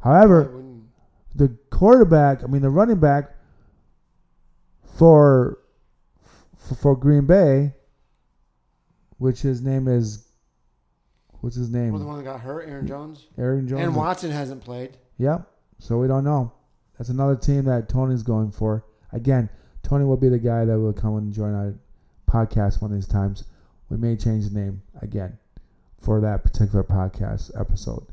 However, 0.00 0.64
the 1.34 1.58
quarterback, 1.68 2.42
I 2.42 2.46
mean 2.46 2.62
the 2.62 2.70
running 2.70 3.00
back 3.00 3.32
for 4.96 5.58
for, 6.66 6.74
for 6.74 6.96
Green 6.96 7.26
Bay, 7.26 7.72
which 9.18 9.42
his 9.42 9.60
name 9.62 9.88
is 9.88 10.28
what's 11.40 11.56
his 11.56 11.70
name? 11.70 11.90
Well, 11.90 12.00
the 12.00 12.06
one 12.06 12.18
that 12.18 12.24
got 12.24 12.40
hurt, 12.40 12.68
Aaron 12.68 12.86
Jones, 12.86 13.26
Aaron 13.38 13.68
Jones. 13.68 13.82
and 13.82 13.94
Watson 13.94 14.30
hasn't 14.30 14.64
played. 14.64 14.96
Yep. 15.18 15.46
So 15.78 15.98
we 15.98 16.08
don't 16.08 16.24
know. 16.24 16.52
That's 16.98 17.10
another 17.10 17.36
team 17.36 17.64
that 17.64 17.88
Tony's 17.88 18.22
going 18.22 18.52
for. 18.52 18.84
Again, 19.12 19.48
Tony 19.82 20.04
will 20.04 20.16
be 20.16 20.28
the 20.28 20.38
guy 20.38 20.64
that 20.64 20.78
will 20.78 20.92
come 20.92 21.16
and 21.16 21.32
join 21.32 21.54
our 21.54 21.74
podcast 22.30 22.80
one 22.80 22.90
of 22.90 22.96
these 22.96 23.06
times. 23.08 23.44
We 23.90 23.96
may 23.96 24.16
change 24.16 24.48
the 24.48 24.58
name 24.58 24.82
again 25.02 25.38
for 26.00 26.20
that 26.20 26.42
particular 26.42 26.82
podcast 26.82 27.50
episode. 27.60 28.06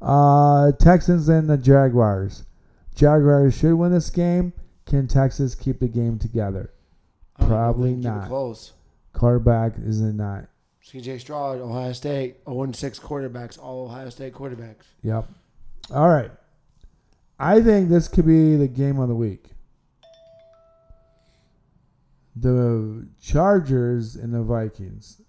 Uh, 0.00 0.72
Texans 0.72 1.28
and 1.28 1.48
the 1.48 1.56
Jaguars. 1.56 2.44
Jaguars 2.94 3.56
should 3.56 3.74
win 3.74 3.92
this 3.92 4.10
game. 4.10 4.52
Can 4.86 5.06
Texas 5.06 5.54
keep 5.54 5.80
the 5.80 5.88
game 5.88 6.18
together? 6.18 6.70
Probably 7.38 7.90
think 7.90 8.02
keep 8.02 8.10
it 8.10 8.14
not. 8.14 8.28
Close. 8.28 8.72
Quarterback 9.12 9.74
is 9.78 10.00
it 10.00 10.14
not? 10.14 10.46
C.J. 10.82 11.18
Stroud, 11.18 11.58
Ohio 11.58 11.92
State, 11.92 12.36
0 12.48 12.70
6 12.72 12.98
quarterbacks, 13.00 13.58
all 13.58 13.86
Ohio 13.86 14.08
State 14.08 14.32
quarterbacks. 14.32 14.84
Yep. 15.02 15.26
All 15.92 16.08
right. 16.08 16.30
I 17.38 17.60
think 17.60 17.88
this 17.88 18.08
could 18.08 18.26
be 18.26 18.56
the 18.56 18.68
game 18.68 18.98
of 19.00 19.08
the 19.08 19.14
week. 19.14 19.46
The 22.36 23.08
Chargers 23.20 24.14
and 24.16 24.32
the 24.32 24.42
Vikings. 24.42 25.20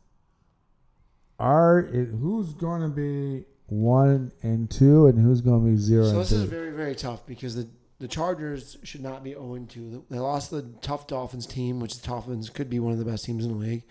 Are 1.40 1.80
it, 1.80 2.10
who's 2.10 2.54
going 2.54 2.82
to 2.82 2.90
be 2.90 3.46
one 3.68 4.32
and 4.44 4.70
two, 4.70 5.08
and 5.08 5.20
who's 5.20 5.42
going 5.42 5.66
to 5.66 5.72
be 5.72 5.78
zero 5.78 6.06
So 6.06 6.20
this 6.20 6.32
is 6.32 6.44
very, 6.44 6.72
very 6.72 6.96
tough 6.96 7.26
because 7.26 7.56
the, 7.56 7.68
the 8.00 8.08
Chargers 8.08 8.78
should 8.84 9.02
not 9.02 9.24
be 9.24 9.32
0 9.32 9.66
2. 9.68 10.06
They 10.10 10.20
lost 10.20 10.52
the 10.52 10.64
tough 10.82 11.08
Dolphins 11.08 11.48
team, 11.48 11.80
which 11.80 12.00
the 12.00 12.08
Dolphins 12.08 12.50
could 12.50 12.70
be 12.70 12.80
one 12.80 12.92
of 12.94 13.00
the 13.00 13.06
best 13.06 13.26
teams 13.26 13.46
in 13.46 13.52
the 13.52 13.58
league. 13.58 13.84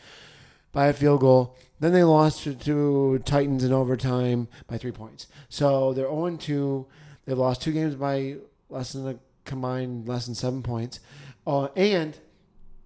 by 0.73 0.87
a 0.87 0.93
field 0.93 1.21
goal. 1.21 1.57
Then 1.81 1.93
they 1.93 2.05
lost 2.05 2.45
to, 2.45 2.55
to 2.55 3.19
Titans 3.25 3.65
in 3.65 3.73
overtime 3.73 4.49
by 4.67 4.79
three 4.79 4.93
points. 4.93 5.27
So 5.49 5.93
they're 5.93 6.05
0 6.07 6.37
2. 6.37 6.87
They've 7.25 7.39
lost 7.39 7.63
two 7.63 7.73
games 7.73 7.95
by 7.95 8.37
less 8.69 8.93
than 8.93 9.09
a 9.09 9.17
combined 9.45 10.07
less 10.09 10.27
than 10.27 10.35
seven 10.35 10.63
points. 10.63 11.01
Uh, 11.47 11.69
and 11.77 12.19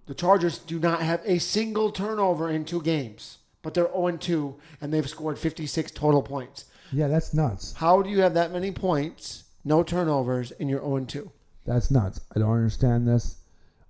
the 0.07 0.13
Chargers 0.13 0.57
do 0.59 0.79
not 0.79 1.01
have 1.01 1.21
a 1.25 1.39
single 1.39 1.91
turnover 1.91 2.49
in 2.49 2.65
two 2.65 2.81
games, 2.81 3.39
but 3.61 3.73
they're 3.73 3.91
0 3.91 4.17
2 4.17 4.55
and 4.79 4.93
they've 4.93 5.09
scored 5.09 5.37
56 5.37 5.91
total 5.91 6.23
points. 6.23 6.65
Yeah, 6.91 7.07
that's 7.07 7.33
nuts. 7.33 7.73
How 7.73 8.01
do 8.01 8.09
you 8.09 8.21
have 8.21 8.33
that 8.33 8.51
many 8.51 8.71
points, 8.71 9.45
no 9.63 9.83
turnovers, 9.83 10.51
and 10.51 10.69
you're 10.69 10.81
0 10.81 11.05
2? 11.05 11.31
That's 11.65 11.91
nuts. 11.91 12.21
I 12.35 12.39
don't 12.39 12.51
understand 12.51 13.07
this. 13.07 13.37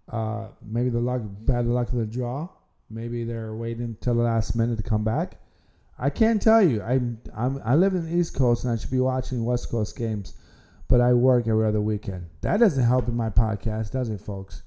Uh, 0.09 0.47
maybe 0.61 0.89
the 0.89 0.99
luck, 0.99 1.21
bad 1.23 1.65
luck 1.65 1.89
of 1.89 1.95
the 1.99 2.05
draw. 2.05 2.49
Maybe 2.89 3.23
they're 3.23 3.55
waiting 3.55 3.83
until 3.85 4.15
the 4.15 4.23
last 4.23 4.55
minute 4.55 4.77
to 4.77 4.83
come 4.83 5.03
back. 5.03 5.37
I 5.97 6.09
can't 6.09 6.41
tell 6.41 6.61
you. 6.61 6.81
I'm, 6.81 7.19
I'm 7.35 7.61
I 7.63 7.75
live 7.75 7.93
in 7.93 8.05
the 8.09 8.17
East 8.17 8.35
Coast 8.35 8.63
and 8.65 8.73
I 8.73 8.75
should 8.75 8.91
be 8.91 8.99
watching 8.99 9.45
West 9.45 9.69
Coast 9.69 9.95
games, 9.97 10.33
but 10.89 10.99
I 10.99 11.13
work 11.13 11.47
every 11.47 11.65
other 11.65 11.79
weekend. 11.79 12.25
That 12.41 12.59
doesn't 12.59 12.83
help 12.83 13.07
in 13.07 13.15
my 13.15 13.29
podcast, 13.29 13.91
does 13.91 14.09
it, 14.09 14.19
folks? 14.19 14.63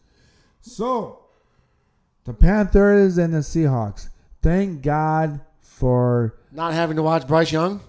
So, 0.62 1.24
the 2.24 2.32
Panthers 2.32 3.18
and 3.18 3.34
the 3.34 3.38
Seahawks. 3.38 4.08
Thank 4.40 4.80
God 4.82 5.40
for 5.60 6.36
Not 6.52 6.72
having 6.72 6.96
to 6.96 7.02
watch 7.02 7.26
Bryce 7.26 7.52
Young? 7.52 7.80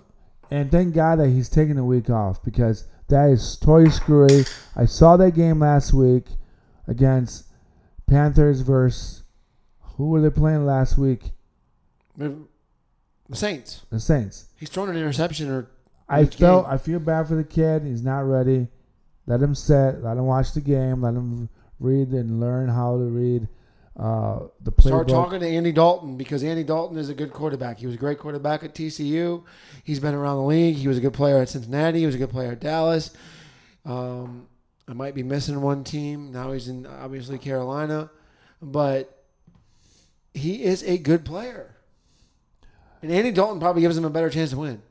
and 0.52 0.70
thank 0.72 0.94
God 0.94 1.20
that 1.20 1.30
he's 1.30 1.48
taking 1.50 1.78
a 1.78 1.86
week 1.86 2.10
off 2.10 2.44
because 2.44 2.86
that 3.10 3.30
is 3.30 3.58
toy 3.58 3.88
screwy. 3.90 4.46
I 4.76 4.86
saw 4.86 5.18
that 5.18 5.36
game 5.36 5.60
last 5.60 5.94
week 5.94 6.26
against 6.88 7.46
Panthers 8.08 8.62
versus 8.62 9.24
who 9.82 10.10
were 10.10 10.22
they 10.22 10.30
playing 10.30 10.66
last 10.66 10.98
week? 10.98 11.32
The 12.18 12.36
Saints. 13.34 13.82
The 13.90 14.00
Saints. 14.00 14.48
He's 14.58 14.70
thrown 14.70 14.90
an 14.90 14.98
interception 14.98 15.50
or 15.50 15.68
I 16.08 16.26
felt 16.26 16.66
game. 16.66 16.74
I 16.74 16.78
feel 16.78 17.00
bad 17.00 17.28
for 17.28 17.36
the 17.36 17.44
kid. 17.44 17.84
He's 17.84 18.04
not 18.04 18.20
ready. 18.20 18.68
Let 19.26 19.42
him 19.42 19.56
sit. 19.56 20.04
Let 20.04 20.18
him 20.18 20.26
watch 20.26 20.54
the 20.54 20.62
game. 20.62 21.02
Let 21.02 21.16
him 21.16 21.50
read 21.80 22.10
and 22.10 22.40
learn 22.40 22.70
how 22.70 22.98
to 22.98 23.04
read 23.04 23.48
uh, 23.98 24.40
the. 24.62 24.74
Start 24.82 25.08
talking 25.08 25.40
to 25.40 25.48
Andy 25.48 25.72
Dalton 25.72 26.18
because 26.18 26.44
Andy 26.44 26.64
Dalton 26.64 26.98
is 26.98 27.10
a 27.10 27.14
good 27.14 27.32
quarterback. 27.32 27.80
He 27.80 27.86
was 27.86 27.96
a 27.96 27.98
great 27.98 28.20
quarterback 28.20 28.64
at 28.64 28.76
TCU. 28.76 29.44
He's 29.84 30.00
been 30.00 30.14
around 30.14 30.38
the 30.38 30.44
league. 30.44 30.76
He 30.76 30.88
was 30.88 30.98
a 30.98 31.02
good 31.02 31.14
player 31.14 31.38
at 31.38 31.50
Cincinnati. 31.50 32.00
He 32.00 32.06
was 32.06 32.16
a 32.16 32.18
good 32.20 32.32
player 32.32 32.52
at 32.52 32.60
Dallas. 32.60 33.12
Um, 33.86 34.48
I 34.88 34.94
might 34.94 35.16
be 35.16 35.24
missing 35.24 35.62
one 35.62 35.84
team. 35.84 36.32
Now 36.32 36.52
he's 36.52 36.68
in 36.68 36.86
obviously 36.86 37.38
Carolina, 37.38 38.12
but 38.62 39.24
he 40.34 40.64
is 40.64 40.84
a 40.84 40.98
good 40.98 41.24
player. 41.26 41.76
And 43.02 43.12
Andy 43.12 43.32
Dalton 43.32 43.60
probably 43.60 43.82
gives 43.82 43.98
him 43.98 44.06
a 44.06 44.10
better 44.10 44.30
chance 44.30 44.50
to 44.52 44.58
win 44.58 44.82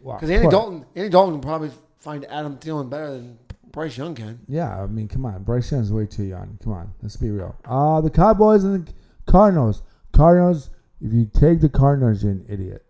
Wow, 0.00 0.16
because 0.16 0.30
Andy. 0.30 0.48
Dalton, 0.48 0.86
Andy 0.94 1.10
Dalton 1.10 1.34
can 1.34 1.40
probably 1.40 1.70
find 1.98 2.24
Adam 2.26 2.56
Thielen 2.56 2.88
better 2.88 3.10
than 3.12 3.38
Bryce 3.72 3.96
Young 3.96 4.14
can. 4.14 4.40
Yeah, 4.48 4.82
I 4.82 4.86
mean, 4.86 5.08
come 5.08 5.24
on. 5.26 5.42
Bryce 5.42 5.72
Young's 5.72 5.92
way 5.92 6.06
too 6.06 6.24
young. 6.24 6.58
Come 6.62 6.72
on, 6.74 6.92
let's 7.02 7.16
be 7.16 7.30
real. 7.30 7.56
Uh 7.64 8.00
the 8.00 8.10
Cowboys 8.10 8.64
and 8.64 8.86
the 8.86 8.92
Cardinals. 9.26 9.82
Cardinals. 10.12 10.70
If 11.00 11.12
you 11.12 11.24
take 11.32 11.60
the 11.60 11.68
Cardinals, 11.68 12.22
you're 12.22 12.32
an 12.32 12.44
idiot. 12.48 12.84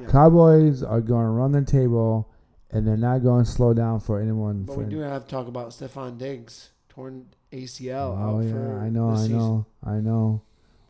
Yeah. 0.00 0.08
Cowboys 0.08 0.82
are 0.82 1.00
going 1.00 1.24
to 1.24 1.30
run 1.30 1.52
the 1.52 1.62
table, 1.62 2.30
and 2.70 2.86
they're 2.86 2.96
not 2.96 3.18
going 3.18 3.44
to 3.44 3.50
slow 3.50 3.74
down 3.74 4.00
for 4.00 4.20
anyone. 4.20 4.62
But 4.64 4.74
for 4.74 4.80
we 4.80 4.86
do 4.90 4.98
have 5.00 5.24
to 5.24 5.28
talk 5.30 5.46
about 5.46 5.68
Stephon 5.70 6.16
Diggs 6.18 6.70
torn 6.88 7.26
ACL. 7.52 8.16
Oh 8.18 8.40
yeah, 8.40 8.82
I 8.82 8.88
know, 8.88 9.10
I 9.10 9.16
season. 9.16 9.38
know, 9.38 9.66
I 9.84 9.94
know. 9.96 10.42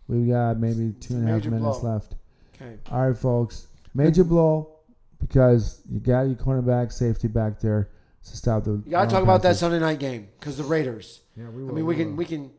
We've 0.07 0.29
got 0.29 0.59
maybe 0.59 0.89
It's 0.97 1.07
two 1.07 1.15
a 1.15 1.17
and 1.19 1.29
a 1.29 1.33
half 1.33 1.45
minutes 1.47 1.79
blow. 1.81 1.93
left. 1.95 2.15
Okay. 2.55 2.77
All 2.93 3.09
right, 3.09 3.17
folks. 3.19 3.67
Major 3.95 4.23
blow 4.25 4.69
because 5.19 5.81
you 5.91 5.99
got 5.99 6.23
your 6.23 6.37
cornerback 6.37 6.93
safety 6.93 7.27
back 7.29 7.59
there 7.61 7.89
to 8.25 8.37
stop 8.37 8.65
the. 8.65 8.83
You 8.85 8.91
got 8.91 9.05
to 9.05 9.11
talk 9.11 9.23
about 9.23 9.43
that 9.43 9.57
Sunday 9.57 9.79
night 9.79 9.99
game 9.99 10.29
because 10.39 10.57
the 10.57 10.65
Raiders. 10.65 11.21
Yeah, 11.37 11.49
we 11.49 11.63
will. 11.63 11.71
I 11.71 11.75
mean, 11.75 11.87
we 11.87 11.97
can 11.97 12.17
we 12.17 12.25
can. 12.25 12.51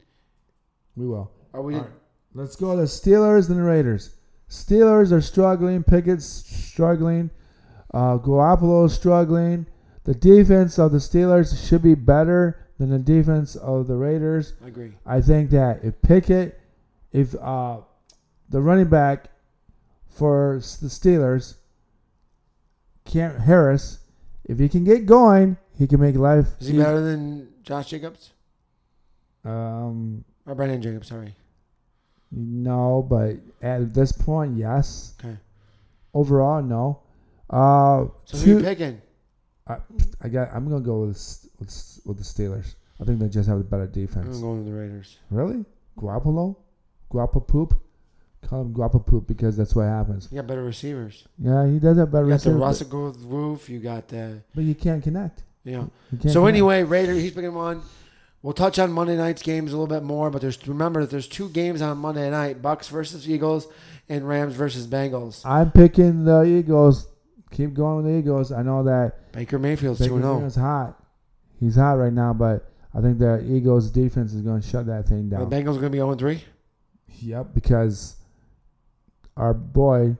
We 0.95 1.07
will. 1.07 1.31
Are 1.53 1.61
we? 1.61 1.75
Right. 1.75 1.89
Let's 2.33 2.55
go 2.55 2.75
to 2.75 2.83
Steelers 2.83 3.49
and 3.49 3.57
the 3.57 3.63
Raiders. 3.63 4.15
Steelers 4.49 5.11
are 5.11 5.21
struggling. 5.21 5.83
Pickett's 5.83 6.25
struggling. 6.25 7.29
Uh, 7.93 8.17
struggling. 8.87 9.65
The 10.03 10.13
defense 10.13 10.77
of 10.77 10.91
the 10.91 10.97
Steelers 10.97 11.67
should 11.67 11.81
be 11.81 11.95
better 11.95 12.59
than 12.77 12.89
the 12.89 12.99
defense 12.99 13.55
of 13.55 13.87
the 13.87 13.95
Raiders. 13.95 14.53
I 14.63 14.67
agree. 14.67 14.91
I 15.05 15.21
think 15.21 15.49
that 15.51 15.83
if 15.83 16.01
Pickett, 16.01 16.59
if 17.11 17.33
uh, 17.35 17.79
the 18.49 18.61
running 18.61 18.89
back 18.89 19.29
for 20.09 20.55
the 20.81 20.87
Steelers, 20.87 21.55
Cam 23.05 23.39
Harris, 23.39 23.99
if 24.45 24.59
he 24.59 24.69
can 24.69 24.83
get 24.83 25.05
going, 25.05 25.57
he 25.77 25.87
can 25.87 25.99
make 25.99 26.15
life. 26.15 26.47
Is 26.59 26.67
he 26.67 26.73
easy. 26.75 26.83
better 26.83 27.01
than 27.01 27.49
Josh 27.63 27.89
Jacobs 27.89 28.31
Um, 29.43 30.23
or 30.45 30.55
Brandon 30.55 30.81
Jacobs? 30.81 31.07
Sorry. 31.07 31.35
no, 32.31 33.05
but 33.07 33.37
at 33.61 33.93
this 33.93 34.11
point, 34.11 34.57
yes. 34.57 35.13
Okay. 35.19 35.37
Overall, 36.13 36.61
no. 36.61 36.99
Uh, 37.49 38.07
So 38.25 38.37
who 38.37 38.45
two- 38.45 38.57
you 38.57 38.63
picking? 38.63 39.01
I 39.67 39.77
I 40.21 40.29
got. 40.29 40.49
I'm 40.53 40.67
gonna 40.69 40.81
go 40.83 41.01
with 41.01 41.15
s- 41.15 41.47
with 41.59 41.69
s- 41.69 41.99
with 42.05 42.17
the 42.17 42.23
Steelers. 42.23 42.75
I 42.99 43.03
think 43.03 43.19
they 43.19 43.27
just 43.29 43.49
have 43.49 43.59
a 43.59 43.63
better 43.63 43.87
defense. 43.87 44.35
I'm 44.37 44.41
going 44.41 44.57
with 44.63 44.67
the 44.73 44.79
Raiders. 44.79 45.17
Really, 45.29 45.65
Guapolo, 45.97 46.55
Guapa 47.11 47.45
poop. 47.45 47.79
Call 48.47 48.61
him 48.61 48.73
Guapa 48.73 49.03
poop 49.05 49.27
because 49.27 49.57
that's 49.57 49.75
what 49.75 49.83
happens. 49.83 50.27
You 50.31 50.37
got 50.37 50.47
better 50.47 50.63
receivers. 50.63 51.27
Yeah, 51.39 51.67
he 51.67 51.79
does 51.79 51.97
have 51.97 52.11
better 52.11 52.25
You 52.25 52.31
got 52.31 52.41
the 52.41 52.51
receivers, 52.51 52.59
Russell 52.59 52.87
Grove 52.87 53.25
roof. 53.25 53.69
You 53.69 53.79
got 53.79 54.07
the 54.07 54.41
but 54.53 54.63
you 54.63 54.75
can't 54.75 55.03
connect. 55.03 55.43
Yeah. 55.63 55.81
You 56.11 56.17
can't 56.19 56.23
So 56.31 56.41
connect. 56.41 56.49
anyway, 56.49 56.83
Raider, 56.83 57.13
He's 57.13 57.31
picking 57.31 57.53
one. 57.53 57.81
We'll 58.43 58.53
touch 58.53 58.77
on 58.77 58.91
Monday 58.91 59.17
night's 59.17 59.41
games 59.41 59.73
a 59.73 59.77
little 59.77 59.87
bit 59.87 60.03
more, 60.03 60.29
but 60.29 60.39
there's 60.39 60.67
remember 60.67 61.01
that 61.01 61.09
there's 61.09 61.27
two 61.27 61.49
games 61.49 61.81
on 61.81 61.97
Monday 61.97 62.29
night: 62.29 62.61
Bucks 62.61 62.87
versus 62.89 63.27
Eagles 63.27 63.67
and 64.07 64.27
Rams 64.27 64.53
versus 64.53 64.85
Bengals. 64.85 65.43
I'm 65.43 65.71
picking 65.71 66.25
the 66.25 66.43
Eagles. 66.43 67.07
Keep 67.51 67.73
going 67.73 68.03
with 68.03 68.13
the 68.13 68.19
Eagles. 68.19 68.51
I 68.51 68.61
know 68.61 68.83
that 68.83 69.31
Baker 69.31 69.57
Mayfield's 69.57 69.99
Baker 69.99 70.11
two 70.13 70.17
zero. 70.19 70.29
Oh. 70.29 70.33
Mayfield's 70.35 70.55
hot. 70.57 71.03
He's 71.59 71.75
hot 71.75 71.93
right 71.93 72.13
now, 72.13 72.33
but 72.33 72.69
I 72.93 73.01
think 73.01 73.17
the 73.17 73.43
Eagles 73.49 73.89
defense 73.89 74.33
is 74.33 74.41
going 74.41 74.61
to 74.61 74.67
shut 74.67 74.85
that 74.85 75.07
thing 75.07 75.29
down. 75.29 75.49
The. 75.49 75.55
Bengals 75.55 75.77
are 75.77 75.81
going 75.81 75.83
to 75.83 75.89
be 75.89 75.97
0 75.97 76.13
3. 76.15 76.43
Yep, 77.21 77.47
because 77.55 78.17
our 79.37 79.53
boy 79.53 80.17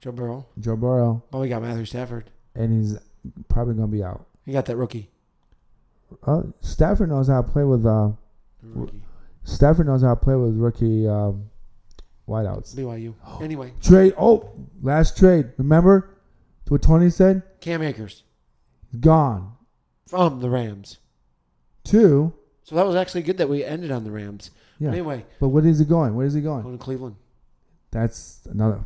Joe 0.00 0.12
Burrow. 0.12 0.46
Joe 0.58 0.76
Burrow, 0.76 1.22
But 1.30 1.38
we 1.40 1.48
got 1.48 1.62
Matthew 1.62 1.84
Stafford. 1.84 2.30
and 2.54 2.72
he's 2.72 2.98
probably 3.48 3.74
going 3.74 3.90
to 3.90 3.96
be 3.96 4.02
out. 4.02 4.26
He 4.46 4.52
got 4.52 4.64
that 4.66 4.76
rookie. 4.76 5.10
Oh, 6.26 6.52
Stafford 6.60 7.10
knows 7.10 7.28
how 7.28 7.42
to 7.42 7.48
play 7.48 7.64
with. 7.64 7.84
Uh, 7.86 8.10
Rookie. 8.62 9.02
Stafford 9.44 9.86
knows 9.86 10.02
how 10.02 10.14
to 10.14 10.20
play 10.20 10.34
with 10.36 10.56
rookie 10.56 11.06
um, 11.06 11.44
wideouts. 12.28 12.74
BYU. 12.74 13.14
Anyway, 13.42 13.72
Trade. 13.82 14.14
Oh, 14.18 14.50
last 14.82 15.16
trade. 15.16 15.50
Remember 15.58 16.16
what 16.68 16.82
Tony 16.82 17.10
said? 17.10 17.42
Cam 17.60 17.82
Akers 17.82 18.22
Gone. 19.00 19.52
from 20.06 20.40
the 20.40 20.48
Rams. 20.50 20.98
Two. 21.84 22.32
So 22.64 22.74
that 22.76 22.86
was 22.86 22.96
actually 22.96 23.22
good 23.22 23.38
that 23.38 23.48
we 23.48 23.64
ended 23.64 23.90
on 23.90 24.04
the 24.04 24.10
Rams. 24.10 24.50
Yeah. 24.78 24.90
Anyway, 24.90 25.24
But 25.40 25.48
what 25.48 25.64
is 25.66 25.78
he 25.78 25.84
going? 25.84 26.14
Where 26.14 26.26
is 26.26 26.34
he 26.34 26.40
going? 26.40 26.62
going 26.62 26.78
to 26.78 26.82
Cleveland. 26.82 27.16
That's 27.90 28.46
another 28.50 28.84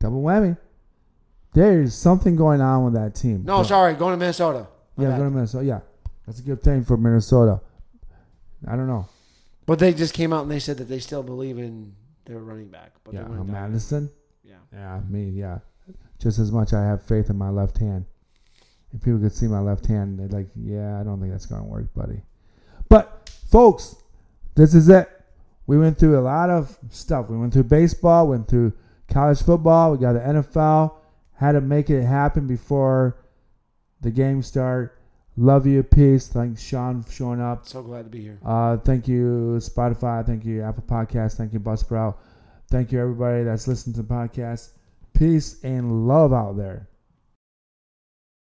double 0.00 0.22
whammy. 0.22 0.56
There's 1.52 1.94
something 1.94 2.34
going 2.34 2.60
on 2.60 2.84
with 2.84 2.94
that 2.94 3.14
team. 3.14 3.44
No, 3.44 3.58
But- 3.58 3.64
sorry, 3.68 3.94
going 3.94 4.12
to 4.12 4.16
Minnesota. 4.18 4.66
My 4.96 5.04
Yeah, 5.04 5.10
bad. 5.10 5.18
go 5.18 5.24
to 5.24 5.30
Minnesota. 5.30 5.64
Yeah, 5.64 5.80
that's 6.26 6.40
a 6.40 6.42
good 6.42 6.62
thing 6.62 6.82
for 6.84 6.96
Minnesota. 6.96 7.60
I 8.66 8.76
don't 8.76 8.86
know. 8.88 9.06
But 9.66 9.78
they 9.78 9.94
just 9.94 10.14
came 10.14 10.32
out 10.32 10.42
and 10.42 10.50
they 10.50 10.58
said 10.58 10.78
that 10.78 10.84
they 10.88 10.98
still 10.98 11.22
believe 11.22 11.58
in 11.58 11.94
their 12.26 12.38
running 12.38 12.68
back. 12.68 12.92
But 13.04 13.14
yeah, 13.14 13.24
they 13.24 13.36
uh. 13.36 13.44
Madison. 13.44 14.10
Yeah. 14.42 14.54
Yeah, 14.72 15.00
me. 15.08 15.28
Yeah, 15.30 15.58
just 16.18 16.38
as 16.38 16.50
much 16.52 16.72
I 16.72 16.82
have 16.82 17.02
faith 17.02 17.30
in 17.30 17.36
my 17.36 17.50
left 17.50 17.78
hand. 17.78 18.04
If 18.92 19.02
people 19.02 19.18
could 19.20 19.32
see 19.32 19.46
my 19.48 19.58
left 19.60 19.86
hand, 19.86 20.18
they'd 20.18 20.32
like, 20.32 20.48
yeah, 20.54 21.00
I 21.00 21.04
don't 21.04 21.18
think 21.20 21.32
that's 21.32 21.46
gonna 21.46 21.64
work, 21.64 21.92
buddy. 21.94 22.22
But 22.88 23.28
folks, 23.48 23.96
this 24.54 24.74
is 24.74 24.88
it. 24.88 25.08
We 25.66 25.78
went 25.78 25.98
through 25.98 26.18
a 26.18 26.20
lot 26.20 26.50
of 26.50 26.78
stuff. 26.90 27.28
We 27.28 27.38
went 27.38 27.52
through 27.52 27.64
baseball, 27.64 28.28
went 28.28 28.48
through 28.48 28.72
college 29.08 29.42
football. 29.42 29.92
We 29.92 29.98
got 29.98 30.12
the 30.12 30.20
NFL. 30.20 30.94
Had 31.34 31.52
to 31.52 31.60
make 31.60 31.90
it 31.90 32.02
happen 32.02 32.46
before 32.46 33.16
the 34.00 34.10
game 34.10 34.42
start. 34.42 34.98
Love 35.36 35.66
you, 35.66 35.82
peace. 35.82 36.28
Thanks, 36.28 36.62
Shawn, 36.62 37.02
for 37.02 37.10
showing 37.10 37.40
up. 37.40 37.66
So 37.66 37.82
glad 37.82 38.04
to 38.04 38.10
be 38.10 38.20
here. 38.20 38.38
Uh, 38.44 38.76
thank 38.76 39.08
you, 39.08 39.56
Spotify. 39.58 40.24
Thank 40.24 40.44
you, 40.44 40.62
Apple 40.62 40.84
Podcast. 40.86 41.36
Thank 41.36 41.52
you, 41.52 41.58
Buzzsprout. 41.60 42.16
Thank 42.70 42.92
you, 42.92 43.00
everybody 43.00 43.42
that's 43.42 43.66
listening 43.66 43.94
to 43.94 44.02
the 44.02 44.08
podcast. 44.08 44.70
Peace 45.12 45.62
and 45.64 46.06
love 46.06 46.32
out 46.32 46.56
there. 46.56 46.88